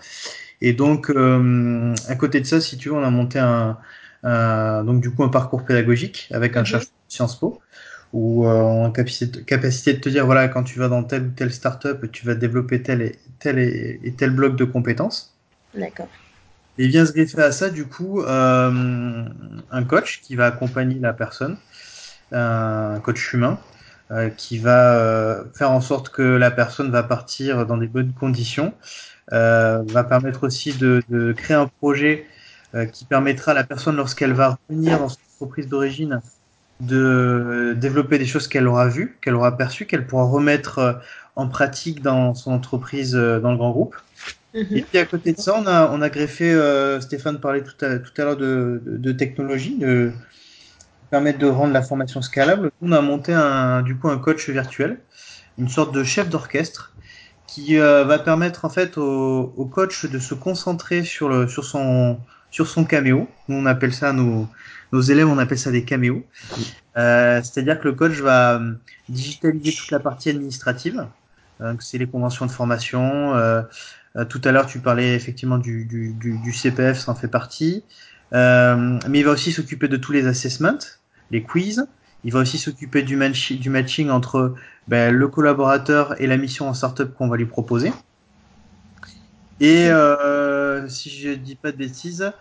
Et 0.60 0.72
donc 0.72 1.10
à 1.10 2.14
côté 2.16 2.40
de 2.40 2.46
ça 2.46 2.60
si 2.60 2.76
tu 2.78 2.88
veux 2.88 2.94
on 2.94 3.02
a 3.04 3.10
monté 3.10 3.38
un, 3.38 3.78
un 4.22 4.84
donc 4.84 5.00
du 5.00 5.10
coup 5.10 5.24
un 5.24 5.28
parcours 5.28 5.64
pédagogique 5.64 6.28
avec 6.32 6.56
un 6.56 6.60
mm 6.60 6.64
-hmm. 6.64 6.66
chercheur 6.66 6.90
Sciences 7.08 7.38
Po 7.38 7.60
ou 8.14 8.46
euh, 8.46 8.62
en 8.62 8.90
capacité, 8.92 9.42
capacité 9.42 9.92
de 9.94 9.98
te 9.98 10.08
dire 10.08 10.24
voilà 10.24 10.46
quand 10.48 10.62
tu 10.62 10.78
vas 10.78 10.88
dans 10.88 11.02
telle 11.02 11.24
ou 11.24 11.30
telle 11.30 11.52
startup 11.52 12.10
tu 12.12 12.24
vas 12.24 12.36
développer 12.36 12.80
tel 12.80 13.02
et 13.02 13.18
tel 13.40 13.58
et, 13.58 14.00
et 14.02 14.12
tel 14.12 14.30
bloc 14.30 14.56
de 14.56 14.64
compétences. 14.64 15.36
D'accord. 15.74 16.08
Et 16.78 16.86
vient 16.86 17.04
se 17.04 17.12
greffer 17.12 17.42
à 17.42 17.50
ça 17.52 17.70
du 17.70 17.86
coup 17.86 18.22
euh, 18.22 19.24
un 19.70 19.84
coach 19.84 20.20
qui 20.22 20.36
va 20.36 20.46
accompagner 20.46 20.98
la 21.00 21.12
personne, 21.12 21.56
un 22.32 23.00
coach 23.02 23.32
humain 23.32 23.58
euh, 24.10 24.30
qui 24.30 24.58
va 24.58 24.96
euh, 24.96 25.44
faire 25.54 25.72
en 25.72 25.80
sorte 25.80 26.10
que 26.10 26.22
la 26.22 26.52
personne 26.52 26.90
va 26.92 27.02
partir 27.02 27.66
dans 27.66 27.78
des 27.78 27.88
bonnes 27.88 28.12
conditions, 28.12 28.74
euh, 29.32 29.82
va 29.88 30.04
permettre 30.04 30.44
aussi 30.44 30.72
de, 30.72 31.02
de 31.08 31.32
créer 31.32 31.56
un 31.56 31.66
projet 31.66 32.26
euh, 32.74 32.86
qui 32.86 33.06
permettra 33.06 33.52
à 33.52 33.54
la 33.54 33.64
personne 33.64 33.96
lorsqu'elle 33.96 34.34
va 34.34 34.58
revenir 34.68 34.98
dans 34.98 35.08
son 35.08 35.18
entreprise 35.40 35.68
d'origine 35.68 36.20
de 36.80 37.74
développer 37.76 38.18
des 38.18 38.26
choses 38.26 38.48
qu'elle 38.48 38.66
aura 38.66 38.88
vues, 38.88 39.16
qu'elle 39.22 39.34
aura 39.34 39.56
perçues, 39.56 39.86
qu'elle 39.86 40.06
pourra 40.06 40.24
remettre 40.24 40.78
euh, 40.78 40.92
en 41.36 41.48
pratique 41.48 42.02
dans 42.02 42.34
son 42.34 42.52
entreprise, 42.52 43.14
euh, 43.14 43.40
dans 43.40 43.52
le 43.52 43.56
grand 43.56 43.70
groupe. 43.70 43.96
Mm 44.54 44.60
-hmm. 44.60 44.76
Et 44.78 44.82
puis 44.82 44.98
à 44.98 45.04
côté 45.04 45.32
de 45.32 45.40
ça, 45.40 45.54
on 45.56 45.66
a, 45.66 45.90
on 45.92 46.00
a 46.02 46.08
greffé, 46.08 46.52
euh, 46.52 47.00
Stéphane 47.00 47.38
parlait 47.40 47.62
tout 47.62 47.84
à, 47.84 47.98
tout 47.98 48.12
à 48.18 48.24
l'heure 48.24 48.36
de, 48.36 48.80
de, 48.86 48.96
de, 48.98 49.12
technologie, 49.12 49.76
de 49.78 50.12
permettre 51.10 51.38
de 51.38 51.46
rendre 51.46 51.72
la 51.72 51.82
formation 51.82 52.20
scalable. 52.22 52.70
On 52.82 52.92
a 52.92 53.00
monté 53.00 53.32
un, 53.32 53.82
du 53.82 53.96
coup 53.96 54.08
un 54.08 54.18
coach 54.18 54.48
virtuel, 54.48 54.98
une 55.58 55.68
sorte 55.68 55.92
de 55.94 56.02
chef 56.04 56.28
d'orchestre 56.28 56.92
qui 57.46 57.78
euh, 57.78 58.04
va 58.04 58.18
permettre 58.18 58.64
en 58.64 58.68
fait 58.68 58.98
au, 58.98 59.52
au, 59.56 59.66
coach 59.66 60.06
de 60.06 60.18
se 60.18 60.34
concentrer 60.34 61.04
sur, 61.04 61.28
le, 61.28 61.46
sur, 61.46 61.64
son, 61.64 62.18
sur 62.50 62.66
son 62.66 62.84
caméo. 62.84 63.28
Nous 63.48 63.56
on 63.62 63.66
appelle 63.66 63.92
ça 63.92 64.12
nos, 64.12 64.48
nos 64.94 65.00
élèves, 65.00 65.28
on 65.28 65.38
appelle 65.38 65.58
ça 65.58 65.70
des 65.70 65.84
caméos. 65.84 66.24
Euh, 66.96 67.40
C'est-à-dire 67.42 67.80
que 67.80 67.88
le 67.88 67.94
coach 67.94 68.20
va 68.20 68.54
euh, 68.54 68.74
digitaliser 69.08 69.72
toute 69.72 69.90
la 69.90 69.98
partie 69.98 70.30
administrative. 70.30 71.06
Euh, 71.60 71.74
c'est 71.80 71.98
les 71.98 72.06
conventions 72.06 72.46
de 72.46 72.50
formation. 72.50 73.34
Euh, 73.34 73.62
tout 74.28 74.40
à 74.44 74.52
l'heure, 74.52 74.66
tu 74.66 74.78
parlais 74.78 75.14
effectivement 75.14 75.58
du, 75.58 75.84
du, 75.84 76.12
du, 76.14 76.38
du, 76.38 76.52
CPF, 76.52 76.98
ça 77.00 77.10
en 77.10 77.16
fait 77.16 77.28
partie. 77.28 77.82
Mais 78.32 79.18
il 79.18 79.24
va 79.24 79.32
aussi 79.32 79.50
s'occuper 79.50 79.88
de 79.88 79.96
tous 79.96 80.12
les 80.12 80.26
assessments, 80.28 80.78
les 81.32 81.42
quiz. 81.42 81.86
Il 82.22 82.32
va 82.32 82.38
aussi 82.38 82.58
s'occuper 82.58 83.02
du, 83.02 83.16
match, 83.16 83.52
du 83.52 83.70
matching 83.70 84.10
entre 84.10 84.54
ben, 84.86 85.12
le 85.12 85.28
collaborateur 85.28 86.20
et 86.20 86.26
la 86.26 86.36
mission 86.36 86.68
en 86.68 86.74
startup 86.74 87.12
qu'on 87.14 87.28
va 87.28 87.36
lui 87.36 87.46
proposer. 87.46 87.92
Et 89.60 89.88
euh, 89.88 90.88
si 90.88 91.10
je 91.10 91.30
dis 91.30 91.54
pas 91.54 91.72
de 91.72 91.76
bêtises, 91.76 92.32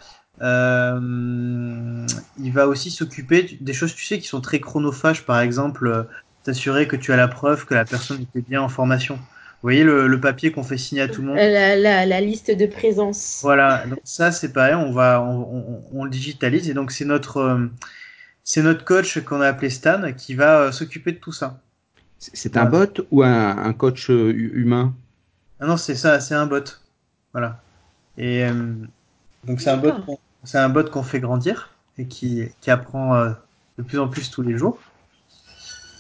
euh, 0.42 2.06
il 2.40 2.52
va 2.52 2.68
aussi 2.68 2.92
s'occuper 2.92 3.58
des 3.62 3.74
choses, 3.74 3.94
tu 3.94 4.04
sais, 4.04 4.20
qui 4.20 4.28
sont 4.28 4.42
très 4.42 4.60
chronophages, 4.60 5.26
par 5.26 5.40
exemple, 5.40 5.88
euh, 5.88 6.04
t'assurer 6.44 6.88
que 6.88 6.96
tu 6.96 7.14
as 7.14 7.18
la 7.18 7.28
preuve 7.28 7.66
que 7.66 7.74
la 7.74 7.86
personne 7.86 8.22
était 8.22 8.42
bien 8.42 8.62
en 8.62 8.70
formation. 8.70 9.16
Vous 9.16 9.68
voyez 9.68 9.86
le, 9.86 10.08
le 10.08 10.20
papier 10.20 10.52
qu'on 10.52 10.64
fait 10.64 10.78
signer 10.78 11.04
à 11.04 11.08
tout 11.08 11.22
le 11.22 11.28
monde? 11.28 11.38
La, 11.38 11.78
la, 11.78 12.06
la, 12.06 12.20
liste 12.20 12.52
de 12.52 12.66
présence. 12.66 13.40
Voilà, 13.44 13.86
donc 13.86 14.00
ça 14.04 14.34
c'est 14.34 14.52
pareil, 14.52 14.76
on 14.76 14.92
va, 14.92 15.22
on, 15.22 15.40
on, 15.40 15.84
on, 15.94 16.04
le 16.04 16.10
digitalise 16.10 16.70
et 16.70 16.74
donc 16.74 16.92
c'est 16.92 17.06
notre, 17.06 17.38
euh, 17.38 17.68
c'est 18.44 18.62
notre 18.62 18.84
coach 18.84 19.20
qu'on 19.24 19.40
a 19.40 19.48
appelé 19.48 19.70
Stan 19.70 20.12
qui 20.18 20.36
va 20.36 20.60
euh, 20.60 20.72
s'occuper 20.74 21.14
de 21.14 21.18
tout 21.18 21.32
ça. 21.32 21.62
C'est 22.20 22.58
un 22.58 22.66
bot 22.66 23.06
ou 23.12 23.24
un, 23.24 23.58
un 23.58 23.74
coach 23.74 24.10
euh, 24.10 24.34
humain? 24.34 24.94
Ah 25.62 25.68
non, 25.68 25.78
c'est 25.78 25.96
ça, 25.96 26.20
c'est 26.20 26.36
un 26.36 26.46
bot. 26.46 26.64
Voilà. 27.32 27.62
Et 28.18 28.46
donc 29.46 29.62
c'est 29.62 29.70
un 29.70 29.78
bot 29.78 29.94
c'est 30.44 30.58
un 30.58 30.70
bot 30.70 30.84
qu'on 30.84 31.04
fait 31.04 31.20
grandir 31.20 31.70
et 31.98 32.06
qui, 32.06 32.50
qui 32.62 32.72
apprend 32.72 33.16
euh, 33.16 33.32
de 33.78 33.84
plus 33.84 34.00
en 34.00 34.08
plus 34.08 34.30
tous 34.30 34.42
les 34.42 34.58
jours. 34.58 34.80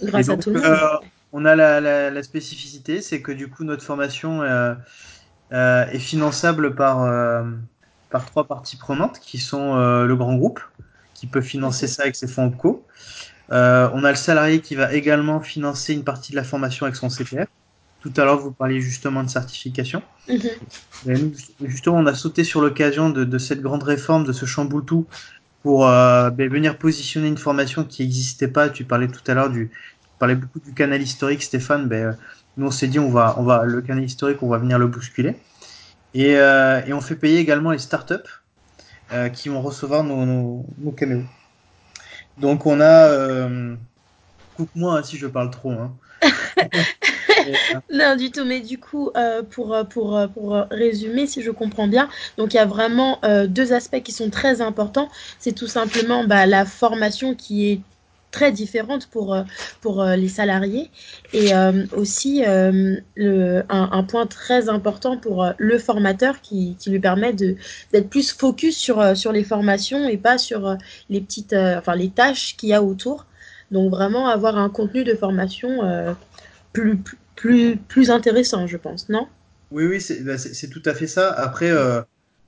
Grâce 0.02 0.28
donc, 0.28 0.40
à 0.40 0.44
tout 0.44 0.50
le 0.50 0.62
monde. 0.62 0.66
Euh, 0.66 0.98
on 1.32 1.46
a 1.46 1.56
la, 1.56 1.82
la, 1.82 2.10
la 2.12 2.24
spécificité, 2.24 3.02
c'est 3.02 3.22
que 3.22 3.32
du 3.32 3.50
coup 3.50 3.64
notre 3.64 3.84
formation 3.84 4.44
euh, 4.44 4.76
est 5.52 6.00
finançable 6.00 6.76
par, 6.76 7.10
par 8.10 8.26
trois 8.26 8.44
parties 8.44 8.78
prenantes 8.78 9.20
qui 9.20 9.40
sont 9.40 9.76
le 9.76 10.16
grand 10.16 10.36
groupe 10.36 10.60
qui 11.16 11.26
peut 11.26 11.42
financer 11.42 11.88
ça 11.88 12.04
avec 12.04 12.16
ses 12.16 12.28
fonds 12.28 12.52
co. 12.52 12.86
on 13.50 14.04
a 14.04 14.10
le 14.10 14.16
salarié 14.16 14.62
qui 14.62 14.76
va 14.76 14.94
également 14.94 15.42
financer 15.42 15.94
une 15.94 16.04
partie 16.04 16.34
de 16.34 16.38
la 16.38 16.44
formation 16.44 16.86
avec 16.86 16.96
son 16.96 17.10
CPF. 17.10 17.48
Tout 18.04 18.14
à 18.18 18.26
l'heure, 18.26 18.38
vous 18.38 18.52
parliez 18.52 18.82
justement 18.82 19.24
de 19.24 19.30
certification. 19.30 20.04
Mm 20.28 20.36
-hmm. 20.36 21.32
nous, 21.62 21.70
justement, 21.70 21.98
on 22.04 22.06
a 22.06 22.14
sauté 22.14 22.44
sur 22.44 22.60
l'occasion 22.62 23.10
de, 23.10 23.24
de, 23.24 23.38
cette 23.38 23.62
grande 23.62 23.84
réforme, 23.84 24.24
de 24.26 24.34
ce 24.34 24.46
chamboule 24.46 24.84
tout, 24.92 25.06
pour 25.64 25.88
euh, 25.88 26.30
ben, 26.30 26.50
venir 26.50 26.78
positionner 26.78 27.30
une 27.30 27.42
formation 27.48 27.82
qui 27.86 28.04
n'existait 28.04 28.50
pas. 28.58 28.66
Tu 28.70 28.84
parlais 28.84 29.08
tout 29.08 29.26
à 29.32 29.34
l'heure 29.36 29.50
du, 29.50 29.64
tu 29.70 30.18
parlais 30.20 30.36
beaucoup 30.36 30.60
du 30.60 30.74
canal 30.74 31.02
historique, 31.02 31.44
Stéphane. 31.44 31.88
Ben, 31.88 32.18
nous, 32.58 32.68
on 32.68 32.72
s'est 32.72 32.90
dit, 32.94 33.00
on 33.00 33.10
va, 33.10 33.26
on 33.40 33.44
va, 33.44 33.64
le 33.64 33.82
canal 33.82 34.04
historique, 34.04 34.44
on 34.44 34.50
va 34.50 34.58
venir 34.58 34.78
le 34.78 34.88
bousculer. 34.88 35.34
Et, 36.14 36.36
euh, 36.36 36.86
et 36.86 36.92
on 36.94 37.02
fait 37.02 37.16
payer 37.16 37.40
également 37.40 37.72
les 37.72 37.80
startups 37.80 38.32
euh, 39.14 39.30
qui 39.30 39.48
vont 39.50 39.62
recevoir 39.62 40.04
nos, 40.04 40.26
nos, 40.26 40.66
nos 40.78 40.92
caméos. 40.92 41.24
Donc, 42.38 42.66
on 42.66 42.82
a, 42.82 43.08
euh, 43.08 43.76
coupe-moi 44.56 44.92
hein, 44.98 45.04
si 45.04 45.18
je 45.18 45.28
parle 45.28 45.52
trop. 45.52 45.72
Hein. 45.72 45.96
non, 47.92 48.16
du 48.16 48.32
tout. 48.32 48.46
Mais 48.46 48.60
du 48.60 48.78
coup, 48.78 49.12
euh, 49.16 49.44
pour, 49.44 49.76
pour, 49.90 50.20
pour 50.34 50.54
résumer, 50.72 51.28
si 51.28 51.42
je 51.42 51.52
comprends 51.52 51.88
bien, 51.88 52.10
donc 52.38 52.54
il 52.54 52.58
y 52.58 52.60
a 52.60 52.66
vraiment 52.66 53.20
euh, 53.24 53.48
deux 53.48 53.74
aspects 53.74 54.02
qui 54.02 54.12
sont 54.12 54.30
très 54.30 54.62
importants. 54.62 55.10
C'est 55.40 55.54
tout 55.54 55.68
simplement 55.68 56.24
bah, 56.24 56.46
la 56.46 56.66
formation 56.66 57.36
qui 57.36 57.72
est 57.72 57.82
très 58.32 58.52
différente 58.52 59.06
pour, 59.08 59.38
pour 59.80 60.04
les 60.04 60.28
salariés 60.28 60.90
et 61.34 61.54
euh, 61.54 61.86
aussi 61.96 62.44
euh, 62.44 62.96
un, 63.70 64.04
point 64.04 64.26
très 64.26 64.70
important 64.70 65.18
pour 65.18 65.52
le 65.56 65.78
formateur 65.78 66.42
qui, 66.42 66.76
qui 66.80 66.90
lui 66.90 67.00
permet 67.00 67.34
d'être 67.34 68.10
plus 68.10 68.32
focus 68.32 68.76
sur, 68.76 69.16
sur 69.16 69.32
les 69.32 69.44
formations 69.44 70.10
et 70.10 70.18
pas 70.18 70.40
sur 70.40 70.78
les 71.12 71.22
petites 71.22 71.54
enfin 71.54 71.96
les 71.96 72.10
tâches 72.10 72.58
qu'il 72.58 72.70
y 72.70 72.74
a 72.74 72.82
autour. 72.82 73.28
Donc 73.74 73.90
vraiment 73.90 74.28
avoir 74.28 74.58
un 74.58 74.70
contenu 74.70 75.04
de 75.04 75.16
formation 75.16 75.84
euh, 75.84 76.14
plus, 76.74 77.02
plus, 77.36 77.78
plus 77.78 78.10
intéressant, 78.10 78.68
je 78.68 78.78
pense, 78.78 79.10
non? 79.10 79.28
Oui, 79.74 79.86
oui, 79.88 80.00
c'est 80.00 80.24
bah, 80.24 80.36
tout 80.72 80.84
à 80.86 80.94
fait 80.94 81.08
ça. 81.08 81.32
Après, 81.32 81.72
euh, 81.72 82.02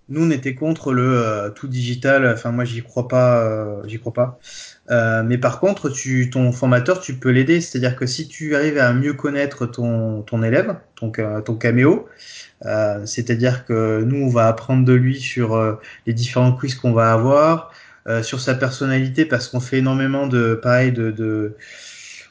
nous, 0.10 0.26
on 0.28 0.30
était 0.30 0.54
contre 0.54 0.93
le 0.93 1.02
euh, 1.04 1.50
tout 1.50 1.67
digital. 1.67 2.28
Enfin, 2.28 2.52
moi, 2.52 2.65
j'y 2.65 2.84
crois 2.84 3.08
pas. 3.08 3.43
Euh, 3.43 3.82
j'y 3.88 4.00
crois 4.00 4.13
pas. 4.13 4.39
Mais 5.24 5.39
par 5.39 5.60
contre, 5.60 5.89
tu, 5.89 6.30
ton 6.30 6.52
formateur, 6.52 7.00
tu 7.00 7.15
peux 7.15 7.32
l'aider. 7.32 7.62
C'est-à-dire 7.62 7.95
que 7.95 8.06
si 8.06 8.28
tu 8.28 8.56
arrives 8.56 8.78
à 8.78 8.93
mieux 8.93 9.13
connaître 9.13 9.65
ton, 9.65 10.21
ton 10.21 10.43
élève, 10.43 10.78
ton, 10.95 11.12
ton 11.12 11.56
caméo, 11.56 12.08
c'est-à-dire 13.06 13.65
que 13.65 14.04
nous, 14.04 14.26
on 14.26 14.30
va 14.30 14.48
apprendre 14.48 14.86
de 14.86 14.93
lui 14.93 15.19
sur 15.19 15.80
les 16.06 16.13
différents 16.13 16.54
quiz 16.54 16.76
qu'on 16.76 16.93
va 16.93 17.12
avoir, 17.12 17.71
sur 18.21 18.39
sa 18.39 18.54
personnalité, 18.54 19.26
parce 19.26 19.48
qu'on 19.48 19.60
fait 19.60 19.80
énormément 19.80 20.28
de, 20.28 20.54
pareil, 20.54 20.91
de, 20.91 21.10
de 21.10 21.56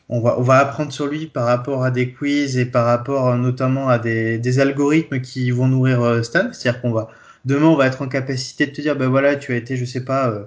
on 0.08 0.20
va, 0.20 0.38
on 0.38 0.42
va 0.42 0.58
apprendre 0.58 0.92
sur 0.92 1.06
lui 1.06 1.26
par 1.26 1.46
rapport 1.46 1.84
à 1.84 1.90
des 1.90 2.12
quiz 2.12 2.58
et 2.58 2.66
par 2.66 2.84
rapport 2.86 3.34
notamment 3.36 3.88
à 3.88 3.98
des, 3.98 4.38
des 4.38 4.60
algorithmes 4.60 5.20
qui 5.20 5.50
vont 5.50 5.68
nourrir 5.68 6.02
euh, 6.02 6.22
Stan. 6.22 6.52
C'est-à-dire 6.52 6.80
qu'on 6.82 6.92
va, 6.92 7.08
demain, 7.44 7.66
on 7.66 7.76
va 7.76 7.86
être 7.86 8.02
en 8.02 8.08
capacité 8.08 8.66
de 8.66 8.72
te 8.72 8.80
dire, 8.80 8.96
ben 8.96 9.08
voilà, 9.08 9.36
tu 9.36 9.52
as 9.52 9.56
été, 9.56 9.76
je 9.76 9.84
sais 9.84 10.04
pas, 10.04 10.28
euh, 10.28 10.44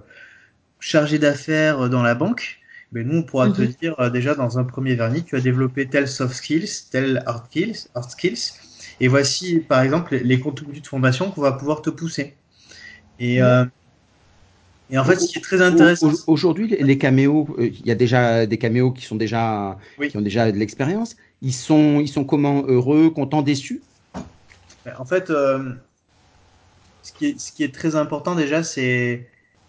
chargé 0.80 1.17
d'affaires 1.20 1.89
dans 1.89 2.04
la 2.04 2.15
banque. 2.15 2.60
Ben 2.91 3.06
nous, 3.08 3.20
on 3.20 3.24
pourra 3.24 3.48
mm 3.48 3.52
-hmm. 3.52 3.56
te 3.56 3.80
dire 3.80 4.00
euh, 4.00 4.10
déjà 4.10 4.36
dans 4.36 4.60
un 4.60 4.63
premier 4.63 4.96
vernis, 4.96 5.24
tu 5.24 5.36
as 5.36 5.41
développé 5.41 5.88
tel 5.88 6.08
soft 6.08 6.36
skills, 6.36 6.70
tel 6.91 7.24
hard 7.26 7.46
skills, 7.48 7.89
hard 7.96 8.10
skills. 8.12 8.54
Et 9.00 9.08
voici, 9.10 9.60
par 9.60 9.82
exemple, 9.82 10.13
les, 10.13 10.24
les 10.24 10.39
contenus 10.39 10.82
de 10.82 10.88
formation 10.88 11.32
qu'on 11.32 11.41
va 11.41 11.52
pouvoir 11.54 11.82
te 11.82 11.89
pousser. 11.89 12.36
Et, 13.20 13.41
mm 13.41 13.46
-hmm. 13.46 13.70
Et 14.89 14.97
en 14.97 15.04
fait, 15.04 15.19
ce 15.19 15.28
qui 15.28 15.38
est 15.38 15.41
très 15.41 15.62
intéressant. 15.62 16.12
Aujourd'hui, 16.28 16.67
les 16.80 16.97
caméos, 16.97 17.47
il 17.60 17.86
y 17.86 17.91
a 17.91 17.95
déjà 17.95 18.45
des 18.45 18.58
caméos 18.58 18.91
qui 18.91 19.06
sont 19.06 19.15
déjà, 19.15 19.78
oui. 20.00 20.10
qui 20.10 20.17
ont 20.17 20.21
déjà 20.21 20.52
de 20.52 20.58
l'expérience. 20.58 21.17
Ils 21.41 21.54
sont, 21.54 22.00
ils 22.00 22.08
sont 22.08 22.23
comment 22.23 22.63
heureux, 22.65 23.10
contents, 23.10 23.41
déçus? 23.41 23.82
En 24.97 25.06
fait, 25.06 25.30
euh, 25.30 25.73
ce, 27.04 27.12
qui 27.12 27.28
est, 27.28 27.39
ce 27.39 27.52
qui 27.52 27.63
est 27.63 27.73
très 27.73 27.97
important 27.97 28.34
déjà, 28.34 28.63
c'est, 28.63 29.28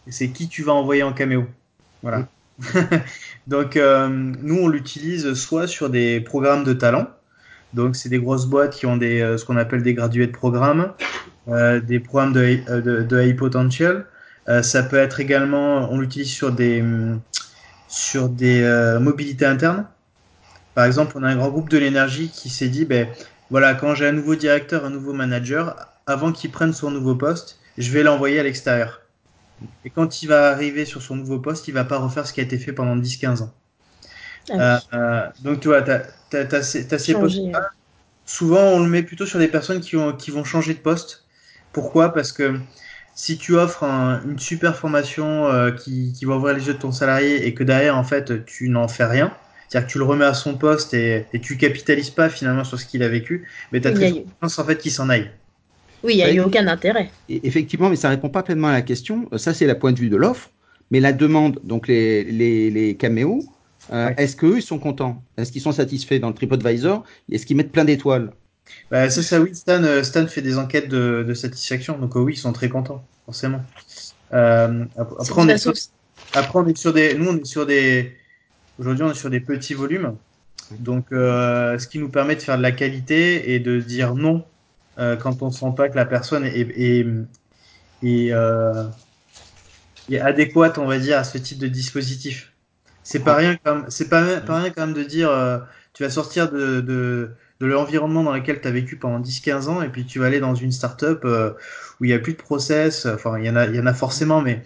c'est 0.08 0.28
qui 0.28 0.48
tu 0.48 0.62
vas 0.62 0.72
envoyer 0.72 1.02
en 1.02 1.12
caméo. 1.12 1.46
Voilà. 2.02 2.28
Donc, 3.48 3.76
euh, 3.76 4.08
nous, 4.08 4.58
on 4.58 4.68
l'utilise 4.68 5.34
soit 5.34 5.66
sur 5.66 5.90
des 5.90 6.20
programmes 6.20 6.62
de 6.62 6.72
talent. 6.72 7.08
Donc, 7.74 7.96
c'est 7.96 8.08
des 8.08 8.18
grosses 8.18 8.46
boîtes 8.46 8.74
qui 8.74 8.86
ont 8.86 8.96
des, 8.96 9.20
euh, 9.20 9.36
ce 9.36 9.44
qu'on 9.44 9.56
appelle 9.56 9.82
des 9.82 9.94
gradués 9.94 10.26
de 10.26 10.32
programme, 10.32 10.92
euh, 11.48 11.80
des 11.80 12.00
programmes 12.00 12.32
de, 12.32 12.58
euh, 12.68 12.80
de, 12.80 13.02
de 13.02 13.22
high 13.22 13.36
potential. 13.36 14.06
Euh, 14.48 14.62
ça 14.62 14.82
peut 14.82 14.96
être 14.96 15.20
également, 15.20 15.92
on 15.92 15.98
l'utilise 15.98 16.30
sur 16.30 16.52
des, 16.52 16.82
sur 17.88 18.28
des 18.28 18.62
euh, 18.62 19.00
mobilités 19.00 19.46
internes. 19.46 19.86
Par 20.74 20.84
exemple, 20.84 21.14
on 21.16 21.22
a 21.22 21.28
un 21.28 21.36
grand 21.36 21.50
groupe 21.50 21.68
de 21.68 21.78
l'énergie 21.78 22.30
qui 22.30 22.50
s'est 22.50 22.68
dit, 22.68 22.84
ben, 22.84 23.08
voilà, 23.50 23.74
quand 23.74 23.94
j'ai 23.94 24.06
un 24.06 24.12
nouveau 24.12 24.36
directeur, 24.36 24.84
un 24.84 24.90
nouveau 24.90 25.12
manager, 25.12 25.76
avant 26.06 26.32
qu'il 26.32 26.50
prenne 26.50 26.72
son 26.72 26.90
nouveau 26.90 27.14
poste, 27.14 27.58
je 27.76 27.90
vais 27.90 28.02
l'envoyer 28.02 28.38
à 28.38 28.42
l'extérieur. 28.42 29.02
Et 29.84 29.90
quand 29.90 30.22
il 30.22 30.28
va 30.28 30.50
arriver 30.50 30.84
sur 30.84 31.02
son 31.02 31.16
nouveau 31.16 31.38
poste, 31.38 31.68
il 31.68 31.74
va 31.74 31.84
pas 31.84 31.98
refaire 31.98 32.26
ce 32.26 32.32
qui 32.32 32.40
a 32.40 32.44
été 32.44 32.58
fait 32.58 32.72
pendant 32.72 32.96
10-15 32.96 33.42
ans. 33.42 33.54
Ah 34.50 34.80
oui. 34.92 34.98
Euh, 34.98 35.26
donc, 35.42 35.60
tu 35.60 35.68
vois, 35.68 35.82
tu 35.82 35.90
as, 35.90 36.62
ces, 36.62 37.14
postes. 37.14 37.40
Souvent, 38.24 38.60
on 38.60 38.80
le 38.80 38.88
met 38.88 39.02
plutôt 39.02 39.26
sur 39.26 39.38
des 39.38 39.48
personnes 39.48 39.80
qui, 39.80 39.96
ont, 39.96 40.12
qui 40.12 40.30
vont 40.30 40.44
changer 40.44 40.74
de 40.74 40.78
poste. 40.78 41.24
Pourquoi? 41.72 42.12
Parce 42.12 42.32
que 42.32 42.58
si 43.18 43.38
tu 43.38 43.54
offres 43.56 43.84
un- 43.84 44.22
une 44.24 44.38
super 44.38 44.76
formation 44.76 45.46
euh, 45.48 45.70
qui, 45.72 46.12
qui 46.12 46.24
va 46.24 46.36
ouvrir 46.36 46.54
les 46.56 46.66
yeux 46.68 46.74
de 46.74 46.78
ton 46.78 46.92
salarié 46.92 47.46
et 47.46 47.54
que 47.54 47.64
derrière, 47.64 47.96
en 47.96 48.04
fait, 48.04 48.44
tu 48.46 48.68
n'en 48.68 48.88
fais 48.88 49.04
rien, 49.04 49.36
c'est-à-dire 49.68 49.86
que 49.86 49.92
tu 49.92 49.98
le 49.98 50.04
remets 50.04 50.24
à 50.24 50.34
son 50.34 50.56
poste 50.56 50.94
et, 50.94 51.26
et 51.32 51.40
tu 51.40 51.56
capitalises 51.56 52.10
pas 52.10 52.28
finalement 52.30 52.64
sur 52.64 52.78
ce 52.80 52.86
qu'il 52.86 53.02
a 53.02 53.08
vécu, 53.08 53.48
mais 53.72 53.80
tu 53.80 53.88
as 53.88 53.92
très 53.92 54.10
chance 54.42 54.58
en 54.58 54.64
fait 54.64 54.78
qu'il 54.78 54.92
s'en 54.92 55.08
aille. 55.08 55.30
Oui, 56.04 56.14
il 56.14 56.16
n'y 56.18 56.22
a 56.22 56.32
eu 56.32 56.40
aucun 56.40 56.66
intérêt. 56.68 57.10
Et 57.28 57.46
effectivement, 57.46 57.90
mais 57.90 57.96
ça 57.96 58.08
répond 58.08 58.30
pas 58.30 58.42
pleinement 58.42 58.68
à 58.68 58.72
la 58.72 58.82
question. 58.82 59.28
Euh, 59.32 59.38
Ça, 59.38 59.52
c'est 59.52 59.66
la 59.66 59.74
point 59.74 59.92
de 59.92 59.98
vue 59.98 60.08
de 60.10 60.16
l'offre. 60.16 60.50
Mais 60.90 61.00
la 61.00 61.12
demande, 61.12 61.60
donc 61.64 61.88
les, 61.88 62.24
les, 62.24 62.70
les 62.70 62.96
caméos, 62.96 63.42
euh, 63.92 64.06
Ouais. 64.06 64.14
est-ce 64.16 64.36
qu'eux, 64.36 64.56
ils 64.58 64.62
sont 64.62 64.78
contents? 64.78 65.22
Est-ce 65.36 65.52
qu'ils 65.52 65.60
sont 65.60 65.72
satisfaits 65.72 66.18
dans 66.20 66.28
le 66.28 66.34
TripAdvisor? 66.34 67.04
Est-ce 67.30 67.44
qu'ils 67.46 67.56
mettent 67.56 67.72
plein 67.72 67.84
d'étoiles? 67.84 68.32
Bah, 68.90 69.10
ça, 69.10 69.22
ça 69.22 69.40
oui, 69.40 69.54
Stan, 69.54 69.82
euh, 69.84 70.02
Stan 70.02 70.26
fait 70.26 70.42
des 70.42 70.58
enquêtes 70.58 70.88
de, 70.88 71.24
de 71.26 71.34
satisfaction, 71.34 71.98
donc 71.98 72.16
euh, 72.16 72.20
oui, 72.20 72.34
ils 72.34 72.36
sont 72.38 72.52
très 72.52 72.68
contents, 72.68 73.08
forcément. 73.24 73.64
Euh, 74.34 74.84
après, 75.20 75.42
on 75.42 75.48
est 75.48 75.58
sur, 75.58 75.72
après, 76.34 76.58
on 76.60 76.66
est 76.68 76.76
sur 76.78 76.92
des, 76.92 77.14
nous, 77.16 77.28
on 77.30 77.38
est 77.38 77.44
sur 77.44 77.66
des, 77.66 78.16
aujourd'hui, 78.78 79.04
on 79.04 79.10
est 79.12 79.14
sur 79.14 79.30
des 79.30 79.40
petits 79.40 79.74
volumes, 79.74 80.18
donc 80.70 81.12
euh, 81.12 81.78
ce 81.78 81.88
qui 81.88 81.98
nous 81.98 82.10
permet 82.10 82.36
de 82.36 82.42
faire 82.42 82.58
de 82.58 82.62
la 82.62 82.72
qualité 82.72 83.52
et 83.54 83.60
de 83.60 83.80
dire 83.80 84.14
non 84.16 84.46
euh, 84.98 85.16
quand 85.16 85.42
on 85.42 85.50
sent 85.50 85.74
pas 85.76 85.88
que 85.90 85.96
la 85.96 86.06
personne 86.06 86.44
est, 86.46 86.60
est, 86.60 87.06
est, 88.02 88.32
euh, 88.32 88.88
est 90.08 90.20
adéquate, 90.20 90.78
on 90.78 90.86
va 90.86 90.98
dire, 90.98 91.18
à 91.18 91.24
ce 91.24 91.38
type 91.38 91.58
de 91.58 91.68
dispositif. 91.68 92.54
C'est 93.02 93.24
pas 93.24 93.34
rien, 93.36 93.56
quand 93.64 93.74
même- 93.76 93.90
c'est 93.90 94.08
pas, 94.08 94.40
pas 94.40 94.60
rien 94.60 94.70
quand 94.70 94.86
même 94.86 94.94
de 94.96 95.02
dire, 95.04 95.30
euh, 95.30 95.58
tu 95.94 96.02
vas 96.04 96.10
sortir 96.10 96.50
de, 96.50 96.80
de, 96.80 97.30
de 97.60 97.66
l'environnement 97.66 98.22
dans 98.24 98.32
lequel 98.34 98.60
tu 98.60 98.68
as 98.68 98.70
vécu 98.70 98.98
pendant 98.98 99.18
10-15 99.20 99.68
ans 99.68 99.82
et 99.82 99.88
puis 99.90 100.06
tu 100.06 100.18
vas 100.18 100.26
aller 100.26 100.40
dans 100.40 100.54
une 100.54 100.72
start-up 100.72 101.22
euh, 101.24 101.52
où 102.00 102.04
il 102.04 102.08
n'y 102.08 102.14
a 102.14 102.18
plus 102.18 102.32
de 102.34 102.38
process, 102.38 103.06
enfin 103.06 103.38
il 103.38 103.46
y 103.46 103.50
en 103.50 103.56
a, 103.56 103.66
il 103.66 103.74
y 103.74 103.80
en 103.80 103.86
a 103.86 103.94
forcément, 103.94 104.40
mais 104.42 104.62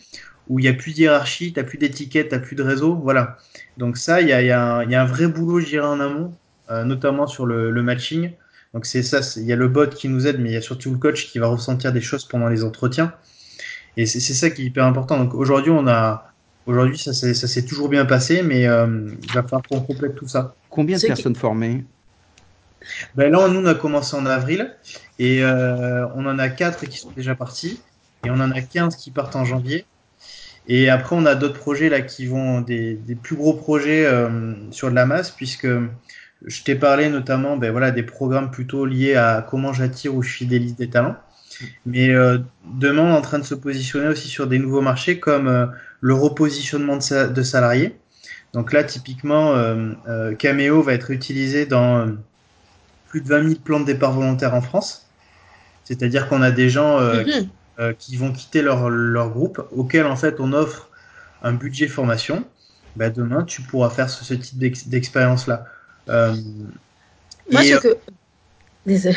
où 0.49 0.59
il 0.59 0.63
n'y 0.63 0.69
a 0.69 0.75
plus 0.75 0.93
de 0.95 0.99
hiérarchie, 1.01 1.53
tu 1.53 1.61
n'as 1.61 1.65
plus 1.65 1.79
d'étiquette, 1.79 2.29
tu 2.29 2.35
n'as 2.35 2.41
plus 2.41 2.57
de 2.57 2.63
réseau, 2.63 2.97
voilà. 2.97 3.37
Donc 3.77 3.97
ça, 3.97 4.21
il 4.21 4.29
y 4.29 4.33
a, 4.33 4.43
il 4.43 4.47
y, 4.49 4.51
a 4.51 4.63
un- 4.63 4.85
il 4.85 4.91
y 4.91 4.95
a 4.95 5.03
un 5.03 5.07
vrai 5.07 5.27
boulot, 5.29 5.61
je 5.61 5.67
dirais, 5.67 5.87
en 5.87 6.01
amont, 6.01 6.39
euh, 6.71 6.85
notamment 6.85 7.27
sur 7.27 7.47
le, 7.47 7.71
le 7.71 7.83
matching. 7.83 8.33
Donc 8.75 8.87
c'est 8.87 9.03
ça, 9.03 9.21
il 9.37 9.47
y 9.47 9.53
a 9.53 9.57
le 9.57 9.69
bot 9.69 9.89
qui 9.89 10.09
nous 10.09 10.27
aide, 10.27 10.41
mais 10.41 10.51
il 10.51 10.53
y 10.55 10.57
a 10.57 10.63
surtout 10.63 10.91
le 10.93 10.99
coach 10.99 11.31
qui 11.31 11.39
va 11.39 11.47
ressentir 11.49 11.93
des 11.93 12.01
choses 12.01 12.27
pendant 12.27 12.49
les 12.49 12.65
entretiens. 12.65 13.15
Et 13.97 14.07
c'est 14.07 14.21
c'est 14.21 14.35
ça 14.35 14.51
qui 14.51 14.63
est 14.63 14.67
hyper 14.67 14.85
important. 14.87 15.19
Donc 15.19 15.35
aujourd'hui, 15.35 15.71
on 15.73 15.87
a, 15.87 16.35
aujourd'hui 16.67 16.99
ça 16.99 17.13
s'est 17.15 17.65
toujours 17.67 17.89
bien 17.89 18.05
passé, 18.07 18.43
mais 18.43 18.67
euh, 18.67 19.09
il 19.23 19.33
va 19.33 19.43
falloir 19.43 19.63
qu'on 19.69 19.81
complète 19.83 20.15
tout 20.17 20.29
ça. 20.29 20.57
Combien 20.71 20.99
de 20.99 21.05
personnes 21.05 21.37
formées? 21.37 21.87
Ben 23.15 23.31
là, 23.31 23.49
nous, 23.49 23.61
on 23.61 23.67
a 23.67 23.75
commencé 23.75 24.17
en 24.17 24.27
avril 24.27 24.75
et 25.19 25.43
euh, 25.43 26.07
on 26.15 26.27
en 26.27 26.39
a 26.39 26.49
4 26.49 26.87
qui 26.87 26.99
sont 26.99 27.11
déjà 27.11 27.35
partis 27.35 27.81
et 28.25 28.31
on 28.31 28.35
en 28.35 28.51
a 28.51 28.61
15 28.61 28.97
qui 28.97 29.11
partent 29.11 29.37
en 29.37 29.45
janvier. 29.45 29.85
Et 30.69 30.89
après, 30.89 31.17
on 31.17 31.27
a 31.27 31.35
d'autres 31.35 31.59
projets 31.59 31.89
là 31.89 32.01
qui 32.01 32.27
vont 32.27 32.61
des, 32.61 32.99
plus 33.23 33.37
gros 33.37 33.55
projets 33.55 34.07
euh, 34.07 34.55
sur 34.71 34.91
de 34.91 34.95
la 34.95 35.07
masse 35.07 35.31
puisque 35.31 35.69
je 36.45 36.63
t'ai 36.63 36.75
parlé 36.75 37.09
notamment 37.09 37.57
ben, 37.57 37.71
voilà, 37.73 37.91
des 37.91 38.03
programmes 38.03 38.51
plutôt 38.51 38.87
liés 38.87 39.15
à 39.15 39.47
comment 39.49 39.73
j'attire 39.73 40.15
ou 40.15 40.23
je 40.23 40.31
fidélise 40.31 40.77
des 40.77 40.89
talents. 40.89 41.17
Mais 41.87 42.11
euh, 42.11 42.39
demain, 42.65 43.03
on 43.03 43.09
est 43.15 43.19
en 43.19 43.23
train 43.23 43.39
de 43.39 43.45
se 43.45 43.55
positionner 43.55 44.09
aussi 44.09 44.29
sur 44.29 44.47
des 44.47 44.59
nouveaux 44.59 44.81
marchés 44.81 45.19
comme 45.19 45.49
euh, 45.49 45.67
le 46.01 46.15
repositionnement 46.15 46.97
de, 46.97 47.29
de 47.29 47.43
salariés. 47.43 47.97
Donc 48.53 48.75
là, 48.75 48.85
typiquement, 48.85 49.55
Cameo 50.39 50.83
va 50.83 50.93
être 50.93 51.11
utilisé 51.11 51.65
dans 51.65 52.15
plus 53.13 53.21
de 53.21 53.29
20 53.29 53.43
000 53.49 53.61
plans 53.63 53.79
de 53.81 53.85
départ 53.85 54.13
volontaires 54.13 54.55
en 54.55 54.63
France. 54.63 55.07
C'est-à-dire 55.85 56.29
qu'on 56.29 56.41
a 56.41 56.51
des 56.51 56.71
gens 56.71 56.99
euh, 56.99 57.23
qui, 57.25 57.41
Mhm. 57.41 57.49
euh, 57.79 57.93
qui 57.93 58.17
vont 58.17 58.33
quitter 58.33 58.63
leur, 58.63 58.89
leur 58.89 59.29
groupe, 59.31 59.63
auquel 59.71 60.07
en 60.07 60.17
fait 60.17 60.41
on 60.41 60.53
offre 60.55 60.89
un 61.43 61.53
budget 61.53 61.89
formation. 61.89 62.45
Bah, 62.97 63.11
demain, 63.11 63.45
tu 63.45 63.61
pourras 63.63 63.91
faire 63.91 64.09
ce, 64.09 64.25
ce 64.25 64.35
type 64.35 64.59
d'ex- 64.59 64.89
d'expérience-là. 64.89 65.67
Euh, 66.09 66.35
Moi, 67.51 67.63
et, 67.65 67.75
ce 67.75 67.79
que. 67.81 67.99
Désolée. 68.85 69.17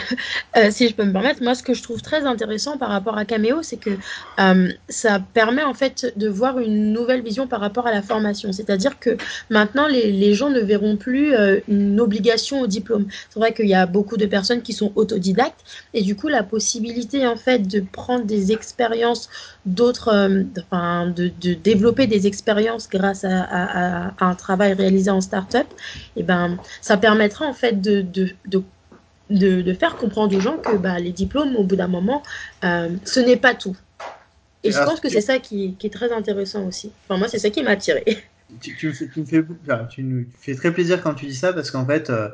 Euh, 0.57 0.69
si 0.69 0.87
je 0.87 0.93
peux 0.93 1.03
me 1.03 1.11
permettre, 1.11 1.43
moi, 1.43 1.53
ce 1.55 1.63
que 1.63 1.73
je 1.73 1.83
trouve 1.83 2.01
très 2.01 2.25
intéressant 2.25 2.77
par 2.77 2.89
rapport 2.89 3.17
à 3.17 3.25
Cameo, 3.25 3.63
c'est 3.63 3.77
que 3.77 3.89
euh, 4.39 4.71
ça 4.87 5.19
permet 5.19 5.63
en 5.63 5.73
fait 5.73 6.13
de 6.15 6.29
voir 6.29 6.59
une 6.59 6.93
nouvelle 6.93 7.21
vision 7.21 7.47
par 7.47 7.59
rapport 7.59 7.87
à 7.87 7.91
la 7.91 8.01
formation. 8.01 8.53
C'est-à-dire 8.53 8.99
que 8.99 9.17
maintenant, 9.49 9.87
les, 9.87 10.33
gens 10.33 10.49
ne 10.49 10.61
verront 10.61 10.97
plus 10.97 11.33
euh, 11.33 11.59
une 11.67 11.99
obligation 11.99 12.61
au 12.61 12.67
diplôme. 12.67 13.07
C'est 13.29 13.39
vrai 13.39 13.53
qu'il 13.53 13.67
y 13.67 13.73
a 13.73 13.85
beaucoup 13.85 14.17
de 14.17 14.25
personnes 14.25 14.61
qui 14.61 14.71
sont 14.71 14.91
autodidactes 14.95 15.65
et 15.93 16.03
du 16.03 16.15
coup, 16.15 16.27
la 16.27 16.43
possibilité 16.43 17.25
en 17.27 17.35
fait 17.35 17.67
de 17.67 17.79
prendre 17.79 18.25
des 18.25 18.51
expériences 18.51 19.29
d'autres, 19.65 20.09
euh, 20.13 20.43
enfin, 20.59 21.07
de, 21.07 21.31
développer 21.55 22.07
des 22.07 22.27
expériences 22.27 22.87
grâce 22.87 23.25
à, 23.25 24.13
un 24.19 24.35
travail 24.35 24.73
réalisé 24.73 25.09
en 25.09 25.21
start-up, 25.21 25.67
et 26.15 26.23
ben, 26.23 26.57
ça 26.81 26.97
permettra 26.97 27.45
en 27.45 27.53
fait 27.53 27.81
de 27.81 28.05
de, 29.29 29.61
de 29.61 29.73
faire 29.73 29.95
comprendre 29.97 30.35
aux 30.35 30.39
gens 30.39 30.57
que 30.57 30.75
bah, 30.77 30.99
les 30.99 31.11
diplômes, 31.11 31.55
au 31.55 31.63
bout 31.63 31.75
d'un 31.75 31.87
moment, 31.87 32.23
euh, 32.63 32.89
ce 33.05 33.19
n'est 33.19 33.37
pas 33.37 33.53
tout. 33.55 33.75
Et 34.63 34.71
je 34.71 34.77
Ah, 34.79 34.85
pense 34.85 34.99
que 34.99 35.09
c'est 35.09 35.21
ça 35.21 35.39
qui, 35.39 35.75
qui 35.77 35.87
est 35.87 35.91
très 35.91 36.11
intéressant 36.11 36.65
aussi. 36.67 36.91
Enfin, 37.07 37.17
moi, 37.19 37.27
c'est 37.27 37.39
ça 37.39 37.49
qui 37.49 37.63
m'a 37.63 37.71
attiré. 37.71 38.03
tu, 38.61 38.75
tu 38.75 38.87
me 38.87 38.93
fais, 38.93 39.43
tu, 39.89 40.03
me 40.03 40.25
fais, 40.39 40.53
tu 40.53 40.57
très 40.57 40.73
plaisir 40.73 41.01
quand 41.01 41.13
tu 41.13 41.25
dis 41.25 41.35
ça 41.35 41.53
parce 41.53 41.71
qu'en 41.71 41.85
fait, 41.85 42.09
euh, 42.09 42.29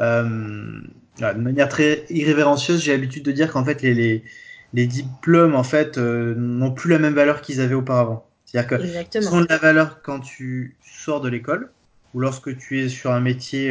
euh, 0.00 0.80
de 1.20 1.40
manière 1.40 1.68
très 1.68 2.04
irrévérencieuse, 2.10 2.82
j'ai 2.82 2.92
l'habitude 2.92 3.24
de 3.24 3.32
dire 3.32 3.52
qu'en 3.52 3.64
fait, 3.64 3.82
les, 3.82 3.94
les, 3.94 4.24
les 4.72 4.86
diplômes 4.86 5.54
en 5.54 5.64
fait, 5.64 5.98
euh, 5.98 6.34
n'ont 6.36 6.72
plus 6.72 6.90
la 6.90 6.98
même 6.98 7.14
valeur 7.14 7.42
qu'ils 7.42 7.60
avaient 7.60 7.74
auparavant. 7.74 8.26
C'est-à-dire 8.44 8.78
que 8.78 9.18
Ils 9.18 9.28
ont 9.34 9.40
de 9.42 9.46
la 9.48 9.58
valeur 9.58 10.00
quand 10.02 10.20
tu 10.20 10.76
sors 10.82 11.20
de 11.20 11.28
l'école 11.28 11.70
ou 12.14 12.20
lorsque 12.20 12.56
tu 12.56 12.80
es 12.80 12.88
sur 12.88 13.12
un 13.12 13.20
métier 13.20 13.70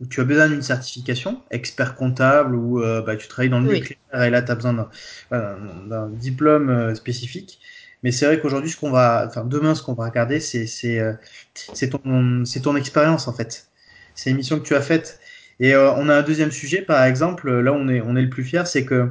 où 0.00 0.06
tu 0.06 0.20
as 0.20 0.24
besoin 0.24 0.48
d'une 0.48 0.62
certification, 0.62 1.42
expert 1.50 1.96
comptable 1.96 2.54
ou 2.54 2.82
euh, 2.82 3.02
bah, 3.02 3.16
tu 3.16 3.28
travailles 3.28 3.50
dans 3.50 3.60
le 3.60 3.68
Oui. 3.68 3.80
nucléaire 3.80 4.22
et 4.22 4.30
là 4.30 4.42
tu 4.42 4.50
as 4.52 4.54
besoin 4.54 4.72
d'un 4.74 4.88
voilà, 5.30 6.08
diplôme 6.12 6.70
euh, 6.70 6.94
spécifique. 6.94 7.60
Mais 8.04 8.12
c'est 8.12 8.26
vrai 8.26 8.40
qu'aujourd'hui, 8.40 8.70
ce 8.70 8.76
qu'on 8.76 8.90
va, 8.92 9.24
enfin 9.26 9.44
demain, 9.44 9.74
ce 9.74 9.82
qu'on 9.82 9.94
va 9.94 10.04
regarder, 10.04 10.38
c'est 10.40 10.66
c'est 10.66 11.00
euh, 11.00 11.14
c'est 11.54 11.90
ton 11.90 12.44
c'est 12.44 12.60
ton 12.60 12.76
expérience 12.76 13.26
en 13.28 13.32
fait. 13.32 13.68
C'est 14.14 14.30
l'émission 14.30 14.58
que 14.60 14.64
tu 14.64 14.74
as 14.74 14.82
faite. 14.82 15.20
Et 15.60 15.74
on 15.76 16.08
a 16.08 16.14
un 16.18 16.22
deuxième 16.22 16.52
sujet, 16.52 16.82
par 16.82 17.02
exemple, 17.04 17.50
là 17.50 17.72
on 17.72 17.88
est 17.88 18.00
on 18.00 18.14
est 18.16 18.22
le 18.22 18.30
plus 18.30 18.44
fier, 18.44 18.66
c'est 18.68 18.84
que 18.84 19.10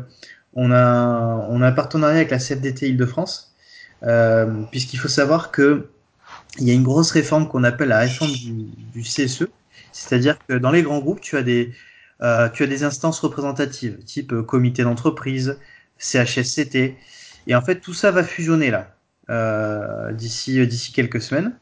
on 0.54 0.71
a 0.71 1.45
on 1.50 1.62
a 1.62 1.67
un 1.67 1.71
partenariat 1.73 2.15
avec 2.17 2.32
la 2.32 2.39
CFDT 2.39 2.88
Île-de-France, 2.89 3.53
puisqu'il 4.72 4.97
faut 4.99 5.07
savoir 5.09 5.51
que 5.51 5.89
il 6.59 6.68
y 6.68 6.72
a 6.72 6.74
une 6.74 6.84
grosse 6.84 7.12
réforme 7.12 7.47
qu'on 7.49 7.64
appelle 7.64 7.89
la 7.89 7.99
réforme 7.99 8.38
du, 8.38 8.53
du 8.93 9.03
CSE, 9.03 9.47
c'est-à-dire 10.06 10.38
que 10.48 10.54
dans 10.54 10.72
les 10.72 10.84
grands 10.84 11.00
groupes, 11.00 11.22
tu 11.22 11.38
as 11.38 11.43
des 11.43 11.74
euh, 12.22 12.50
tu 12.50 12.64
as 12.64 12.68
des 12.68 12.84
instances 12.84 13.20
représentatives, 13.20 14.00
type 14.04 14.34
euh, 14.34 14.43
comité 14.43 14.84
d'entreprise, 14.84 15.60
CHSCT, 15.98 16.98
et 17.48 17.56
en 17.56 17.62
fait 17.62 17.80
tout 17.80 17.93
ça 17.93 18.12
va 18.12 18.24
fusionner 18.24 18.72
là 18.72 18.95
euh, 19.30 20.12
d'ici 20.14 20.66
d'ici 20.68 20.91
quelques 20.93 21.22
semaines. 21.22 21.60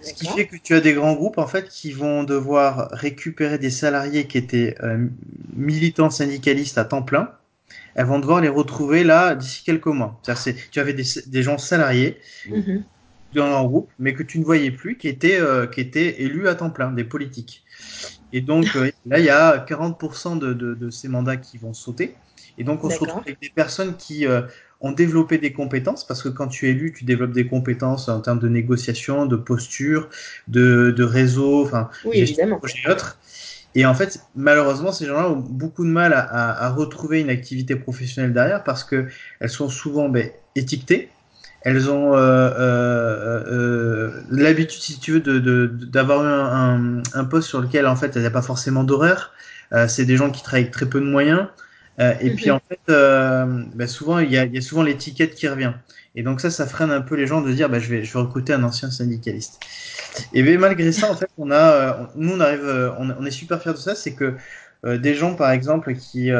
Ce 0.00 0.14
qui 0.14 0.28
fait 0.28 0.46
que 0.46 0.56
tu 0.56 0.74
as 0.74 0.80
des 0.80 0.94
grands 0.94 1.14
groupes 1.14 1.38
en 1.38 1.46
fait 1.48 1.68
qui 1.68 1.92
vont 1.92 2.22
devoir 2.24 2.88
récupérer 2.92 3.58
des 3.58 3.70
salariés 3.70 4.26
qui 4.28 4.38
étaient 4.38 4.76
euh, 4.82 5.08
militants 5.56 6.10
syndicalistes 6.10 6.78
à 6.78 6.84
temps 6.84 7.02
plein. 7.02 7.32
Elles 7.94 8.06
vont 8.06 8.18
devoir 8.20 8.40
les 8.40 8.48
retrouver 8.48 9.04
là 9.04 9.34
d'ici 9.36 9.64
quelques 9.64 9.86
mois. 9.86 10.20
C'est- 10.36 10.70
tu 10.70 10.80
avais 10.80 10.94
des, 10.94 11.04
des 11.26 11.42
gens 11.42 11.58
salariés 11.58 12.18
Mhm. 12.44 12.84
Dans 13.34 13.44
un 13.44 13.64
groupe, 13.64 13.90
mais 13.98 14.14
que 14.14 14.22
tu 14.22 14.38
ne 14.38 14.44
voyais 14.44 14.70
plus, 14.70 14.96
qui 14.96 15.08
étaient, 15.08 15.40
euh, 15.40 15.66
qui 15.66 15.80
étaient 15.80 16.22
élus 16.22 16.48
à 16.48 16.54
temps 16.54 16.70
plein, 16.70 16.90
des 16.90 17.04
politiques. 17.04 17.64
Et 18.32 18.40
donc 18.40 18.74
euh, 18.76 18.90
là, 19.06 19.18
il 19.18 19.24
y 19.24 19.30
a 19.30 19.58
40% 19.58 20.38
de, 20.38 20.52
de, 20.52 20.74
de 20.74 20.90
ces 20.90 21.08
mandats 21.08 21.36
qui 21.36 21.58
vont 21.58 21.72
sauter. 21.72 22.14
Et 22.58 22.64
donc 22.64 22.82
on 22.84 22.90
se 22.90 22.98
retrouve 22.98 23.22
avec 23.22 23.40
des 23.40 23.50
personnes 23.50 23.96
qui, 23.96 24.26
euh, 24.26 24.42
ont 24.80 24.92
développé 24.92 25.38
des 25.38 25.52
compétences 25.52 26.06
parce 26.06 26.22
que 26.22 26.28
quand 26.28 26.48
tu 26.48 26.68
es 26.68 26.70
élu, 26.70 26.92
tu 26.92 27.04
développes 27.04 27.32
des 27.32 27.46
compétences 27.46 28.08
en 28.08 28.20
termes 28.20 28.38
de 28.38 28.48
négociation, 28.48 29.26
de 29.26 29.36
posture, 29.36 30.08
de, 30.46 30.92
de 30.96 31.04
réseau, 31.04 31.64
enfin, 31.64 31.90
oui, 32.04 32.18
évidemment. 32.18 32.60
et 32.84 32.90
autres. 32.90 33.18
Et 33.74 33.84
en 33.86 33.94
fait, 33.94 34.20
malheureusement, 34.34 34.92
ces 34.92 35.06
gens-là 35.06 35.28
ont 35.30 35.36
beaucoup 35.36 35.84
de 35.84 35.90
mal 35.90 36.12
à, 36.12 36.20
à, 36.20 36.66
à, 36.66 36.70
retrouver 36.70 37.20
une 37.20 37.30
activité 37.30 37.76
professionnelle 37.76 38.32
derrière 38.32 38.64
parce 38.64 38.82
que 38.82 39.08
elles 39.40 39.50
sont 39.50 39.68
souvent 39.68 40.08
ben, 40.08 40.30
étiquetées. 40.54 41.10
Elles 41.62 41.90
ont 41.90 42.14
euh, 42.14 42.18
euh, 42.18 43.44
euh, 43.50 44.22
l'habitude, 44.30 44.80
si 44.80 44.98
tu 45.00 45.12
veux, 45.12 45.20
d'avoir 45.20 46.20
de, 46.20 46.26
de, 46.26 46.30
un, 46.30 46.98
un, 46.98 47.02
un, 47.14 47.24
poste 47.24 47.48
sur 47.48 47.60
lequel 47.60 47.86
en 47.86 47.96
fait, 47.96 48.12
il 48.14 48.20
n'y 48.20 48.26
a 48.26 48.30
pas 48.30 48.42
forcément 48.42 48.84
d'horaire. 48.84 49.32
C'est 49.86 50.06
des 50.06 50.16
gens 50.16 50.30
qui 50.30 50.42
travaillent 50.42 50.62
avec 50.62 50.72
très 50.72 50.86
peu 50.86 51.00
de 51.00 51.04
moyens. 51.06 51.46
Euh, 52.00 52.14
et 52.20 52.30
-hmm. 52.30 52.36
puis 52.36 52.50
en 52.50 52.60
fait, 52.68 52.78
euh, 52.90 53.64
bah, 53.74 53.88
souvent 53.88 54.20
il 54.20 54.30
y 54.30 54.38
a, 54.38 54.44
il 54.44 54.54
y 54.54 54.58
a 54.58 54.60
souvent 54.60 54.84
l'étiquette 54.84 55.34
qui 55.34 55.48
revient. 55.48 55.72
Et 56.14 56.22
donc 56.22 56.40
ça, 56.40 56.50
ça 56.50 56.66
freine 56.66 56.90
un 56.92 57.00
peu 57.00 57.16
les 57.16 57.26
gens 57.26 57.40
de 57.42 57.52
dire, 57.52 57.68
bah, 57.68 57.80
je 57.80 57.88
vais, 57.90 58.04
je 58.04 58.12
vais 58.12 58.20
recruter 58.20 58.52
un 58.52 58.62
ancien 58.62 58.90
syndicaliste. 58.90 59.60
Et 60.32 60.42
bien, 60.42 60.58
malgré 60.58 60.92
ça, 60.92 61.10
en 61.10 61.16
fait, 61.16 61.28
on 61.38 61.50
a, 61.50 62.10
nous 62.16 62.32
on 62.36 62.40
arrive, 62.40 62.64
on, 62.98 63.10
on 63.20 63.24
est 63.26 63.30
super 63.42 63.60
fiers 63.62 63.72
de 63.72 63.78
ça, 63.78 63.94
c'est 63.94 64.14
que 64.14 64.34
euh, 64.86 64.96
des 64.98 65.14
gens, 65.14 65.34
par 65.34 65.50
exemple, 65.50 65.94
qui, 65.94 66.30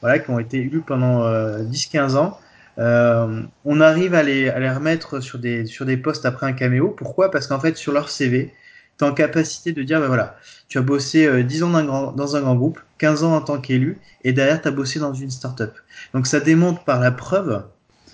voilà, 0.00 0.18
qui 0.18 0.30
ont 0.30 0.38
été 0.38 0.58
élus 0.58 0.82
pendant 0.82 1.24
euh, 1.24 1.62
10-15 1.64 2.16
ans, 2.16 2.38
on 2.78 3.80
arrive 3.80 4.14
à 4.14 4.22
les, 4.22 4.48
à 4.48 4.58
les 4.60 4.70
remettre 4.70 5.20
sur 5.20 5.38
des, 5.38 5.66
sur 5.66 5.84
des 5.84 5.96
postes 5.96 6.26
après 6.26 6.46
un 6.46 6.52
caméo. 6.52 6.90
Pourquoi? 6.90 7.30
Parce 7.30 7.46
qu'en 7.46 7.60
fait, 7.60 7.76
sur 7.76 7.92
leur 7.92 8.08
CV, 8.08 8.52
tu 8.98 9.04
es 9.04 9.08
en 9.08 9.14
capacité 9.14 9.72
de 9.72 9.82
dire, 9.82 10.00
ben 10.00 10.08
voilà, 10.08 10.36
tu 10.68 10.78
as 10.78 10.82
bossé 10.82 11.26
euh, 11.26 11.42
10 11.42 11.62
ans 11.62 11.70
dans 11.70 11.78
un, 11.78 11.84
grand, 11.84 12.12
dans 12.12 12.36
un 12.36 12.40
grand 12.40 12.56
groupe, 12.56 12.80
15 12.98 13.24
ans 13.24 13.34
en 13.34 13.40
tant 13.40 13.60
qu'élu, 13.60 13.98
et 14.24 14.32
derrière, 14.32 14.60
tu 14.60 14.68
as 14.68 14.70
bossé 14.72 14.98
dans 14.98 15.14
une 15.14 15.30
start-up. 15.30 15.74
Donc 16.14 16.26
ça 16.26 16.40
démontre 16.40 16.84
par 16.84 17.00
la 17.00 17.12
preuve 17.12 17.64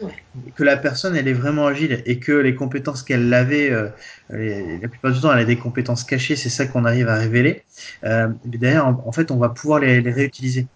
ouais. 0.02 0.12
que 0.54 0.62
la 0.62 0.76
personne, 0.76 1.16
elle 1.16 1.28
est 1.28 1.32
vraiment 1.32 1.66
agile 1.66 2.02
et 2.04 2.18
que 2.18 2.32
les 2.32 2.54
compétences 2.54 3.02
qu'elle 3.02 3.32
avait, 3.32 3.70
euh, 3.70 3.88
les, 4.30 4.78
la 4.78 4.88
plupart 4.88 5.12
du 5.12 5.20
temps, 5.20 5.32
elle 5.32 5.40
a 5.40 5.44
des 5.44 5.56
compétences 5.56 6.04
cachées, 6.04 6.36
c'est 6.36 6.50
ça 6.50 6.66
qu'on 6.66 6.84
arrive 6.84 7.08
à 7.08 7.16
révéler. 7.16 7.62
Euh, 8.04 8.28
mais 8.44 8.58
derrière, 8.58 8.86
en, 8.86 9.02
en, 9.06 9.12
fait, 9.12 9.30
on 9.30 9.36
va 9.36 9.48
pouvoir 9.48 9.80
les, 9.80 10.00
les 10.02 10.12
réutiliser. 10.12 10.66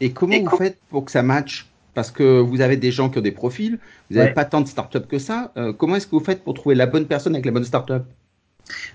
Et 0.00 0.12
comment 0.12 0.34
et 0.34 0.42
vous 0.42 0.56
faites 0.56 0.78
pour 0.90 1.06
que 1.06 1.10
ça 1.10 1.22
matche? 1.22 1.66
Parce 1.94 2.10
que 2.10 2.40
vous 2.40 2.60
avez 2.60 2.76
des 2.76 2.90
gens 2.90 3.08
qui 3.08 3.18
ont 3.18 3.22
des 3.22 3.32
profils, 3.32 3.78
vous 4.10 4.16
n'avez 4.16 4.28
ouais. 4.28 4.34
pas 4.34 4.44
tant 4.44 4.60
de 4.60 4.68
start-up 4.68 5.06
que 5.08 5.18
ça. 5.18 5.52
Euh, 5.56 5.72
comment 5.72 5.96
est-ce 5.96 6.06
que 6.06 6.12
vous 6.12 6.24
faites 6.24 6.42
pour 6.44 6.54
trouver 6.54 6.74
la 6.74 6.86
bonne 6.86 7.06
personne 7.06 7.34
avec 7.34 7.46
la 7.46 7.52
bonne 7.52 7.64
start-up? 7.64 8.04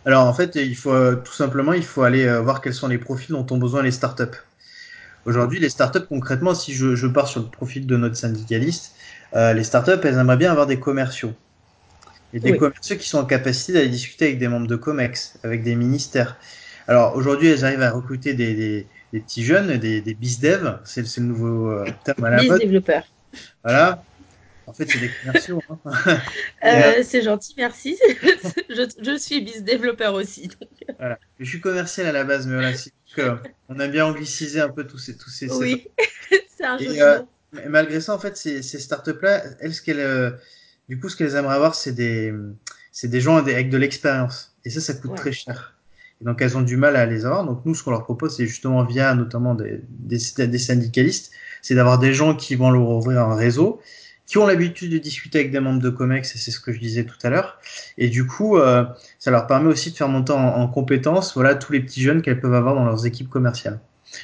Alors 0.06 0.26
en 0.26 0.34
fait, 0.34 0.56
il 0.56 0.76
faut 0.76 0.91
euh, 0.91 1.16
tout 1.16 1.34
simplement, 1.34 1.74
il 1.74 1.84
faut 1.84 2.04
aller 2.04 2.26
euh, 2.26 2.41
voir 2.41 2.62
quels 2.62 2.74
sont 2.74 2.88
les 2.88 2.97
profils 2.97 3.32
dont 3.32 3.45
ont 3.52 3.58
besoin 3.58 3.84
les 3.84 3.91
startups. 3.91 4.38
Aujourd'hui, 5.26 5.60
les 5.60 5.70
startups, 5.70 6.06
concrètement, 6.08 6.56
si 6.56 6.74
je, 6.74 6.95
je, 6.95 7.08
pars 7.08 7.28
sur 7.28 7.41
le 7.41 7.47
profil 7.47 7.86
de 7.86 7.97
notre 7.97 8.16
syndicaliste, 8.16 8.93
euh, 9.36 9.54
les 9.54 9.64
startups, 9.64 10.00
elles 10.04 10.18
aimeraient 10.18 10.38
bien 10.38 10.52
avoir 10.52 10.66
des 10.66 10.80
commerciaux. 10.80 11.34
Et 12.34 12.39
des 12.39 12.52
oui. 12.52 12.58
commerciaux 12.58 12.95
qui 12.95 13.08
sont 13.08 13.20
en 13.20 13.26
capacité 13.26 13.74
d'aller 13.74 13.89
discuter 13.89 14.26
avec 14.26 14.39
des 14.39 14.47
membres 14.47 14.68
de 14.68 14.76
COMEX, 14.76 15.39
avec 15.43 15.64
des 15.64 15.76
ministères. 15.76 16.38
Alors 16.88 17.16
aujourd'hui, 17.16 17.50
elles 17.50 17.66
arrivent 17.66 17.82
à 17.82 17.91
recruter 17.91 18.34
des, 18.34 18.56
des, 18.56 18.88
des 19.14 19.20
petits 19.20 19.43
jeunes, 19.43 19.78
des, 19.78 20.01
des 20.01 20.14
bizdev, 20.14 20.80
c'est 20.86 21.01
le 21.01 21.24
nouveau 21.24 21.72
euh, 21.72 21.86
terme 22.03 22.24
à 22.26 22.30
la 22.30 22.43
mode. 22.43 22.60
développeurs. 22.60 23.05
Voilà, 23.64 24.03
en 24.70 24.74
fait, 24.74 24.88
c'est 24.88 24.99
des 24.99 25.10
commerciaux. 25.10 25.64
Hein. 25.68 25.80
euh, 26.64 27.03
c'est 27.03 27.24
gentil, 27.24 27.55
merci. 27.57 27.97
je, 28.70 28.88
je, 29.01 29.18
suis 29.18 29.41
business 29.41 29.64
développeur 29.64 30.14
aussi. 30.14 30.47
Donc. 30.47 30.70
Voilà. 30.99 31.18
Je 31.39 31.45
suis 31.45 31.60
commercial 31.60 32.05
à 32.05 32.12
la 32.12 32.24
base, 32.24 32.45
mais 32.45 32.53
voilà, 32.53 32.74
que, 33.16 33.49
on 33.68 33.80
a 33.80 33.88
bien 33.88 34.05
angliciser 34.05 34.62
un 34.62 34.70
peu 34.70 34.86
tous 34.86 34.99
ces. 34.99 35.18
Tous 35.18 35.32
ces 35.32 35.51
oui, 35.53 35.88
c'est 36.55 36.66
un 36.66 36.78
jeu 36.78 37.01
euh, 37.01 37.20
Malgré 37.68 37.99
ça, 37.99 38.14
en 38.14 38.20
fait, 38.20 38.38
ces, 38.38 38.62
ces 38.62 38.78
startups-là, 38.78 39.41
elles, 39.60 39.74
ce 39.74 39.82
qu'elles, 39.82 39.99
euh, 39.99 40.30
du 40.88 40.99
coup, 40.99 41.10
ce 41.10 41.16
qu'elles 41.16 41.34
aimeraient 41.34 41.55
avoir, 41.55 41.74
c'est 41.74 41.93
des, 41.93 42.32
c'est 42.91 43.07
des 43.07 43.22
gens 43.22 43.38
avec 43.38 43.72
de 43.72 43.78
l'expérience. 43.78 44.55
Et 44.66 44.70
ça, 44.70 44.82
ça 44.82 44.93
coûte 44.93 45.12
ouais. 45.12 45.18
très 45.18 45.32
cher. 45.32 45.79
Et 46.22 46.26
donc, 46.26 46.41
elles 46.41 46.57
ont 46.57 46.61
du 46.61 46.78
mal 46.78 46.95
à 46.95 47.05
les 47.05 47.26
avoir. 47.26 47.45
Donc, 47.45 47.61
nous, 47.65 47.76
ce 47.76 47.84
qu'on 47.84 47.91
leur 47.91 48.03
propose, 48.03 48.36
c'est 48.36 48.45
justement 48.45 48.84
via 48.84 49.13
notamment 49.15 49.55
des, 49.55 49.82
des, 49.89 50.47
des 50.47 50.57
syndicalistes, 50.57 51.32
c'est 51.61 51.76
d'avoir 51.76 51.99
des 51.99 52.13
gens 52.13 52.36
qui 52.36 52.55
vont 52.55 52.72
leur 52.72 52.89
ouvrir 52.89 53.22
un 53.22 53.36
réseau 53.36 53.82
qui 54.30 54.38
ont 54.38 54.45
l'habitude 54.45 54.91
de 54.91 54.99
discuter 54.99 55.39
avec 55.39 55.51
des 55.51 55.59
membres 55.59 55.82
de 55.82 55.89
COMEX, 55.89 56.36
et 56.36 56.38
c'est 56.38 56.51
ce 56.51 56.59
que 56.59 56.72
je 56.72 56.80
disais 56.80 57.03
tout 57.03 57.17
à 57.24 57.32
l'heure. 57.32 57.59
Et 57.97 58.09
du 58.09 58.28
coup, 58.28 58.57
euh, 58.57 58.86
ça 59.17 59.32
leur 59.32 59.47
permet 59.47 59.70
aussi 59.70 59.89
de 59.89 59.97
faire 59.97 60.07
monter 60.07 60.34
en, 60.34 60.38
en 60.39 60.67
compétences 60.67 61.34
voilà, 61.34 61.55
tous 61.55 61.74
les 61.74 61.80
petits 61.80 62.01
jeunes 62.01 62.22
qu'elles 62.22 62.39
peuvent 62.39 62.53
avoir 62.53 62.76
dans 62.76 62.86
leurs 62.86 63.07
équipes 63.07 63.28
commerciales. 63.28 63.80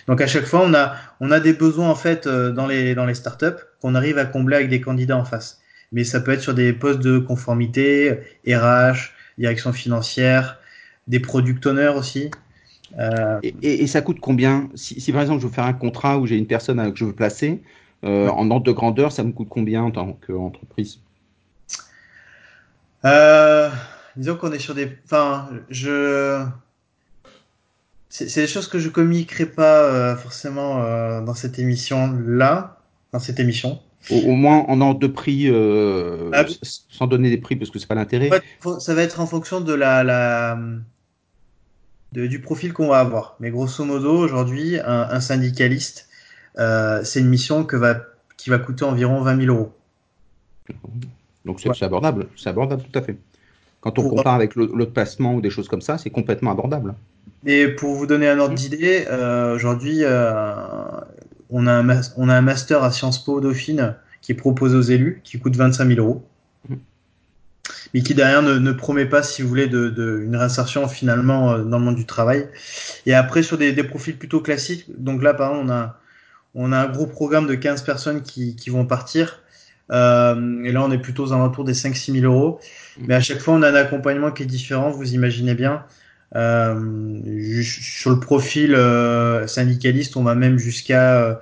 Donc 0.08 0.22
à 0.22 0.28
chaque 0.28 0.46
fois, 0.46 0.62
on 0.64 0.76
a, 0.76 0.96
on 1.22 1.32
a 1.32 1.40
des 1.40 1.54
besoins 1.54 1.90
en 1.90 1.96
fait 1.96 2.28
euh, 2.28 2.52
dans 2.52 2.68
les, 2.68 2.94
dans 2.94 3.08
les 3.08 3.16
startups 3.16 3.60
qu'on 3.82 3.96
arrive 3.96 4.20
à 4.20 4.26
combler 4.26 4.58
avec 4.58 4.70
des 4.70 4.80
candidats 4.80 5.18
en 5.18 5.26
face. 5.26 5.60
Mais 5.92 6.04
ça 6.04 6.20
peut 6.20 6.34
être 6.34 6.42
sur 6.42 6.54
des 6.54 6.72
postes 6.72 7.00
de 7.00 7.18
conformité, 7.18 8.20
RH, 8.48 9.12
direction 9.40 9.74
financière, 9.74 10.60
des 11.08 11.20
product 11.20 11.66
owners 11.66 11.94
aussi. 11.98 12.32
Euh... 13.00 13.40
Et, 13.44 13.56
et, 13.62 13.84
et, 13.84 13.88
ça 13.88 14.02
coûte 14.02 14.20
combien? 14.20 14.70
Si, 14.76 15.00
si, 15.02 15.12
par 15.12 15.22
exemple 15.22 15.42
je 15.42 15.48
veux 15.48 15.54
faire 15.54 15.66
un 15.66 15.74
contrat 15.74 16.18
où 16.18 16.28
j'ai 16.28 16.38
une 16.38 16.48
personne 16.48 16.92
que 16.92 16.98
je 16.98 17.06
veux 17.06 17.14
placer, 17.14 17.62
euh, 18.04 18.30
en 18.30 18.50
ordre 18.52 18.66
de 18.66 18.72
grandeur, 18.72 19.12
ça 19.12 19.24
me 19.24 19.32
coûte 19.32 19.48
combien 19.50 19.84
en 19.84 19.92
tant 19.92 20.18
qu'entreprise? 20.26 21.00
Euh, 23.04 23.70
Disons 24.16 24.36
qu'on 24.36 24.52
est 24.52 24.60
sur 24.60 24.76
des. 24.76 24.98
Enfin, 25.06 25.50
je. 25.70 26.46
C'est 28.08 28.34
des 28.34 28.48
choses 28.48 28.70
que 28.70 28.80
je 28.80 28.88
communiquerai 28.88 29.46
pas 29.46 30.16
forcément 30.16 30.80
dans 31.22 31.34
cette 31.34 31.60
émission-là, 31.60 32.80
dans 33.12 33.20
cette 33.20 33.42
émission. 33.42 33.82
Au, 34.10 34.16
au, 34.16 34.36
moins 34.36 34.60
en 34.70 34.80
ordre 34.80 35.02
de 35.02 35.08
prix, 35.08 35.50
ah, 36.34 36.46
sans 36.62 37.08
donner 37.08 37.30
des 37.30 37.38
prix 37.38 37.58
parce 37.58 37.72
que 37.72 37.78
c'est 37.78 37.88
pas 37.88 37.96
l'intérêt. 37.96 38.30
En 38.30 38.76
fait, 38.76 38.80
ça 38.80 38.96
va 38.96 39.02
être 39.02 39.20
en 39.20 39.26
fonction 39.26 39.60
de 39.60 39.74
la, 39.74 40.06
la 40.06 40.58
de, 42.16 42.28
du 42.28 42.40
profil 42.40 42.74
qu'on 42.74 42.88
va 42.88 43.00
avoir. 43.00 43.36
Mais 43.40 43.52
grosso 43.52 43.84
modo, 43.84 44.18
aujourd'hui, 44.18 44.80
un, 44.80 45.08
un, 45.12 45.20
syndicaliste, 45.20 46.08
euh, 46.58 47.02
c'est 47.04 47.20
une 47.20 47.28
mission 47.28 47.66
que 47.66 47.76
va, 47.76 47.98
qui 48.38 48.50
va 48.50 48.58
coûter 48.58 48.86
environ 48.86 49.22
20 49.22 49.42
000 49.42 49.56
euros. 49.56 49.74
Donc 51.44 51.60
c'est 51.60 51.70
ouais. 51.70 51.84
abordable, 51.84 52.28
c'est 52.38 52.50
abordable 52.50 52.84
tout 52.84 52.98
à 52.98 53.02
fait. 53.02 53.18
Quand 53.82 54.00
on 54.00 54.04
pour, 54.04 54.16
compare 54.16 54.34
avec 54.34 54.56
l'autre 54.56 54.94
placement 54.94 55.36
ou 55.36 55.42
des 55.42 55.52
choses 55.52 55.68
comme 55.68 55.82
ça, 55.82 55.98
c'est 56.00 56.10
complètement 56.10 56.52
abordable. 56.52 56.96
Et 57.46 57.68
pour 57.68 57.94
vous 57.94 58.08
donner 58.08 58.28
un 58.28 58.40
ordre 58.40 58.56
d'idée, 58.56 59.06
euh, 59.10 59.54
aujourd'hui, 59.54 60.00
euh, 60.02 60.56
on, 61.52 61.68
a 61.68 61.74
un 61.74 62.02
on 62.18 62.30
a 62.30 62.34
un 62.34 62.42
master 62.42 62.84
à 62.84 62.92
Sciences 62.92 63.24
Po 63.24 63.42
Dauphine 63.42 63.96
qui 64.22 64.32
est 64.32 64.36
proposé 64.36 64.76
aux 64.76 64.82
élus, 64.82 65.22
qui 65.24 65.38
coûte 65.38 65.56
25 65.56 65.88
000 65.88 66.00
euros. 66.00 66.26
Mais 67.94 68.02
qui 68.02 68.14
derrière 68.14 68.42
ne, 68.42 68.58
ne, 68.58 68.72
promet 68.72 69.06
pas, 69.06 69.24
si 69.24 69.42
vous 69.42 69.48
voulez, 69.48 69.68
de, 69.68 69.90
de, 69.90 70.22
une 70.24 70.36
réinsertion 70.36 70.88
finalement 70.88 71.54
euh, 71.54 71.64
dans 71.64 71.80
le 71.80 71.86
monde 71.86 71.96
du 71.96 72.06
travail. 72.06 72.48
Et 73.06 73.14
après, 73.14 73.44
sur 73.44 73.58
des, 73.58 73.72
des 73.72 73.84
profils 73.84 74.18
plutôt 74.18 74.42
classiques, 74.42 74.86
donc 74.98 75.24
là, 75.24 75.34
par 75.34 75.52
exemple, 75.52 75.70
on 75.70 75.74
a, 75.74 76.00
on 76.56 76.72
a 76.72 76.78
un 76.80 76.88
gros 76.88 77.08
programme 77.08 77.48
de 77.48 77.56
15 77.56 77.84
personnes 77.84 78.22
qui, 78.22 78.56
qui 78.56 78.70
vont 78.70 78.86
partir. 78.86 79.42
Euh, 79.92 80.64
et 80.64 80.72
là, 80.72 80.84
on 80.84 80.92
est 80.92 80.98
plutôt 80.98 81.26
aux 81.26 81.34
alentours 81.34 81.64
des 81.64 81.74
5-6 81.74 82.20
000 82.20 82.34
euros. 82.34 82.60
Mais 83.00 83.16
à 83.16 83.22
chaque 83.22 83.40
fois, 83.40 83.54
on 83.54 83.62
a 83.62 83.70
un 83.70 83.76
accompagnement 83.76 84.32
qui 84.32 84.44
est 84.44 84.48
différent, 84.48 84.90
vous 84.90 85.14
imaginez 85.14 85.56
bien. 85.56 85.84
Euh, 86.36 87.62
sur 87.64 88.10
le 88.12 88.20
profil 88.20 88.76
euh, 88.76 89.48
syndicaliste, 89.48 90.18
on 90.18 90.24
va 90.24 90.36
même 90.36 90.58
jusqu'à 90.58 91.22
euh, 91.22 91.36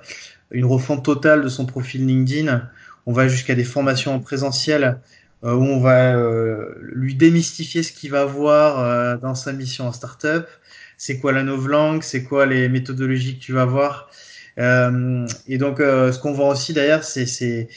une 0.50 0.66
refonte 0.66 1.04
totale 1.04 1.42
de 1.42 1.48
son 1.48 1.66
profil 1.66 2.06
LinkedIn. 2.06 2.68
On 3.06 3.12
va 3.12 3.28
jusqu'à 3.28 3.54
des 3.54 3.64
formations 3.64 4.14
en 4.14 4.20
présentiel 4.20 4.98
où 5.52 5.62
on 5.62 5.78
va 5.78 6.16
euh, 6.16 6.74
lui 6.80 7.14
démystifier 7.14 7.82
ce 7.82 7.92
qu'il 7.92 8.10
va 8.10 8.24
voir 8.24 9.18
dans 9.18 9.34
sa 9.34 9.52
mission 9.52 9.86
en 9.86 9.92
startup. 9.92 10.46
C'est 10.96 11.18
quoi 11.18 11.32
la 11.32 11.42
novlangue 11.42 12.02
C'est 12.02 12.24
quoi 12.24 12.46
les 12.46 12.68
méthodologies 12.68 13.38
que 13.38 13.44
tu 13.44 13.52
vas 13.52 13.66
voir? 13.66 14.08
Euh, 14.58 15.26
et 15.46 15.58
donc, 15.58 15.80
euh, 15.80 16.12
ce 16.12 16.18
qu'on 16.18 16.32
voit 16.32 16.48
aussi 16.48 16.72
d'ailleurs, 16.72 17.04
c'est 17.04 17.68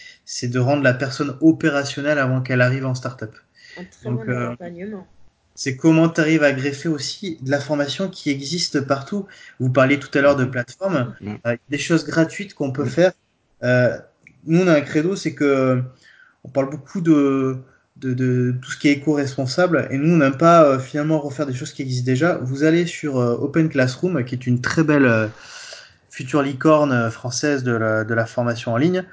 de 0.44 0.60
rendre 0.60 0.84
la 0.84 0.94
personne 0.94 1.36
opérationnelle 1.42 2.20
avant 2.20 2.42
qu'elle 2.42 2.62
arrive 2.62 2.86
en 2.86 2.96
startup. 2.96 3.32
Un 3.78 3.84
très 3.84 4.10
donc, 4.10 4.26
bon 4.26 4.32
euh, 4.32 4.46
accompagnement. 4.48 5.08
C'est 5.56 5.76
comment 5.76 6.08
tu 6.08 6.22
arrives 6.22 6.44
à 6.44 6.52
greffer 6.52 6.88
aussi 6.88 7.40
de 7.42 7.50
la 7.50 7.60
formation 7.60 8.10
qui 8.10 8.30
existe 8.30 8.82
partout. 8.82 9.26
Vous 9.60 9.72
parliez 9.72 10.00
tout 10.00 10.16
à 10.16 10.22
l'heure 10.22 10.36
de 10.36 10.46
plateformes, 10.46 11.16
mmh. 11.20 11.36
des 11.70 11.80
choses 11.80 12.06
gratuites 12.06 12.54
qu'on 12.54 12.72
peut 12.72 12.86
mmh. 12.86 12.90
faire. 12.90 13.12
nous, 14.46 14.62
on 14.62 14.68
a 14.68 14.74
un 14.74 14.82
credo, 14.82 15.16
c'est 15.16 15.34
que 15.34 15.82
on 16.48 16.50
parle 16.50 16.70
beaucoup 16.70 17.02
de, 17.02 17.58
de, 17.98 18.14
de, 18.14 18.56
tout 18.62 18.72
ce 18.72 18.78
qui 18.78 18.88
est 18.88 18.94
éco-responsable 18.94 19.88
et 19.92 19.98
nous, 19.98 20.14
on 20.14 20.18
n'aime 20.18 20.38
pas 20.38 20.64
euh, 20.64 20.80
finalement 20.80 21.20
refaire 21.20 21.46
des 21.46 21.54
choses 21.54 21.74
qui 21.74 21.82
existent 21.82 22.06
déjà. 22.06 22.38
Vous 22.38 22.64
allez 22.64 22.86
sur 22.86 23.18
euh, 23.18 23.36
Open 23.36 23.70
Classroom, 23.70 24.24
qui 24.24 24.36
est 24.36 24.48
une 24.48 24.62
très 24.62 24.84
belle 24.84 25.06
euh, 25.06 25.28
future 26.10 26.42
licorne 26.42 27.12
française 27.12 27.64
de 27.64 27.74
la, 27.74 28.04
de 28.04 28.14
la 28.14 28.26
formation 28.26 28.74
en 28.74 28.78
ligne. 28.78 29.04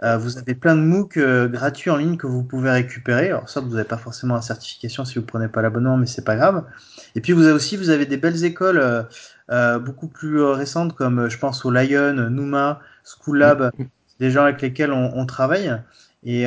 Vous 0.00 0.38
avez 0.38 0.54
plein 0.54 0.76
de 0.76 0.80
MOOC 0.80 1.18
gratuits 1.50 1.90
en 1.90 1.96
ligne 1.96 2.16
que 2.16 2.28
vous 2.28 2.44
pouvez 2.44 2.70
récupérer. 2.70 3.28
Alors 3.28 3.48
ça, 3.48 3.60
vous 3.60 3.70
n'avez 3.70 3.82
pas 3.82 3.96
forcément 3.96 4.36
la 4.36 4.42
certification 4.42 5.04
si 5.04 5.18
vous 5.18 5.24
prenez 5.24 5.48
pas 5.48 5.60
l'abonnement, 5.60 5.96
mais 5.96 6.06
c'est 6.06 6.24
pas 6.24 6.36
grave. 6.36 6.64
Et 7.16 7.20
puis 7.20 7.32
vous 7.32 7.42
avez 7.42 7.52
aussi, 7.52 7.76
vous 7.76 7.90
avez 7.90 8.06
des 8.06 8.16
belles 8.16 8.44
écoles 8.44 8.80
beaucoup 9.80 10.06
plus 10.06 10.40
récentes 10.40 10.94
comme 10.94 11.28
je 11.28 11.36
pense 11.38 11.64
au 11.64 11.72
Lion, 11.72 12.28
Numa, 12.30 12.80
School 13.04 13.38
Lab, 13.38 13.72
des 14.20 14.30
gens 14.30 14.44
avec 14.44 14.62
lesquels 14.62 14.92
on, 14.92 15.16
on 15.16 15.26
travaille. 15.26 15.76
Et, 16.24 16.44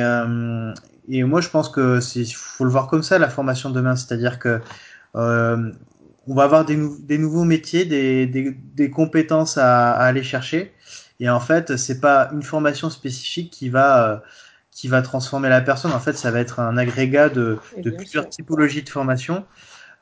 et 1.08 1.24
moi, 1.24 1.40
je 1.40 1.48
pense 1.48 1.68
que 1.68 2.00
c'est 2.00 2.24
faut 2.24 2.64
le 2.64 2.70
voir 2.70 2.86
comme 2.86 3.02
ça 3.02 3.18
la 3.18 3.30
formation 3.30 3.70
demain, 3.70 3.96
c'est-à-dire 3.96 4.38
que 4.38 4.60
on 6.26 6.34
va 6.34 6.44
avoir 6.44 6.64
des, 6.64 6.78
des 7.00 7.18
nouveaux 7.18 7.44
métiers, 7.44 7.84
des, 7.84 8.26
des, 8.26 8.52
des 8.52 8.90
compétences 8.90 9.58
à, 9.58 9.92
à, 9.92 10.04
aller 10.04 10.22
chercher. 10.22 10.72
Et 11.20 11.28
en 11.28 11.40
fait, 11.40 11.76
c'est 11.76 12.00
pas 12.00 12.30
une 12.32 12.42
formation 12.42 12.90
spécifique 12.90 13.50
qui 13.50 13.68
va 13.68 14.22
qui 14.70 14.88
va 14.88 15.02
transformer 15.02 15.48
la 15.48 15.60
personne. 15.60 15.92
En 15.92 16.00
fait, 16.00 16.14
ça 16.14 16.30
va 16.30 16.40
être 16.40 16.58
un 16.58 16.76
agrégat 16.78 17.28
de, 17.28 17.58
de 17.76 17.90
plusieurs 17.90 18.24
sûr. 18.24 18.30
typologies 18.30 18.82
de 18.82 18.88
formation. 18.88 19.44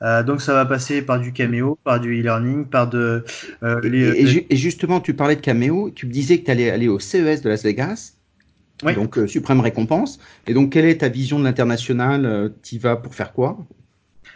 Euh, 0.01 0.23
donc 0.23 0.41
ça 0.41 0.53
va 0.53 0.65
passer 0.65 1.01
par 1.01 1.19
du 1.19 1.33
caméo, 1.33 1.77
par 1.83 1.99
du 1.99 2.19
e-learning, 2.19 2.65
par 2.65 2.89
de... 2.89 3.23
Euh, 3.63 3.79
les, 3.83 3.99
et, 3.99 4.53
et, 4.53 4.55
justement, 4.55 4.99
tu 4.99 5.13
parlais 5.13 5.35
de 5.35 5.41
caméo, 5.41 5.91
tu 5.93 6.07
me 6.07 6.11
disais 6.11 6.39
que 6.39 6.45
tu 6.45 6.51
allais 6.51 6.71
aller 6.71 6.87
au 6.87 6.99
CES 6.99 7.41
de 7.41 7.49
Las 7.49 7.63
Vegas, 7.63 8.13
oui. 8.83 8.95
donc 8.95 9.17
euh, 9.17 9.27
suprême 9.27 9.59
récompense. 9.59 10.19
Et 10.47 10.53
donc, 10.53 10.73
quelle 10.73 10.85
est 10.85 10.99
ta 10.99 11.09
vision 11.09 11.39
de 11.39 11.43
l'international 11.43 12.25
euh, 12.25 12.49
Tu 12.63 12.75
y 12.75 12.77
vas 12.77 12.95
pour 12.95 13.15
faire 13.15 13.33
quoi? 13.33 13.57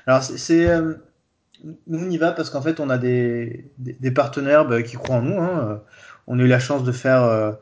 Alors, 0.07 0.23
c'est... 0.23 0.69
Euh, 0.69 0.93
nous, 1.87 2.05
on 2.05 2.09
y 2.09 2.17
va 2.17 2.31
parce 2.31 2.49
qu'en 2.49 2.61
fait, 2.61 2.79
on 2.79 2.89
a 2.89 2.97
des, 2.97 3.71
des, 3.79 3.93
des 3.99 4.11
partenaires 4.11 4.67
bah, 4.67 4.83
qui 4.83 4.97
croient 4.97 5.17
en 5.17 5.21
nous. 5.21 5.41
Hein. 5.41 5.81
On 6.27 6.39
a 6.39 6.43
eu 6.43 6.47
la 6.47 6.59
chance 6.59 6.83
de 6.83 6.91
faire 6.91 7.57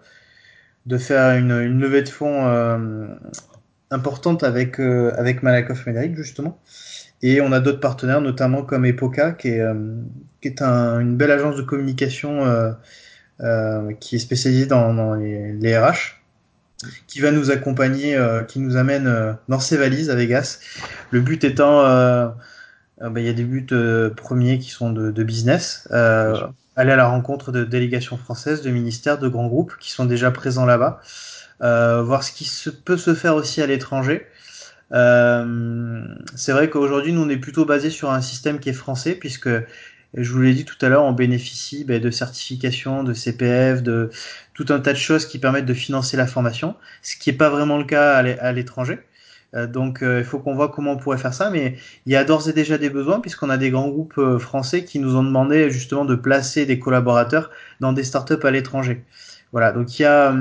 de 0.85 0.97
faire 0.97 1.37
une, 1.37 1.51
une, 1.51 1.79
levée 1.79 2.01
de 2.01 2.09
fonds 2.09 2.45
importante 3.91 4.43
avec, 4.43 4.79
avec 4.79 5.41
Malakoff 5.41 5.85
Médéric, 5.85 6.17
justement. 6.17 6.59
Et 7.21 7.39
on 7.39 7.53
a 7.53 7.61
d'autres 7.61 7.79
partenaires, 7.79 8.19
notamment 8.19 8.63
comme 8.63 8.85
Epoca, 8.85 9.31
qui 9.31 9.49
est, 9.49 9.63
qui 10.41 10.49
est 10.49 10.61
un, 10.61 10.99
une 10.99 11.15
belle 11.15 11.31
agence 11.31 11.55
de 11.55 11.61
communication 11.61 12.75
qui 14.01 14.15
est 14.17 14.19
spécialisée 14.19 14.65
dans, 14.65 14.93
dans 14.93 15.13
les, 15.13 15.53
les, 15.53 15.77
RH, 15.77 16.22
qui 17.07 17.19
va 17.19 17.31
nous 17.31 17.51
accompagner, 17.51 18.17
qui 18.47 18.59
nous 18.59 18.77
amène 18.77 19.37
dans 19.47 19.59
ses 19.59 19.77
valises 19.77 20.09
à 20.09 20.15
Vegas. 20.15 20.59
Le 21.11 21.21
but 21.21 21.43
étant, 21.43 21.83
ben, 22.99 23.17
il 23.17 23.25
y 23.25 23.29
a 23.29 23.33
des 23.33 23.43
buts 23.43 23.67
premiers 24.15 24.59
qui 24.59 24.69
sont 24.69 24.91
de, 24.91 25.11
de 25.11 25.23
business 25.23 25.87
aller 26.75 26.91
à 26.91 26.95
la 26.95 27.07
rencontre 27.07 27.51
de 27.51 27.63
délégations 27.63 28.17
françaises, 28.17 28.61
de 28.61 28.69
ministères, 28.69 29.17
de 29.17 29.27
grands 29.27 29.47
groupes 29.47 29.73
qui 29.79 29.91
sont 29.91 30.05
déjà 30.05 30.31
présents 30.31 30.65
là-bas, 30.65 31.01
euh, 31.61 32.01
voir 32.01 32.23
ce 32.23 32.31
qui 32.31 32.45
se, 32.45 32.69
peut 32.69 32.97
se 32.97 33.13
faire 33.13 33.35
aussi 33.35 33.61
à 33.61 33.67
l'étranger. 33.67 34.25
Euh, 34.91 36.03
c'est 36.35 36.51
vrai 36.51 36.69
qu'aujourd'hui, 36.69 37.13
nous, 37.13 37.23
on 37.23 37.29
est 37.29 37.37
plutôt 37.37 37.65
basé 37.65 37.89
sur 37.89 38.11
un 38.11 38.21
système 38.21 38.59
qui 38.59 38.69
est 38.69 38.73
français, 38.73 39.15
puisque, 39.15 39.49
je 40.15 40.31
vous 40.31 40.41
l'ai 40.41 40.53
dit 40.53 40.65
tout 40.65 40.77
à 40.81 40.89
l'heure, 40.89 41.03
on 41.03 41.13
bénéficie 41.13 41.83
ben, 41.83 42.01
de 42.01 42.11
certifications, 42.11 43.03
de 43.03 43.13
CPF, 43.13 43.81
de 43.83 44.09
tout 44.53 44.65
un 44.69 44.79
tas 44.79 44.93
de 44.93 44.97
choses 44.97 45.25
qui 45.25 45.39
permettent 45.39 45.65
de 45.65 45.73
financer 45.73 46.17
la 46.17 46.27
formation, 46.27 46.75
ce 47.01 47.15
qui 47.17 47.31
n'est 47.31 47.37
pas 47.37 47.49
vraiment 47.49 47.77
le 47.77 47.85
cas 47.85 48.15
à 48.15 48.51
l'étranger. 48.51 48.99
Euh, 49.55 49.67
donc 49.67 50.01
euh, 50.01 50.19
il 50.19 50.25
faut 50.25 50.39
qu'on 50.39 50.55
voit 50.55 50.69
comment 50.69 50.93
on 50.93 50.97
pourrait 50.97 51.17
faire 51.17 51.33
ça, 51.33 51.49
mais 51.49 51.77
il 52.05 52.11
y 52.11 52.15
a 52.15 52.23
d'ores 52.23 52.49
et 52.49 52.53
déjà 52.53 52.77
des 52.77 52.89
besoins 52.89 53.19
puisqu'on 53.19 53.49
a 53.49 53.57
des 53.57 53.69
grands 53.69 53.89
groupes 53.89 54.17
euh, 54.17 54.39
français 54.39 54.83
qui 54.83 54.99
nous 54.99 55.15
ont 55.15 55.23
demandé 55.23 55.69
justement 55.69 56.05
de 56.05 56.15
placer 56.15 56.65
des 56.65 56.79
collaborateurs 56.79 57.51
dans 57.79 57.93
des 57.93 58.03
startups 58.03 58.43
à 58.43 58.51
l'étranger. 58.51 59.03
Voilà, 59.51 59.71
donc 59.71 59.99
il 59.99 60.03
y 60.03 60.05
a, 60.05 60.33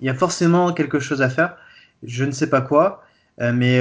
il 0.00 0.06
y 0.06 0.10
a 0.10 0.14
forcément 0.14 0.72
quelque 0.72 0.98
chose 0.98 1.22
à 1.22 1.30
faire. 1.30 1.56
Je 2.02 2.24
ne 2.24 2.32
sais 2.32 2.48
pas 2.48 2.60
quoi, 2.60 3.04
mais 3.38 3.80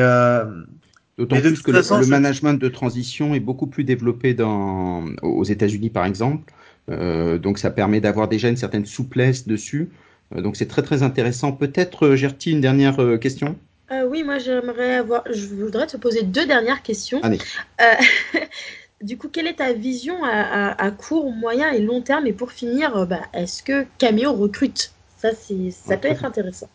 D'autant 1.19 1.39
plus 1.39 1.61
que 1.61 1.71
façon, 1.71 1.97
le, 1.97 2.03
le, 2.03 2.07
management 2.07 2.53
de 2.53 2.67
transition 2.69 3.35
est 3.35 3.39
beaucoup 3.39 3.67
plus 3.67 3.83
développé 3.83 4.33
dans, 4.33 5.05
aux 5.21 5.43
États-Unis, 5.43 5.91
par 5.91 6.05
exemple. 6.05 6.51
Euh, 6.89 7.37
donc, 7.37 7.59
ça 7.59 7.69
permet 7.69 8.01
d'avoir 8.01 8.27
déjà 8.27 8.49
une 8.49 8.57
certaine 8.57 8.87
souplesse 8.87 9.47
dessus. 9.47 9.89
Euh, 10.35 10.41
donc, 10.41 10.55
c'est 10.55 10.67
très, 10.67 10.81
très 10.81 11.03
intéressant. 11.03 11.51
Peut-être, 11.51 12.15
Gertie, 12.15 12.51
une 12.51 12.61
dernière 12.61 12.97
question? 13.19 13.55
Euh, 13.91 14.05
oui, 14.07 14.23
moi 14.23 14.37
j'aimerais 14.37 14.95
avoir. 14.95 15.23
Je 15.31 15.47
voudrais 15.47 15.87
te 15.87 15.97
poser 15.97 16.23
deux 16.23 16.45
dernières 16.45 16.83
questions. 16.83 17.21
Allez. 17.23 17.39
Euh, 17.81 17.95
du 19.01 19.17
coup, 19.17 19.29
quelle 19.29 19.47
est 19.47 19.55
ta 19.55 19.73
vision 19.73 20.23
à, 20.23 20.29
à, 20.29 20.85
à, 20.85 20.91
court, 20.91 21.31
moyen 21.31 21.71
et 21.71 21.81
long 21.81 22.01
terme? 22.01 22.27
Et 22.27 22.33
pour 22.33 22.51
finir, 22.51 22.95
euh, 22.95 23.05
bah, 23.05 23.21
est-ce 23.33 23.63
que 23.63 23.85
Cameo 23.97 24.31
recrute? 24.33 24.93
Ça, 25.17 25.29
ça 25.33 25.97
peut 25.97 26.07
être 26.07 26.23
intéressant. 26.23 26.69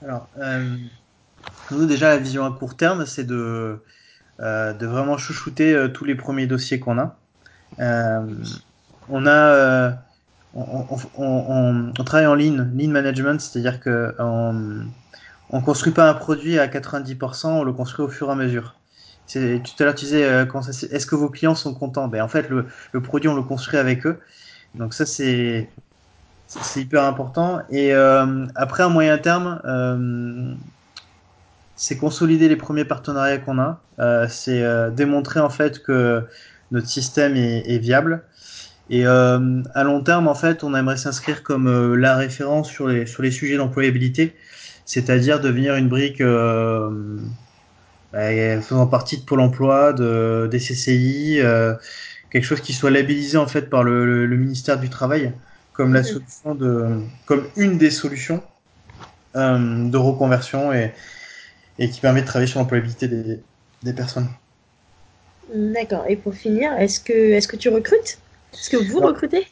Alors, 0.00 0.28
euh, 0.38 0.76
nous 1.70 1.86
déjà 1.86 2.10
la 2.10 2.18
vision 2.18 2.44
à 2.44 2.50
court 2.50 2.76
terme, 2.76 3.06
c'est 3.06 3.24
de 3.24 3.80
euh, 4.40 4.72
de 4.72 4.86
vraiment 4.86 5.18
chouchouter 5.18 5.74
euh, 5.74 5.88
tous 5.88 6.04
les 6.04 6.14
premiers 6.14 6.46
dossiers 6.46 6.80
qu'on 6.80 6.98
a. 6.98 7.16
on 9.08 9.26
a 9.26 9.98
on, 10.54 11.92
travaille 12.04 12.26
en 12.26 12.34
lean, 12.34 12.68
lean 12.74 12.90
management, 12.90 13.40
c'est-à-dire 13.40 13.80
que 13.80 14.14
on, 14.18 14.84
on 15.50 15.60
construit 15.60 15.92
pas 15.92 16.08
un 16.08 16.14
produit 16.14 16.58
à 16.58 16.66
90%, 16.66 17.46
on 17.46 17.62
le 17.62 17.72
construit 17.72 18.04
au 18.04 18.08
fur 18.08 18.28
et 18.28 18.32
à 18.32 18.34
mesure. 18.34 18.74
Tout 19.28 19.38
à 19.38 19.84
l'heure, 19.84 19.94
tu 19.94 20.04
disais, 20.04 20.24
euh, 20.24 20.44
est-ce 20.90 21.06
que 21.06 21.14
vos 21.14 21.28
clients 21.28 21.54
sont 21.54 21.74
contents? 21.74 22.08
Ben, 22.08 22.22
En 22.22 22.28
fait, 22.28 22.48
le, 22.50 22.66
le, 22.92 23.02
produit, 23.02 23.28
on 23.28 23.36
le 23.36 23.42
construit 23.42 23.78
avec 23.78 24.06
eux. 24.06 24.20
Donc 24.74 24.94
ça, 24.94 25.06
c'est 25.06 25.68
hyper 26.76 27.04
important. 27.04 27.60
Et 27.70 27.94
euh, 27.94 28.46
après, 28.54 28.82
à 28.82 28.88
moyen 28.88 29.18
terme, 29.18 29.60
euh, 29.64 30.54
c'est 31.82 31.96
consolider 31.96 32.48
les 32.48 32.56
premiers 32.56 32.84
partenariats 32.84 33.38
qu'on 33.38 33.58
a. 33.58 33.80
Euh, 33.98 34.26
c'est 34.28 34.62
euh, 34.62 34.90
démontrer 34.90 35.40
en 35.40 35.50
fait 35.50 35.82
que 35.82 36.22
notre 36.70 36.86
système 36.86 37.34
est, 37.36 37.68
est 37.68 37.78
viable. 37.78 38.22
Et 38.88 39.06
euh, 39.06 39.62
à 39.74 39.82
long 39.82 40.02
terme, 40.02 40.28
en 40.28 40.34
fait, 40.34 40.62
on 40.62 40.74
aimerait 40.74 40.96
s'inscrire 40.96 41.42
comme 41.42 41.94
la 41.94 42.14
référence 42.16 42.68
sur 42.68 42.86
les, 42.86 43.06
sur 43.06 43.22
les 43.22 43.30
sujets 43.30 43.56
d'employabilité 43.56 44.34
c'est-à-dire 44.84 45.40
devenir 45.40 45.76
une 45.76 45.88
brique 45.88 46.20
euh, 46.20 47.18
bah, 48.12 48.60
faisant 48.60 48.86
partie 48.86 49.18
de 49.18 49.22
Pôle 49.22 49.40
Emploi, 49.40 49.92
de, 49.92 50.48
des 50.50 50.58
CCI, 50.58 51.40
euh, 51.40 51.74
quelque 52.30 52.44
chose 52.44 52.60
qui 52.60 52.72
soit 52.72 52.90
labellisé 52.90 53.38
en 53.38 53.46
fait 53.46 53.70
par 53.70 53.84
le, 53.84 54.04
le, 54.06 54.26
le 54.26 54.36
ministère 54.36 54.78
du 54.78 54.88
Travail 54.88 55.32
comme 55.72 55.94
la 55.94 56.02
solution 56.02 56.54
de, 56.54 57.00
comme 57.24 57.44
une 57.56 57.78
des 57.78 57.90
solutions 57.90 58.42
euh, 59.36 59.88
de 59.88 59.96
reconversion 59.96 60.72
et, 60.72 60.92
et 61.78 61.90
qui 61.90 62.00
permet 62.00 62.22
de 62.22 62.26
travailler 62.26 62.50
sur 62.50 62.60
l'employabilité 62.60 63.08
des, 63.08 63.40
des 63.82 63.92
personnes. 63.92 64.28
D'accord. 65.54 66.04
Et 66.08 66.16
pour 66.16 66.34
finir, 66.34 66.72
est-ce 66.78 67.00
que, 67.00 67.12
est-ce 67.12 67.48
que 67.48 67.56
tu 67.56 67.68
recrutes? 67.68 68.18
Est-ce 68.52 68.70
que 68.70 68.76
vous 68.76 69.00
recrutez? 69.00 69.46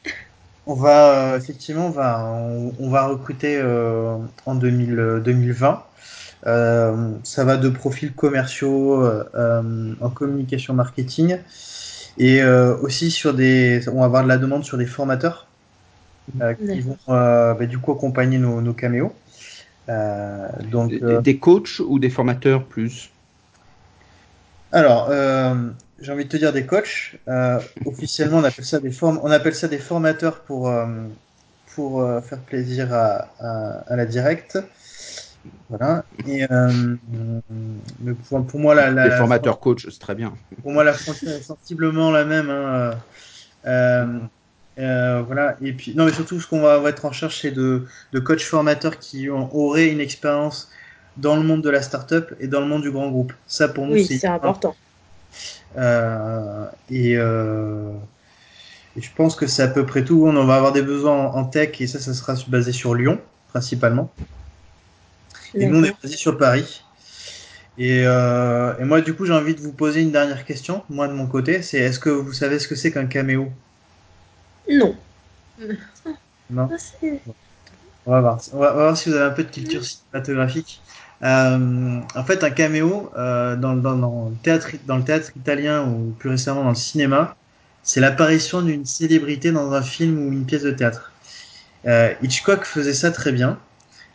on 0.66 0.74
va 0.74 1.32
euh, 1.32 1.38
effectivement, 1.38 1.86
on 1.86 1.90
va, 1.90 2.24
on, 2.24 2.72
on 2.78 2.90
va 2.90 3.06
recruter 3.06 3.58
euh, 3.58 4.16
en 4.46 4.54
2000, 4.54 5.20
2020. 5.24 5.84
Euh, 6.46 7.10
ça 7.22 7.44
va 7.44 7.56
de 7.56 7.68
profils 7.68 8.12
commerciaux 8.12 9.04
en 9.34 10.10
communication 10.10 10.74
marketing 10.74 11.38
et 12.18 12.42
aussi 12.44 13.10
sur 13.10 13.34
des, 13.34 13.82
on 13.88 14.00
va 14.00 14.06
avoir 14.06 14.22
de 14.22 14.28
la 14.28 14.38
demande 14.38 14.64
sur 14.64 14.78
des 14.78 14.86
formateurs 14.86 15.46
qui 16.32 16.80
vont 16.80 16.96
bah, 17.06 17.54
du 17.66 17.78
coup 17.78 17.92
accompagner 17.92 18.38
nos, 18.38 18.60
nos 18.60 18.72
caméos. 18.72 19.12
Donc 20.70 20.90
des, 20.90 21.20
des 21.22 21.38
coachs 21.38 21.80
ou 21.80 21.98
des 21.98 22.10
formateurs 22.10 22.64
plus? 22.64 23.10
Alors, 24.72 25.10
j'ai 26.00 26.12
envie 26.12 26.24
de 26.24 26.30
te 26.30 26.36
dire 26.36 26.52
des 26.52 26.64
coachs. 26.64 27.16
Euh, 27.28 27.60
officiellement, 27.84 28.38
on 28.38 28.44
appelle 28.44 28.64
ça 28.64 28.80
des 28.80 28.90
form 28.90 29.20
on 29.22 29.30
appelle 29.30 29.54
ça 29.54 29.68
des 29.68 29.78
formateurs 29.78 30.40
pour 30.40 30.68
euh, 30.68 30.86
pour 31.74 32.00
euh, 32.00 32.20
faire 32.20 32.38
plaisir 32.38 32.92
à, 32.92 33.28
à, 33.38 33.84
à, 33.86 33.96
la 33.96 34.06
directe. 34.06 34.58
Voilà. 35.68 36.04
Et 36.26 36.46
euh, 36.50 36.96
pour, 38.28 38.46
pour, 38.46 38.60
moi, 38.60 38.74
la, 38.74 38.90
la 38.90 39.08
les 39.08 39.16
formateurs 39.16 39.54
la, 39.54 39.60
coach, 39.60 39.86
c'est 39.90 39.98
très 39.98 40.14
bien. 40.14 40.34
Pour 40.62 40.72
moi, 40.72 40.84
la 40.84 40.92
frontière 40.92 41.36
est 41.36 41.42
sensiblement 41.42 42.10
la 42.10 42.24
même. 42.24 42.50
Hein. 42.50 44.28
Euh, 44.78 45.22
voilà. 45.26 45.56
Et 45.62 45.72
puis, 45.72 45.94
non, 45.94 46.04
mais 46.04 46.12
surtout, 46.12 46.40
ce 46.40 46.46
qu'on 46.46 46.60
va 46.60 46.80
être 46.88 47.04
en 47.04 47.08
recherche, 47.08 47.40
c'est 47.42 47.50
de, 47.50 47.86
de 48.12 48.18
coachs 48.18 48.42
formateurs 48.42 48.98
qui 48.98 49.28
ont, 49.30 49.54
auraient 49.54 49.88
une 49.88 50.00
expérience 50.00 50.70
dans 51.16 51.36
le 51.36 51.42
monde 51.42 51.62
de 51.62 51.70
la 51.70 51.82
startup 51.82 52.34
et 52.40 52.46
dans 52.46 52.60
le 52.60 52.66
monde 52.66 52.82
du 52.82 52.90
grand 52.90 53.10
groupe. 53.10 53.32
Ça, 53.46 53.68
pour 53.68 53.86
nous, 53.86 53.94
oui, 53.94 54.06
c'est 54.06 54.26
important. 54.26 54.74
Euh, 55.76 56.66
et, 56.90 57.16
euh, 57.16 57.92
et, 58.96 59.02
je 59.02 59.10
pense 59.14 59.36
que 59.36 59.46
c'est 59.46 59.62
à 59.62 59.68
peu 59.68 59.84
près 59.84 60.04
tout. 60.04 60.24
On 60.26 60.44
va 60.44 60.56
avoir 60.56 60.72
des 60.72 60.82
besoins 60.82 61.12
en, 61.12 61.36
en, 61.36 61.44
tech 61.44 61.80
et 61.80 61.86
ça, 61.86 61.98
ça 61.98 62.14
sera 62.14 62.34
basé 62.48 62.72
sur 62.72 62.94
Lyon 62.94 63.20
principalement. 63.48 64.10
Et 65.54 65.66
nous, 65.66 65.80
on 65.80 65.84
est 65.84 65.94
basé 66.02 66.16
sur 66.16 66.38
Paris. 66.38 66.82
Et, 67.76 68.02
et, 68.02 68.84
moi, 68.84 69.00
du 69.00 69.14
coup, 69.14 69.26
j'ai 69.26 69.32
envie 69.32 69.54
de 69.54 69.60
vous 69.60 69.72
poser 69.72 70.00
une 70.02 70.12
dernière 70.12 70.44
question, 70.44 70.84
moi 70.88 71.08
de 71.08 71.12
mon 71.12 71.26
côté. 71.26 71.62
C'est 71.62 71.78
est-ce 71.78 71.98
que 71.98 72.10
vous 72.10 72.32
savez 72.32 72.60
ce 72.60 72.68
que 72.68 72.76
c'est 72.76 72.92
qu'un 72.92 73.06
caméo? 73.06 73.50
Non. 74.78 74.94
Non. 76.48 76.68
On 78.06 78.10
va, 78.12 78.20
voir. 78.20 78.40
On 78.52 78.58
va 78.58 78.72
voir 78.72 78.96
si 78.96 79.08
vous 79.08 79.16
avez 79.16 79.26
un 79.26 79.30
peu 79.30 79.44
de 79.44 79.50
culture 79.50 79.84
cinématographique. 79.84 80.80
Euh, 81.22 82.00
en 82.14 82.24
fait, 82.24 82.44
un 82.44 82.50
caméo 82.50 83.10
euh, 83.16 83.56
dans, 83.56 83.74
dans, 83.74 83.96
dans, 83.96 84.28
le 84.30 84.36
théâtre, 84.36 84.70
dans 84.86 84.96
le 84.96 85.04
théâtre 85.04 85.32
italien 85.36 85.86
ou 85.86 86.14
plus 86.18 86.30
récemment 86.30 86.62
dans 86.62 86.70
le 86.70 86.74
cinéma, 86.74 87.36
c'est 87.82 88.00
l'apparition 88.00 88.62
d'une 88.62 88.86
célébrité 88.86 89.52
dans 89.52 89.72
un 89.72 89.82
film 89.82 90.18
ou 90.18 90.32
une 90.32 90.46
pièce 90.46 90.62
de 90.62 90.70
théâtre. 90.70 91.12
Euh, 91.86 92.12
Hitchcock 92.22 92.64
faisait 92.64 92.94
ça 92.94 93.10
très 93.10 93.32
bien. 93.32 93.58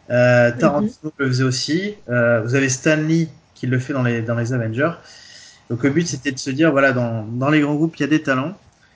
Tarantino 0.07 1.11
le 1.17 1.27
faisait 1.27 1.43
aussi. 1.43 1.95
Vous 2.07 2.55
avez 2.55 2.69
Stanley 2.69 3.27
qui 3.53 3.67
le 3.67 3.79
fait 3.79 3.93
dans 3.93 4.03
les, 4.03 4.21
dans 4.21 4.35
les 4.35 4.53
Avengers. 4.53 4.93
Donc 5.69 5.83
le 5.83 5.89
but 5.89 6.07
c'était 6.07 6.31
de 6.31 6.39
se 6.39 6.49
dire, 6.49 6.71
voilà, 6.71 6.91
dans, 6.91 7.23
dans 7.23 7.49
les 7.49 7.61
grands 7.61 7.75
groupes, 7.75 7.95
il 7.97 8.01
y 8.01 8.05
a 8.05 8.07
des 8.07 8.21
talents 8.21 8.55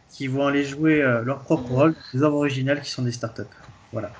qui 0.10 0.28
vont 0.28 0.47
aller 0.47 0.64
jouer 0.66 1.01
euh, 1.01 1.24
leur 1.24 1.41
propre 1.41 1.72
rôle, 1.72 1.95
des 2.14 2.24
œuvres 2.24 2.38
originales 2.38 2.82
qui 2.82 2.89
sont 2.91 3.03
des 3.03 3.12
startups. 3.12 3.43
Voilà. 3.91 4.18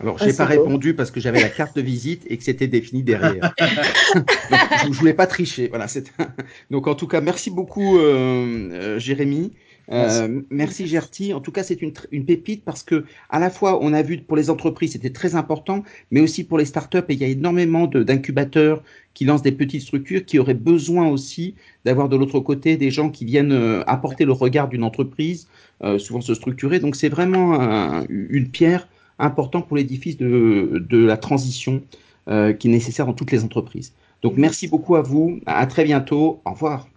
Alors, 0.00 0.18
Ah, 0.18 0.26
j'ai 0.26 0.32
c'est 0.32 0.36
pas 0.36 0.46
beau. 0.46 0.64
répondu 0.64 0.94
parce 0.94 1.10
que 1.10 1.20
j'avais 1.20 1.40
la 1.40 1.50
carte 1.50 1.76
de 1.76 1.82
visite 1.82 2.24
et 2.26 2.38
que 2.38 2.44
c'était 2.44 2.68
défini 2.68 3.02
derrière. 3.04 3.54
Donc, 4.50 4.68
je, 4.74 4.88
je 4.92 4.98
voulais 4.98 5.14
pas 5.14 5.26
tricher. 5.26 5.68
Voilà. 5.68 5.86
Donc, 6.70 6.86
en 6.86 6.94
tout 6.94 7.06
cas, 7.06 7.20
merci 7.20 7.50
beaucoup, 7.50 7.98
euh, 7.98 8.70
euh, 8.72 8.98
Jérémy. 8.98 9.52
Euh, 9.90 10.42
merci 10.50 10.86
Gerty. 10.86 11.34
En 11.34 11.40
tout 11.40 11.50
cas, 11.52 11.62
c'est 11.62 11.82
une, 11.82 11.92
pépite 12.24 12.64
parce 12.64 12.82
que 12.82 13.04
à 13.30 13.38
la 13.40 13.50
fois, 13.50 13.78
on 13.82 13.92
a 13.92 14.02
vu 14.02 14.18
pour 14.18 14.36
les 14.36 14.48
entreprises, 14.48 14.92
c'était 14.92 15.10
très 15.10 15.34
important, 15.34 15.82
mais 16.10 16.20
aussi 16.20 16.44
pour 16.44 16.58
les 16.58 16.64
startups. 16.64 16.98
Et 17.08 17.14
il 17.14 17.18
y 17.18 17.24
a 17.24 17.28
énormément 17.28 17.86
d'incubateurs 17.86 18.82
qui 19.14 19.24
lancent 19.24 19.42
des 19.42 19.52
petites 19.52 19.82
structures 19.82 20.24
qui 20.24 20.38
auraient 20.38 20.54
besoin 20.54 21.08
aussi 21.08 21.54
d'avoir 21.84 22.08
de 22.08 22.16
l'autre 22.16 22.40
côté 22.40 22.76
des 22.76 22.90
gens 22.90 23.10
qui 23.10 23.24
viennent 23.24 23.52
euh, 23.52 23.82
apporter 23.86 24.24
le 24.24 24.32
regard 24.32 24.68
d'une 24.68 24.84
entreprise, 24.84 25.48
euh, 25.82 25.98
souvent 25.98 26.20
se 26.20 26.34
structurer. 26.34 26.78
Donc, 26.80 26.96
c'est 26.96 27.08
vraiment 27.10 27.60
un- 27.60 28.06
une 28.08 28.48
pierre 28.48 28.88
importante 29.18 29.68
pour 29.68 29.76
l'édifice 29.76 30.16
de, 30.16 30.84
de 30.88 31.04
la 31.04 31.16
transition 31.16 31.82
euh, 32.28 32.52
qui 32.52 32.68
est 32.68 32.70
nécessaire 32.70 33.06
dans 33.06 33.12
toutes 33.14 33.32
les 33.32 33.44
entreprises. 33.44 33.92
Donc, 34.22 34.36
merci 34.36 34.68
beaucoup 34.68 34.94
à 34.96 35.02
vous. 35.02 35.40
À 35.46 35.66
très 35.66 35.84
bientôt. 35.84 36.40
Au 36.44 36.52
revoir. 36.52 36.88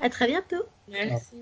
À 0.00 0.08
très 0.08 0.26
bientôt. 0.26 0.64
Merci. 0.90 1.36